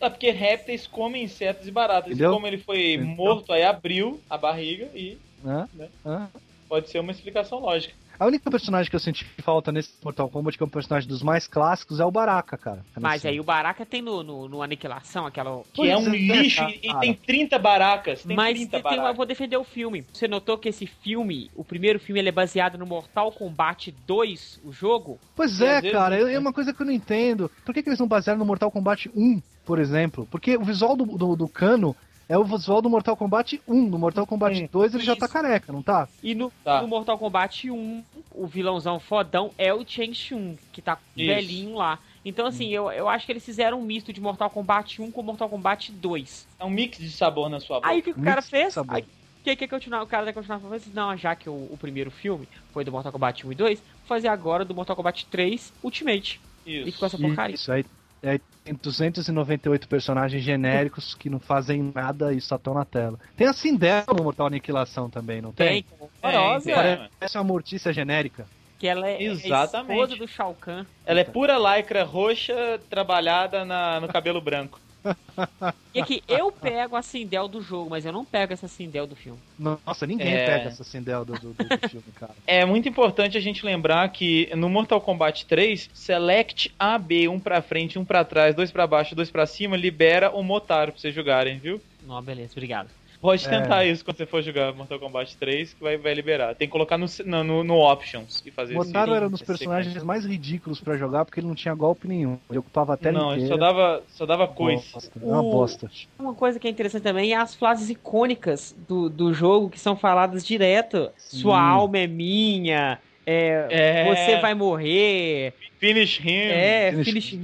[0.00, 2.10] É porque répteis comem insetos e baratas.
[2.12, 2.30] Entendeu?
[2.30, 3.06] E como ele foi Então.
[3.06, 5.68] morto, aí abriu a barriga e Né?
[5.74, 5.88] Né?
[6.04, 6.28] Ah.
[6.68, 7.94] pode ser uma explicação lógica.
[8.20, 11.22] A única personagem que eu senti falta nesse Mortal Kombat, que é um personagem dos
[11.22, 12.84] mais clássicos, é o Baraka, cara.
[13.00, 15.62] Mas aí o Baraka tem no, no, no Aniquilação, aquela.
[15.72, 16.70] Que é um é, lixo cara.
[16.70, 18.22] e, e tem 30 baracas.
[18.22, 20.04] Tem Mas 30 tem, eu vou defender o filme.
[20.12, 24.60] Você notou que esse filme, o primeiro filme, ele é baseado no Mortal Kombat 2,
[24.64, 25.18] o jogo?
[25.34, 27.50] Pois é, vezes- cara, é uma coisa que eu não entendo.
[27.64, 30.28] Por que, que eles não basearam no Mortal Kombat 1, por exemplo?
[30.30, 31.96] Porque o visual do, do, do Kano
[32.30, 33.88] é o visual do Mortal Kombat 1.
[33.88, 35.32] No Mortal Kombat Hum, 2 ele já tá isso.
[35.34, 36.08] careca, não tá?
[36.22, 36.80] E no, Tá.
[36.80, 41.26] no Mortal Kombat 1, o vilãozão fodão é o Cheng Chun, que tá Isso.
[41.26, 41.98] velhinho lá.
[42.24, 45.22] Então, assim, eu, eu acho que eles fizeram um misto de Mortal Kombat 1 com
[45.22, 46.46] Mortal Kombat 2.
[46.60, 47.88] É um mix de sabor na sua boca.
[47.88, 48.78] Aí o que, que o Mix cara fez?
[48.88, 50.02] Aí, o que, que continuar?
[50.02, 52.92] O cara vai continuar falando assim, não, já que o, o primeiro filme foi do
[52.92, 56.40] Mortal Kombat 1 e 2, vou fazer agora do Mortal Kombat 3 Ultimate.
[56.64, 56.92] E Isso.
[56.92, 57.54] ficou essa porcaria.
[57.56, 57.84] Isso aí.
[58.28, 63.18] Aí tem 298 personagens genéricos que não fazem nada e só estão na tela.
[63.36, 65.82] Tem a Sindel no Mortal Aniquilação também, não tem?
[65.82, 65.84] Tem,
[66.22, 68.46] horrorosa, tem, Parece uma mortícia genérica.
[68.78, 69.92] que ela é, é Exatamente.
[69.92, 70.84] esposa do Shao Kahn.
[71.04, 74.78] Ela é pura lycra roxa trabalhada na, no cabelo branco.
[75.92, 79.16] E aqui, eu pego a Sindel do jogo, mas eu não pego essa Sindel do
[79.16, 79.40] filme.
[79.58, 80.46] Nossa, ninguém É.
[80.46, 82.32] pega essa Sindel do, do, do- do filme, cara.
[82.46, 87.40] É muito importante a gente lembrar que no Mortal Kombat 3, select A, B, um
[87.40, 91.00] pra frente, um pra trás, dois pra baixo, dois pra cima, libera o Motaro pra
[91.00, 91.80] vocês jogarem, viu?
[92.06, 92.88] Não, beleza, obrigado.
[93.20, 93.50] Pode É.
[93.50, 96.54] tentar isso quando você for jogar Mortal Kombat 3, que vai, vai liberar.
[96.54, 97.06] Tem que colocar no,
[97.44, 99.16] no, no- Options e fazer Motaro isso.
[99.16, 102.38] era um dos personagens mais ridículos pra jogar porque ele não tinha golpe nenhum.
[102.48, 103.54] Ele ocupava a tela Não, ele inteira.
[103.54, 104.82] só dava, só dava coisa.
[105.20, 105.90] É uma bosta.
[106.18, 109.94] Uma coisa que é interessante também é as frases icônicas do, do jogo que são
[109.96, 111.10] faladas direto.
[111.18, 112.98] Sua alma é minha.
[113.26, 114.14] É, É.
[114.14, 115.52] Você vai morrer.
[115.78, 116.30] Finish him.
[116.36, 117.38] É, Finish finish him.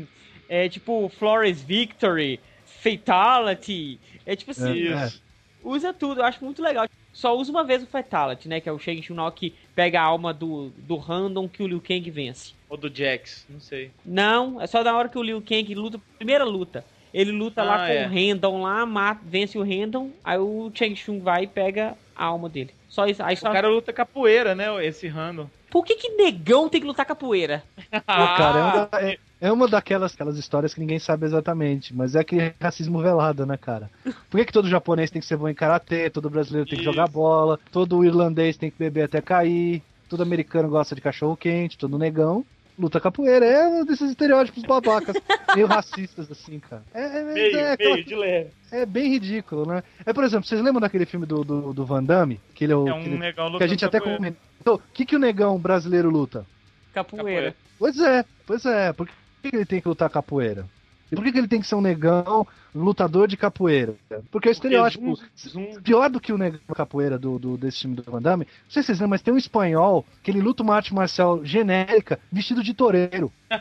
[0.00, 0.06] him.
[0.48, 2.40] É tipo Flores Victory.
[2.96, 3.98] Fatality.
[4.24, 4.88] É tipo assim.
[4.88, 5.22] É, Isso.
[5.62, 6.86] Usa tudo, eu acho muito legal.
[7.12, 8.60] Só usa uma vez o Fatality, né?
[8.60, 11.80] Que é o Shang Tsung que pega a alma do, do random que o Liu
[11.80, 12.52] Kang vence.
[12.68, 13.90] Ou do Jax, não sei.
[14.04, 16.84] Não, é só da hora que o Liu Kang luta, primeira luta.
[17.12, 18.06] Ele luta lá Ah, com é.
[18.06, 22.24] o Random lá, mata, vence o Random, aí o Shang Tsung vai e pega a
[22.26, 22.70] alma dele.
[22.88, 23.22] Só isso.
[23.22, 23.48] Aí só...
[23.48, 24.66] O cara luta capoeira, né?
[24.86, 25.48] Esse random.
[25.70, 27.64] Por que que negão tem que lutar capoeira?
[28.14, 31.94] Pô, cara, é uma, Ah, é, é uma daquelas aquelas histórias que ninguém sabe exatamente,
[31.94, 33.90] mas é aquele racismo velado, né, cara?
[34.28, 36.84] Por que, que todo japonês tem que ser bom em karatê, todo brasileiro tem que
[36.84, 36.84] Isso.
[36.84, 41.78] jogar bola, todo irlandês tem que beber até cair, todo americano gosta de cachorro quente,
[41.78, 42.46] todo negão
[42.78, 43.44] luta capoeira?
[43.44, 45.16] É um desses estereótipos babacas,
[45.54, 46.82] meio racistas, assim, cara.
[46.94, 48.50] É, é, meio, é, aquela- meio de leve.
[48.70, 49.82] é bem ridículo, né?
[50.06, 52.40] É, por exemplo, vocês lembram daquele filme do, do, do Van Damme?
[52.54, 52.86] Que ele é o.
[52.88, 54.18] É um que, ele- que a gente até capoeira.
[54.18, 54.76] comentou.
[54.76, 56.46] O que, que o negão brasileiro luta?
[56.94, 57.54] Capoeira.
[57.78, 58.92] Pois é, pois é.
[58.92, 59.12] Por que
[59.54, 60.64] ele tem que lutar capoeira?
[61.10, 63.94] Por que, que ele tem que ser um negão lutador de capoeira?
[64.30, 65.18] Porque é o estereótipo.
[65.36, 65.80] Zum.
[65.82, 68.82] Pior do que o negão capoeira do, do- desse time do Van Damme, não sei
[68.82, 72.62] se vocês lembram, mas tem um espanhol que ele luta uma arte marcial genérica vestido
[72.62, 73.32] de toureiro.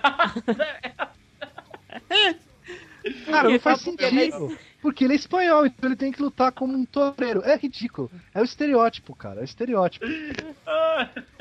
[3.26, 4.58] Cara, não faz Porque sentido.
[4.82, 7.41] Porque ele é espanhol, então ele tem que lutar como um toureiro.
[7.43, 8.12] É ridículo.
[8.34, 9.39] É o estereótipo, cara.
[9.39, 10.06] É o estereótipo.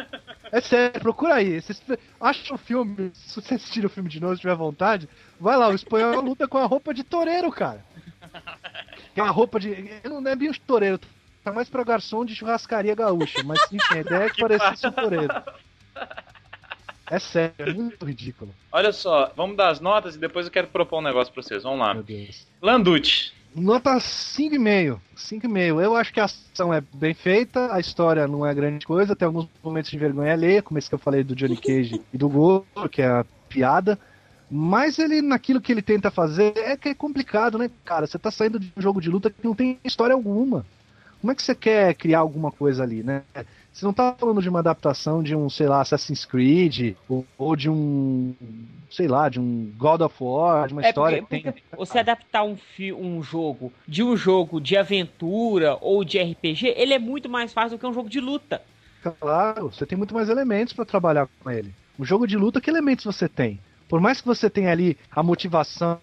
[0.53, 1.61] É sério, procura aí.
[2.21, 5.09] Acha o filme, se você assistir o filme de novo, se tiver vontade,
[5.41, 7.85] vai lá, o espanhol luta com a roupa de toureiro, cara.
[9.15, 9.91] Que é a roupa de.
[10.05, 11.01] Não é bem um toureiro,
[11.43, 14.93] tá mais pra garçom de churrascaria gaúcha, mas enfim, a ideia é que parecesse um
[14.93, 15.35] toureiro.
[17.09, 20.67] É sério, é muito ridículo, Olha só, vamos dar as notas e depois eu quero
[20.67, 21.63] propor um negócio pra vocês.
[21.63, 21.95] Vamos lá.
[21.95, 22.47] meu Deus.
[22.61, 23.36] Landucci.
[23.57, 25.01] Nota 5,5.
[25.17, 25.83] 5,5.
[25.83, 29.25] Eu acho que a ação é bem feita, a história não é grande coisa, tem
[29.25, 32.29] alguns momentos de vergonha alheia, como esse que eu falei do Johnny Cage e do
[32.29, 33.99] Goro, que é a piada.
[34.51, 38.07] Mas ele, naquilo que ele tenta fazer, é que é complicado, né, cara?
[38.07, 40.65] Você tá saindo de um jogo de luta que não tem história alguma.
[41.23, 43.23] Como é que você quer criar alguma coisa ali, né?
[43.77, 47.55] Você não tá falando de uma adaptação de um, sei lá, Assassin's Creed, ou, ou
[47.55, 48.35] de um,
[48.91, 51.53] sei lá, de um God of War, de uma É história porque, que tem...
[51.53, 52.57] porque você adaptar um,
[52.99, 57.77] um jogo de um jogo de aventura ou de RPG, ele é muito mais fácil
[57.77, 58.63] do que um jogo de luta.
[59.21, 61.75] Claro, você tem muito mais elementos pra trabalhar com ele.
[61.99, 63.61] O jogo de luta, que elementos você tem?
[63.91, 66.01] Por mais que você tenha ali a motivação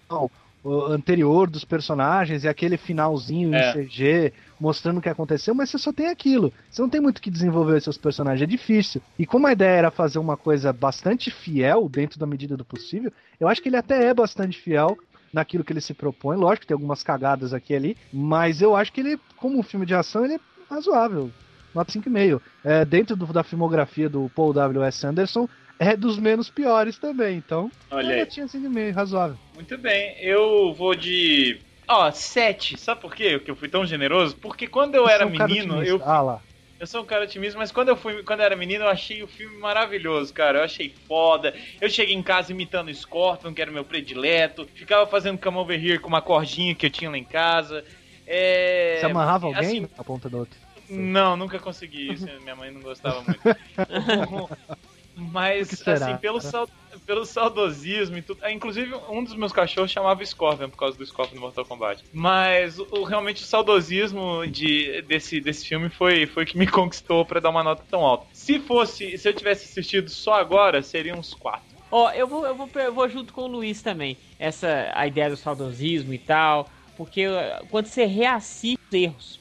[0.64, 3.70] anterior dos personagens e aquele finalzinho É.
[3.70, 6.52] em CG mostrando o que aconteceu, mas você só tem aquilo.
[6.70, 9.00] Você não tem muito o que desenvolver os seus personagens, é difícil.
[9.18, 13.12] E como a ideia era fazer uma coisa bastante fiel dentro da medida do possível,
[13.38, 14.96] eu acho que ele até é bastante fiel
[15.32, 16.36] naquilo que ele se propõe.
[16.36, 19.62] Lógico que tem algumas cagadas aqui e ali, mas eu acho que ele, como um
[19.62, 20.40] filme de ação, ele é
[20.70, 21.30] razoável.
[21.74, 22.40] Nota 5,5.
[22.62, 25.04] É, dentro do- da filmografia do Paul W.S.
[25.04, 27.36] Anderson, é dos menos piores também.
[27.36, 28.20] Então, Olha é aí.
[28.20, 29.36] notinha 5,5, razoável.
[29.56, 31.58] Muito bem, eu vou de.
[31.88, 32.78] Ó, 7.
[32.78, 34.36] Sabe por quê que eu fui tão generoso?
[34.36, 36.42] Porque quando eu era Você é um menino, eu, Ah lá.
[36.80, 39.22] eu sou um cara otimista, mas quando eu fui, quando eu era menino, eu achei
[39.22, 40.58] o filme maravilhoso, cara.
[40.58, 41.54] Eu achei foda.
[41.80, 44.66] Eu cheguei em casa imitando o Scorpion, que era meu predileto.
[44.74, 47.84] Ficava fazendo come over here com uma cordinha que eu tinha lá em casa.
[48.26, 48.98] É...
[49.00, 50.58] Você amarrava alguém assim, na ponta da outra?
[50.88, 52.26] Não, nunca consegui isso.
[52.40, 53.40] Minha mãe não gostava muito.
[55.16, 56.68] Mas, assim, pelo, sau-
[57.06, 58.40] pelo saudosismo e tudo.
[58.42, 62.02] ah, Inclusive, um dos meus cachorros chamava Scorpion por causa do Scorpion no Mortal Kombat.
[62.12, 67.40] Mas, o, realmente, o saudosismo de, desse, desse filme foi, foi que me conquistou pra
[67.40, 68.26] dar uma nota tão alta.
[68.32, 71.62] Se fosse, se eu tivesse assistido só agora, seria uns 4.
[71.90, 74.16] Ó, eu vou, eu vou, eu vou junto com o Luiz também.
[74.38, 76.68] Essa a ideia do saudosismo e tal.
[76.96, 79.40] Porque uh, quando você reassiste os erros,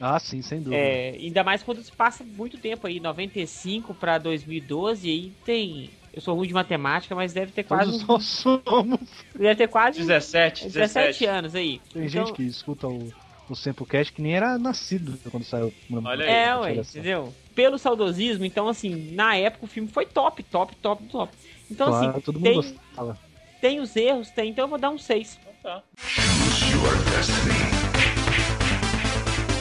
[0.00, 0.76] Ah, sim, sem dúvida.
[0.82, 5.90] é, ainda mais quando se passa muito tempo aí, 95 pra 2012, aí tem.
[6.12, 7.90] Eu sou ruim de matemática, mas deve ter quase.
[7.90, 9.00] Todos nós somos.
[9.34, 11.26] Deve ter quase 17, 17 17.
[11.26, 11.80] anos aí.
[11.92, 13.12] Tem Então, gente que escuta o,
[13.48, 15.72] o Samplecast que nem era nascido quando saiu.
[16.04, 16.30] Olha aí.
[16.30, 17.32] É, ué, entendeu?
[17.54, 21.32] Pelo saudosismo, então assim, na época o filme foi top, top, top, top.
[21.70, 23.18] Então Claro, assim, todo mundo tem, gostava.
[23.60, 25.38] tem os erros, tem, então eu vou dar um 6.
[25.40, 25.82] Então tá.
[25.96, 27.54] Choose your destiny.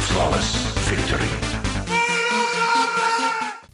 [0.08, 0.56] Flawless
[0.90, 1.47] victory.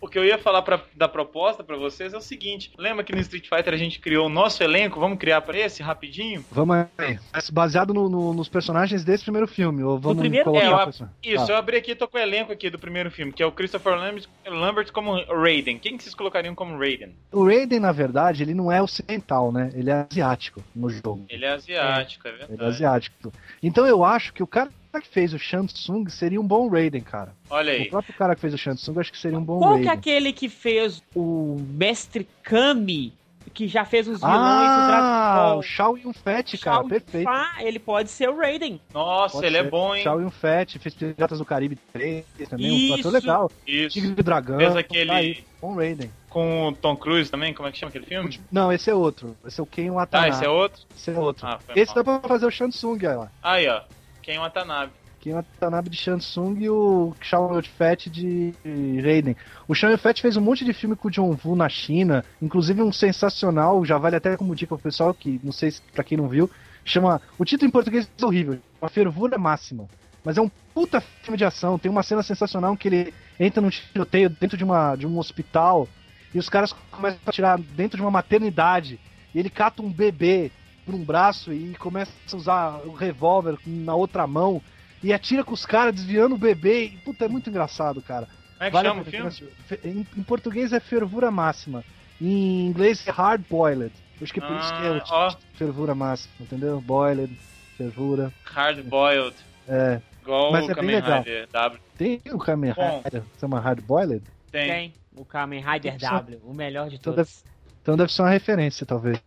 [0.03, 3.13] O que eu ia falar pra, da proposta pra vocês é o seguinte: lembra que
[3.15, 4.99] no Street Fighter a gente criou o nosso elenco?
[4.99, 6.43] Vamos criar pra esse rapidinho?
[6.51, 7.17] Vamos aí.
[7.53, 9.81] Baseado no- no- nos personagens desse primeiro filme.
[9.81, 10.43] Ou vamos primeiro?
[10.43, 10.69] colocar É,
[11.29, 11.53] eu- Isso, Ah.
[11.53, 13.95] eu abri aqui, tô com o elenco aqui do primeiro filme, que é o Christopher
[13.95, 15.79] Lambert, Lambert como Raiden.
[15.79, 17.15] Quem que vocês colocariam como Raiden?
[17.31, 19.71] O Raiden, na verdade, ele não é ocidental, né?
[19.73, 21.25] Ele é asiático no jogo.
[21.29, 22.53] Ele é asiático, é, verdade.
[22.53, 23.31] Ele é asiático.
[23.63, 24.69] Então eu acho que o cara
[25.01, 27.33] que fez o Shansung seria um bom Raiden, cara.
[27.49, 27.89] Olha O aí.
[27.89, 29.89] próprio cara que fez o Shansung, eu acho que seria um bom Qual que Raiden.
[29.89, 33.13] é aquele que fez o Mestre Kami
[33.53, 35.61] que já fez os vilões do Ah, Dragon o Ball.
[35.61, 37.25] Shao Yun Fat, cara, Shao perfeito.
[37.25, 38.81] Fá, ele pode ser o Raiden.
[38.91, 39.69] Nossa, Pode ele é ser.
[39.69, 40.01] bom, hein?
[40.01, 42.93] Shao Yun Fat, fez Piratas do Caribe 3 também, um Isso.
[42.95, 43.51] ator legal.
[43.67, 43.89] Isso.
[43.89, 44.57] Tigre do Dragão.
[44.57, 46.09] Fez tá aquele aí, Bom Raiden.
[46.29, 48.39] com o Tom Cruise também, como é que chama aquele filme?
[48.51, 49.35] Não, esse é outro.
[49.45, 50.29] Esse é o Ken Watanabe.
[50.33, 50.81] esse é outro?
[50.95, 51.45] Esse é outro.
[51.45, 52.03] Ah, esse mal.
[52.03, 53.31] dá pra fazer o Shansung, olha lá.
[53.43, 53.81] Aí, ó.
[54.23, 54.91] Ken Watanabe.
[55.19, 58.53] Ken Watanabe de Shansung e o Yun Fat de
[59.03, 59.35] Raiden.
[59.67, 62.81] O Yun Fat fez um monte de filme com o John Woo na China, inclusive
[62.81, 66.17] um sensacional, já vale até como dica pro pessoal, que não sei se pra quem
[66.17, 66.49] não viu,
[66.83, 67.21] chama...
[67.37, 69.87] O título em português é horrível, uma fervura máxima.
[70.23, 73.69] Mas é um puta filme de ação, tem uma cena sensacional que ele entra num
[73.69, 75.87] tiroteio dentro de, uma, de um hospital
[76.33, 78.99] e os caras começam a tirar dentro de uma maternidade
[79.35, 80.49] e ele cata um bebê
[80.85, 84.61] por um braço e começa a usar o revólver na outra mão
[85.01, 86.85] e atira com os caras desviando o bebê.
[86.85, 88.27] E, puta, é muito engraçado, cara.
[88.27, 89.49] Como é que Vale chama o filme?
[89.83, 91.83] Em, em português é fervura máxima.
[92.21, 93.93] Em inglês é hard boiled.
[94.19, 95.35] Eu acho que é por isso que é o Ah, ó.
[95.55, 96.79] fervura máxima, entendeu?
[96.79, 97.35] Boiled,
[97.77, 98.31] fervura.
[98.45, 99.35] Hard Boiled.
[99.67, 99.99] É.
[100.21, 101.17] Igual Mas o é bem Kamen legal.
[101.19, 101.79] Rider W.
[101.97, 102.71] Tem o Kamen.
[103.03, 104.23] Rider, chama hard boiled?
[104.51, 104.69] Tem.
[104.69, 104.93] Tem.
[105.17, 107.43] O Kamen Rider W, o melhor de Então todos.
[107.43, 109.19] deve, então deve ser uma referência, talvez.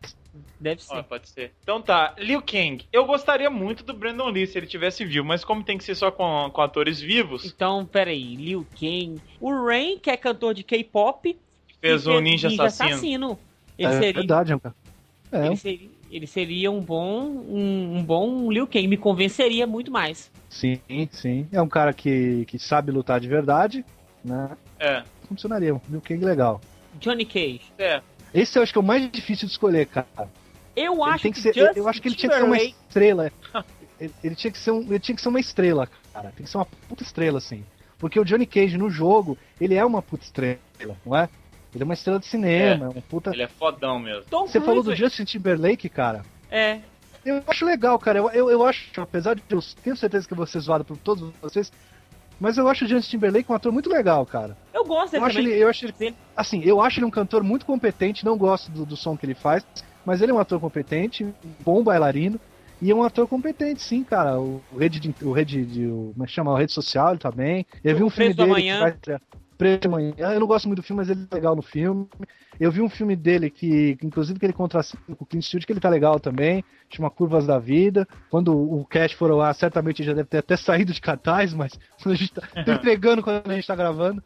[0.58, 1.02] Deve ser.
[1.04, 1.52] Pode ser.
[1.62, 2.84] Então tá, Liu Kang.
[2.92, 5.94] Eu gostaria muito do Brandon Lee se ele tivesse vivo, mas como tem que ser
[5.94, 9.20] só com, com atores vivos, Então, peraí, Liu Kang.
[9.40, 11.36] O Rain, que é cantor de K-pop.
[11.80, 13.38] fez o Ninja, Assassino.
[13.78, 14.74] Ele, é seria, verdade, é um cara.
[15.30, 18.88] É, ele, seria, ele seria um bom um, um bom Liu Kang.
[18.88, 20.30] Me convenceria muito mais.
[20.48, 20.80] sim,
[21.10, 21.46] sim.
[21.52, 23.84] É um cara que, que sabe lutar de verdade,
[24.24, 24.56] né?
[24.78, 26.60] É, Funcionaria, um Liu Kang legal.
[26.98, 27.60] Johnny Cage.
[27.78, 28.00] é.
[28.34, 30.06] Esse eu acho que é o mais difícil de escolher, cara.
[30.76, 33.32] Eu acho que que, ser, Justin eu acho que ele tinha que ser uma estrela.
[33.98, 36.30] Ele, ele tinha que ser um, ele tinha que ser uma estrela, cara.
[36.36, 37.64] Tem que ser uma puta estrela, assim.
[37.98, 40.58] Porque o Johnny Cage no jogo, ele é uma puta estrela,
[41.04, 41.28] não é?
[41.74, 43.30] Ele é uma estrela de cinema, é, um puta.
[43.30, 44.24] Ele é fodão mesmo.
[44.30, 46.22] Tom Você falou do Cruise, Justin Timberlake, cara.
[46.50, 46.80] É.
[47.24, 48.18] Eu acho legal, cara.
[48.18, 50.96] Eu, eu, eu acho, apesar de eu tenho certeza que eu vou ser zoado por
[50.98, 51.72] todos vocês,
[52.38, 54.56] mas eu acho o Justin Timberlake um ator muito legal, cara.
[54.72, 55.52] Eu gosto dele Eu acho também.
[55.52, 58.84] ele, eu acho Ele- assim, eu acho ele um cantor muito competente, não gosto do,
[58.86, 59.64] do som que ele faz,
[60.06, 61.34] mas ele é um ator competente, um
[61.64, 62.40] bom bailarino,
[62.80, 64.38] e é um ator competente, sim, cara.
[64.38, 66.52] O, rede de, o rede de, o, como é que chama?
[66.52, 67.66] O rede social, ele tá bem.
[67.82, 68.80] Eu vi um filme dele que Amanhã.
[68.80, 70.14] vai do Amanhã.
[70.18, 72.06] Eu não gosto muito do filme, mas ele é legal no filme.
[72.60, 75.72] Eu vi um filme dele que, inclusive, que ele contracena com o Clint Eastwood, que
[75.72, 76.62] ele tá legal também.
[76.90, 78.06] Chama Curvas da Vida.
[78.30, 81.72] Quando o Cash for lá, certamente já deve ter até saído de cartaz, mas
[82.04, 84.22] a gente tá, tá entregando quando a gente tá gravando.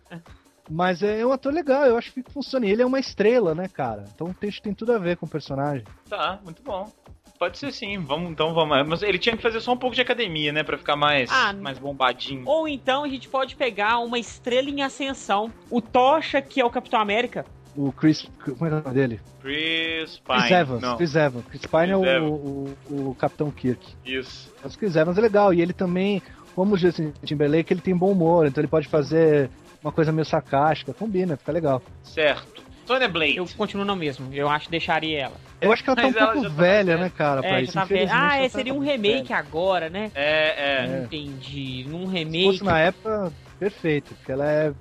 [0.71, 2.65] Mas é um ator legal, eu acho que funciona.
[2.67, 4.05] E ele é uma estrela, né, cara?
[4.15, 5.85] Então tem, tem tudo a ver com o personagem.
[6.09, 6.91] Tá, muito bom.
[7.39, 8.87] Pode ser sim, vamos, então vamos.
[8.87, 10.63] Mas ele tinha que fazer só um pouco de academia, né?
[10.63, 12.43] Pra ficar mais, Ah, mais bombadinho.
[12.47, 15.51] Ou então a gente pode pegar uma estrela em ascensão.
[15.71, 17.45] O Tocha, que é o Capitão América.
[17.75, 18.29] O Chris.
[18.45, 19.21] Como é é o nome dele?
[19.41, 20.53] Chris Chris Pine.
[20.53, 20.83] Evans.
[20.83, 21.45] Não, Chris Evans.
[21.47, 22.77] Chris Pine Chris é o, Evans.
[22.91, 23.95] o, o Capitão Kirk.
[24.05, 24.53] isso.
[24.63, 25.55] Mas o Chris Evans é legal.
[25.55, 26.21] E ele também,
[26.55, 28.47] como o Justin Timberlake, ele tem bom humor.
[28.47, 29.49] Então ele pode fazer
[29.83, 30.93] uma coisa meio sarcástica.
[30.95, 31.83] Combina, fica legal.
[32.03, 32.63] Certo.
[32.87, 33.37] Sonya Blade.
[33.37, 34.33] Eu continuo no mesmo.
[34.35, 35.35] Eu acho que deixaria ela.
[35.61, 37.51] Eu acho que ela tá Mas um ela pouco tá velha, mais né, cara, pra
[37.61, 37.73] É, isso.
[37.73, 38.11] já tá velha.
[38.13, 38.93] Ah, é, tá seria um velha.
[38.93, 40.11] remake agora, né?
[40.15, 40.87] É, é.
[40.87, 41.03] É.
[41.05, 41.85] Entendi.
[41.89, 42.45] Num Se remake.
[42.47, 44.73] fosse na época, perfeito, porque ela é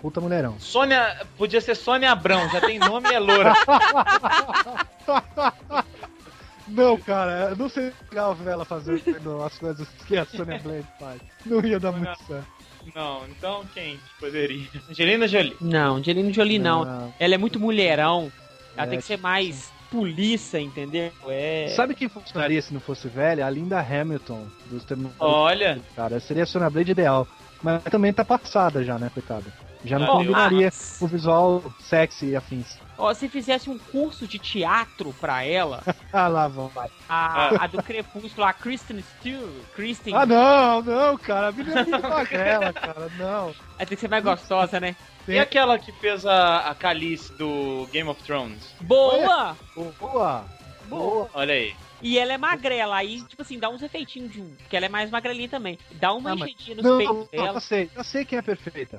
[0.00, 0.58] puta mulherão.
[0.58, 1.20] Sônia.
[1.36, 3.52] Podia ser Sônia Abrão, já tem nome e é loura.
[6.66, 10.86] Não, cara, eu não sei legal ver ela fazendo as coisas que a Sonya Blade
[10.98, 11.20] faz.
[11.44, 12.46] Não ia dar muito certo.
[12.94, 14.66] Não, então quem que poderia?
[14.90, 15.56] Angelina Jolie.
[15.60, 16.84] Não, Angelina Jolie não.
[16.84, 17.14] Não.
[17.18, 18.30] Ela é muito mulherão.
[18.76, 21.12] Ela É, tem que ser mais polícia, entendeu?
[21.28, 21.72] É.
[21.76, 23.46] Sabe quem funcionaria se não fosse velha?
[23.46, 24.84] A Linda Hamilton, dos.
[25.20, 27.26] Olha, Cara, seria a Sonya Blade ideal.
[27.62, 29.44] Mas também tá passada já, né, coitada?
[29.84, 31.04] Já não Ah, combinaria Ah.
[31.04, 32.78] o visual sexy e afins.
[32.96, 35.82] Ó, se fizesse um curso de teatro pra ela,
[36.12, 36.88] Ah, lá vão, vai.
[37.08, 41.48] a, a do Crepúsculo, a Kristen Stewart, Kristen, Ah, não, não, cara.
[41.48, 43.10] A menina é muito magrela, cara.
[43.18, 43.48] Não.
[43.48, 43.54] ela
[43.86, 44.96] tem que ser mais gostosa, né?
[45.28, 48.74] e aquela que fez a, a Calice do Game of Thrones?
[48.80, 49.56] Boa!
[49.74, 50.44] Boa.
[50.88, 51.28] Boa.
[51.34, 51.74] Olha aí.
[52.02, 54.50] E ela é magrela, aí, tipo assim, dá uns efeitinhos de um.
[54.58, 55.78] Porque ela é mais magrelinha também.
[55.92, 57.56] Dá uma Ah, mas- enchidinha peitos não, dela.
[57.56, 57.90] eu sei.
[57.96, 58.98] Eu sei quem é perfeita.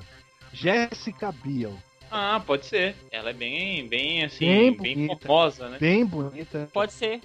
[0.56, 1.74] Jessica Biel.
[2.10, 2.94] Ah, pode ser.
[3.10, 5.26] Ela é bem, bem assim, Bem bem, bonita.
[5.26, 5.78] formosa, né?
[5.78, 6.68] Bem bonita.
[6.72, 7.20] Pode ser.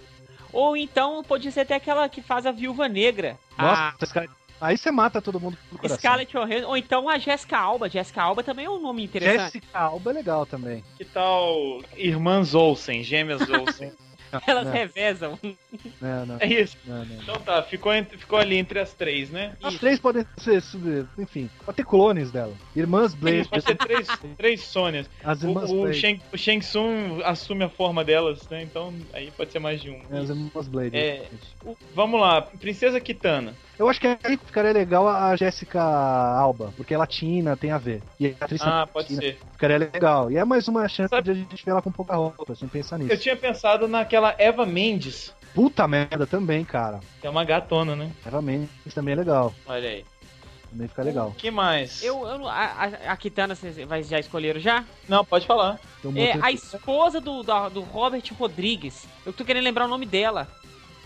[0.51, 3.37] Ou então pode ser até aquela que faz a viúva negra.
[3.57, 4.27] Nossa, cara-
[4.59, 5.97] aí você mata todo mundo do coração.
[5.97, 6.67] Scarlett Johansson.
[6.67, 7.87] Ou então a Jessica Alba.
[7.89, 9.53] Jessica Alba também é um nome interessante.
[9.53, 10.83] Jessica Alba é legal também.
[10.97, 13.91] Que tal Irmãs Olsen, Gêmeas Olsen?
[14.47, 15.39] Elas não, revezam.
[16.01, 16.77] não, não, É isso.
[16.85, 17.15] não, não.
[17.21, 19.53] Então tá, ficou, entre- ficou ali entre as três, né?
[19.61, 20.61] As três podem ser,
[21.17, 22.53] enfim, pode ter clones dela.
[22.75, 23.47] Irmãs Blade.
[23.49, 25.09] Pode ser três, três Sônias.
[25.23, 25.99] As O, irmãs o, Blade.
[25.99, 28.63] Shang, o Shang Tsung assume a forma delas, né?
[28.63, 30.01] Então aí pode ser mais de um.
[30.11, 30.97] É, as irmãs Blade.
[30.97, 31.27] É.
[31.65, 33.53] O- vamos lá, Princesa Kitana.
[33.81, 38.03] Eu acho que aí ficaria legal a Jéssica Alba, porque é latina, tem a ver.
[38.19, 39.39] E a atriz Ah, é pode latina, ser.
[39.53, 40.31] Ficaria legal.
[40.31, 42.67] E é mais uma chance Sabe- de a gente ver ela com pouca roupa, sem
[42.67, 43.11] pensar nisso.
[43.11, 46.99] Eu tinha pensado naquela Eva Mendes, Puta merda também, cara.
[47.23, 48.11] é uma gatona, né?
[48.23, 49.51] Realmente, isso também é legal.
[49.65, 50.05] Olha aí.
[50.69, 51.29] Também fica legal.
[51.29, 52.03] O que mais?
[52.03, 54.85] Eu, eu não- a, a, a Kitana, vocês vai- já escolheram já?
[55.09, 55.79] Não, pode falar.
[56.05, 59.07] Um É a esposa do, da- do Robert Rodrigues.
[59.25, 60.47] Eu tô querendo lembrar o nome dela.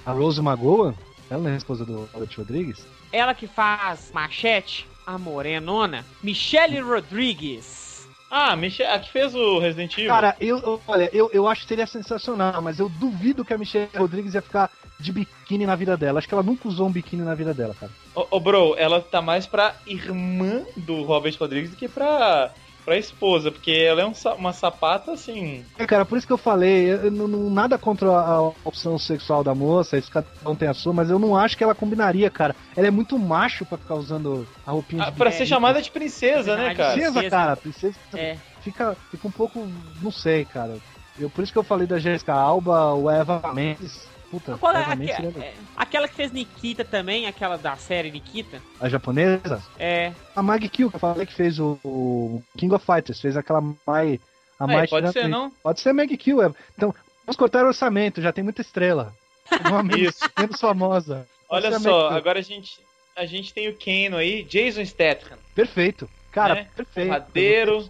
[0.05, 0.93] A Rose Magoa,
[1.29, 2.85] ela não é a esposa do Robert Rodrigues?
[3.11, 8.07] Ela que faz Machete, a morenona, Michelle Rodrigues.
[8.29, 10.09] Ah, Michelle, a que fez o Resident Evil.
[10.09, 13.89] Cara, eu, olha, eu, eu acho que seria sensacional, mas eu duvido que a Michelle
[13.95, 14.69] Rodrigues ia ficar
[14.99, 16.19] de biquíni na vida dela.
[16.19, 17.91] Acho que ela nunca usou um biquíni na vida dela, cara.
[18.15, 22.51] Ô, ô, bro, ela tá mais pra irmã do Robert Rodrigues do que pra,
[22.85, 25.65] pra esposa, porque ela é um uma sapata assim.
[25.77, 29.43] É, cara, por isso que eu falei, eu, não, nada contra a, a opção sexual
[29.43, 32.29] da moça, isso cada um tem a sua, mas eu não acho que ela combinaria,
[32.29, 32.55] cara.
[32.77, 35.81] Ela é muito macho pra ficar usando a roupinha ah, de pra É, ser chamada
[35.81, 36.91] de princesa, né, de cara?
[36.93, 37.35] princesa, princesa.
[37.35, 37.57] cara.
[37.57, 38.37] Princesa É.
[38.61, 39.67] fica, fica um pouco,
[40.01, 40.77] não sei, cara.
[41.19, 44.07] Eu, por isso que eu falei da Jessica Alba, o Eva Mendes.
[44.31, 48.11] Puta, Qual é a- Mendes é- é- aquela que fez Nikita também, aquela da série
[48.11, 48.61] Nikita?
[48.79, 49.61] A japonesa?
[49.79, 50.11] É.
[50.35, 53.61] A Mag Kill, que eu falei que fez o, o King of Fighters, fez aquela
[53.85, 54.19] Mai.
[54.59, 55.51] A Aí, Mai pode ser, não?
[55.63, 56.51] Pode ser Mag Kill, é.
[56.77, 56.93] Então,
[57.25, 59.13] vamos cortar o orçamento, já tem muita estrela.
[59.69, 60.29] Uma menos, Isso.
[60.37, 61.27] menos famosa.
[61.47, 62.79] Olha a só, agora a gente,
[63.15, 65.37] a gente tem o Kano aí, Jason Statham.
[65.53, 66.09] Perfeito.
[66.31, 66.67] Cara, Né?
[66.75, 67.07] perfeito.
[67.07, 67.89] Porradeiro.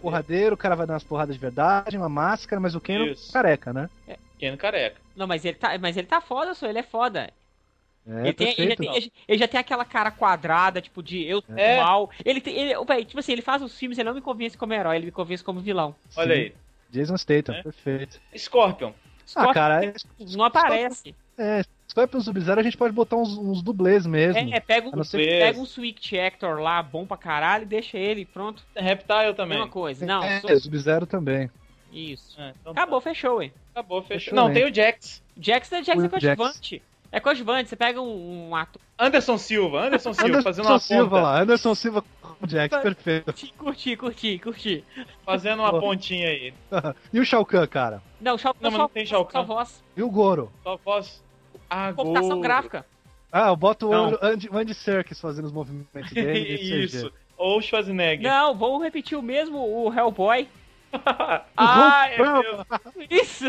[0.00, 0.54] Porradeiro.
[0.54, 3.30] O cara vai dar umas porradas de verdade, uma máscara, mas o Kano Isso.
[3.32, 3.90] careca, né?
[4.40, 4.96] Kano careca.
[5.16, 7.30] Não, mas ele tá, mas ele tá foda, só ele é foda.
[8.06, 11.40] É, ele, tem, ele, já tem, ele já tem aquela cara quadrada, tipo, de eu
[11.40, 11.78] sou É.
[11.82, 12.10] mal.
[12.24, 12.54] Ele tem.
[12.54, 12.74] Ele,
[13.06, 15.42] tipo assim, ele faz os filmes, ele não me convence como herói, ele me convence
[15.42, 15.94] como vilão.
[16.16, 16.40] Olha Sim.
[16.42, 16.54] aí.
[16.90, 17.62] Jason Statham, É.
[17.62, 18.20] perfeito.
[18.36, 18.88] Scorpion.
[18.90, 19.94] Ah, Scorpion cara, é,
[20.36, 21.14] não aparece.
[21.38, 24.54] é, Scorpion Sub-Zero a gente pode botar uns, uns dublês mesmo.
[24.54, 27.96] É, pega A um, ser- pega um Switch Actor lá, bom pra caralho, e deixa
[27.96, 28.62] ele, pronto.
[28.76, 29.56] Reptile também.
[29.58, 30.04] Mesma coisa.
[30.04, 31.50] Não, é, só- Sub-Zero também.
[31.94, 32.40] Isso.
[32.40, 33.48] É, então Acabou, fechou, ué.
[33.48, 33.54] tá.
[33.80, 34.18] Acabou, fechou.
[34.18, 34.54] Fechou Não, bem.
[34.54, 35.22] tem o Jax.
[35.40, 36.82] Jax, Jax é coadjuvante.
[37.12, 38.80] É coadjuvante, você pega um, um ator.
[38.98, 39.86] Anderson Silva.
[39.86, 41.22] Anderson Silva Anderson fazendo uma Silva ponta.
[41.22, 43.24] lá, Anderson Silva com o Jax, perfeito.
[43.26, 44.84] Curti, curti, curti, curti.
[45.24, 46.52] Fazendo uma pontinha aí.
[47.12, 48.02] E o Shao Kahn, cara?
[48.20, 49.44] Não, Shao Não, mas só, não tem Shao só Kahn.
[49.44, 49.82] voz.
[49.96, 50.52] E o Goro?
[50.64, 51.22] Só voz.
[51.70, 52.40] Ah, Computação gol.
[52.40, 52.84] gráfica.
[53.30, 54.12] Ah, eu boto Não.
[54.12, 56.54] o Andy, o Andy Serkis fazendo os movimentos dele.
[56.84, 57.12] Isso.
[57.36, 58.22] Ou Schwarzenegger.
[58.28, 60.48] Não, vamos repetir o mesmo, o Hellboy.
[61.56, 62.42] ah, é Não.
[62.42, 62.66] mesmo.
[63.10, 63.46] Isso!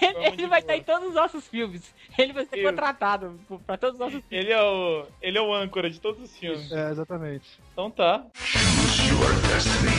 [0.00, 1.94] Ele, ele de vai estar em todos os nossos filmes.
[2.16, 2.66] Ele vai ser Isso.
[2.68, 4.46] contratado pra todos os nossos filmes.
[4.46, 5.06] Ele é o.
[5.20, 6.70] Ele é o âncora de todos os filmes.
[6.72, 7.46] É, exatamente.
[7.72, 8.24] Então tá.
[8.34, 9.90] Choose your destiny.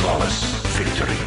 [0.00, 1.18] Flawless victory.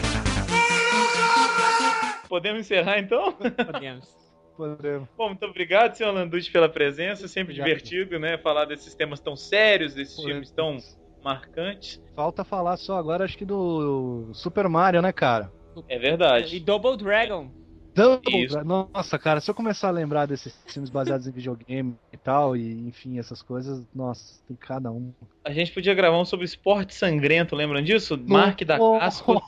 [2.27, 3.33] Podemos encerrar então?
[3.33, 4.15] Podemos.
[4.55, 5.09] Podemos.
[5.17, 7.27] Bom, muito obrigado, senhor Landucci, pela presença.
[7.27, 7.67] Sempre Obrigado.
[7.67, 8.37] divertido, né?
[8.37, 10.77] Falar desses temas tão sérios, desses Pô, filmes tão
[11.23, 12.01] marcantes.
[12.15, 15.51] Falta falar só agora, acho que do Super Mario, né, cara?
[15.87, 16.59] É E verdade.
[16.59, 17.49] Double Dragon.
[17.93, 18.53] Double Isso.
[18.55, 22.55] Dra- Nossa, cara, se eu começar a lembrar desses filmes baseados em videogame e tal,
[22.55, 25.13] e enfim, essas coisas, nossa, tem cada um.
[25.43, 28.17] A gente podia gravar um sobre esporte sangrento, lembram disso?
[28.27, 29.41] Mark da Casco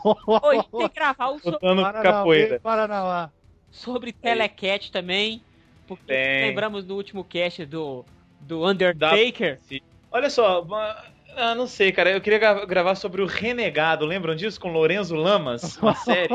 [0.43, 2.59] Oi, tem que gravar um sobre, lutando capoeira.
[2.59, 3.31] Paranauá.
[3.71, 5.41] sobre Telecat também.
[5.87, 6.47] Porque Tem.
[6.49, 8.05] lembramos no último cast do,
[8.41, 9.59] do Undertaker.
[10.11, 10.95] Olha só, uma-
[11.35, 12.11] ah, não sei, cara.
[12.11, 14.05] Eu queria gra- gravar sobre o Renegado.
[14.05, 14.59] Lembram disso?
[14.59, 15.77] Com Lorenzo Lamas?
[15.77, 16.29] Uma série.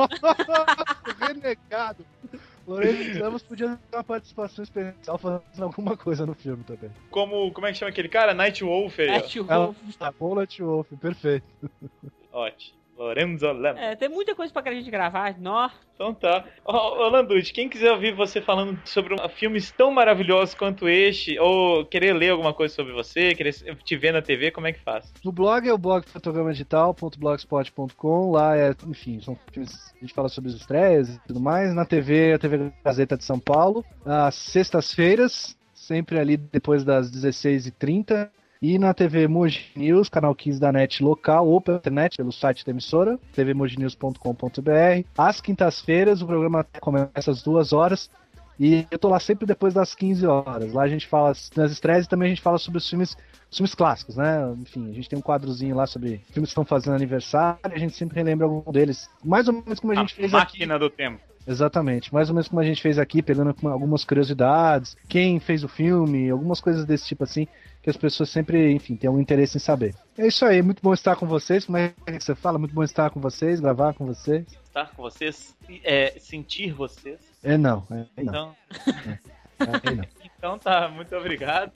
[1.20, 2.04] Renegado.
[2.66, 6.90] Lourenço Ramos podia ter uma participação especial fazendo alguma coisa no filme também.
[7.10, 8.34] Como, como é que chama aquele cara?
[8.34, 8.98] Night Wolf.
[8.98, 9.12] aí, ó.
[9.12, 9.96] Night Ela Wolf.
[9.98, 11.46] tá Bullet Wolf, perfeito.
[12.30, 12.76] Ótimo.
[12.98, 13.80] Lorenzo Lamas.
[13.80, 15.38] É, tem muita coisa pra gente gravar.
[15.38, 15.70] Nó.
[15.94, 16.44] Então tá.
[16.64, 21.38] Ô, ô Landucci, quem quiser ouvir você falando sobre um- filmes tão maravilhosos quanto este,
[21.38, 23.52] ou querer ler alguma coisa sobre você, querer
[23.84, 25.12] te ver na TV, como é que faz?
[25.24, 28.30] No blog é o blog fotogramadigital.blogspot.com.
[28.32, 29.94] Lá é, enfim, são filmes.
[29.96, 31.74] A gente fala sobre as estreias e tudo mais.
[31.74, 33.84] Na TV, a TV Gazeta de São Paulo.
[34.04, 38.30] Às sextas-feiras, sempre ali depois das 16h30.
[38.60, 42.64] E na TV Moji News, canal 15 da NET local, ou pela internet, pelo site
[42.64, 45.06] da emissora, tvmojinews.com.br.
[45.16, 48.10] Às quintas-feiras, o programa começa às duas horas.
[48.58, 50.72] E eu tô lá sempre depois das 15 horas.
[50.72, 53.16] Lá a gente fala nas estreias e também a gente fala sobre os filmes
[53.50, 54.52] os filmes clássicos, né?
[54.60, 57.96] Enfim, a gente tem um quadrozinho lá sobre filmes que estão fazendo aniversário, a gente
[57.96, 59.08] sempre relembra algum deles.
[59.24, 60.58] Mais ou menos como a gente a fez aqui.
[60.58, 61.20] máquina do tempo.
[61.48, 62.12] Exatamente.
[62.12, 66.28] Mais ou menos como a gente fez aqui, pegando algumas curiosidades, quem fez o filme,
[66.28, 67.48] algumas coisas desse tipo assim,
[67.82, 69.94] que as pessoas sempre, enfim, têm um interesse em saber.
[70.16, 71.64] É isso aí, muito bom estar com vocês.
[71.64, 72.58] Como é que você fala?
[72.58, 74.46] Muito bom estar com vocês, gravar com vocês.
[74.64, 77.18] Estar com vocês, é, sentir vocês.
[77.42, 78.06] É não, é não.
[78.18, 78.56] Então,
[79.58, 80.04] É, não.
[80.38, 81.72] então tá, muito obrigado.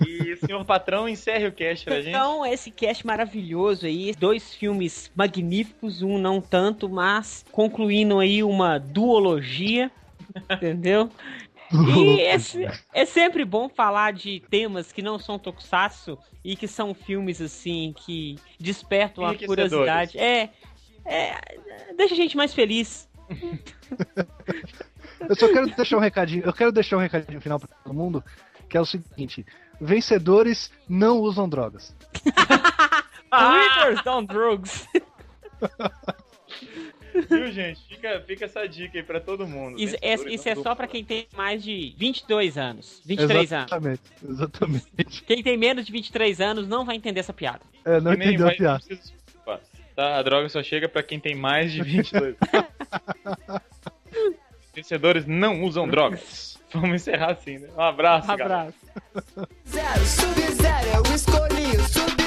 [0.00, 2.08] E senhor patrão, encerre o cast pra gente.
[2.08, 8.78] Então, esse cast maravilhoso aí, dois filmes magníficos, um não tanto, mas concluindo aí uma
[8.78, 9.90] duologia,
[10.50, 11.10] entendeu?
[11.72, 12.36] E é,
[12.92, 17.94] é sempre bom falar de temas que não são tokusatsu e que são filmes assim
[18.04, 20.18] que despertam a curiosidade.
[20.18, 20.50] É,
[21.04, 21.40] é,
[21.96, 23.08] deixa a gente mais feliz.
[25.28, 28.22] Eu só quero deixar um recadinho, eu quero deixar um recadinho final pra todo mundo,
[28.68, 29.46] que é o seguinte:
[29.80, 31.94] vencedores não usam drogas.
[33.32, 34.86] Winners don't drugs.
[37.28, 37.80] Viu, gente?
[37.88, 39.78] Fica, fica essa dica aí pra todo mundo.
[39.78, 43.70] Isso, é, Vencedores isso é só pra quem tem mais de 22 anos, 23 anos.
[43.70, 45.22] exatamente, exatamente.
[45.24, 47.60] Quem tem menos de 23 anos não vai entender essa piada.
[47.84, 48.82] É, não nem entendeu a piada.
[49.94, 50.18] Tá?
[50.18, 52.34] A droga só chega pra quem tem mais de 22.
[54.74, 56.53] Vencedores não usam drogas.
[56.74, 57.68] Vamos encerrar assim, né?
[57.76, 58.44] Um abraço, galera.
[59.14, 59.48] Abraço.
[59.68, 62.23] Zero, Sub-Zero, eu escolhi o Sub-Zero.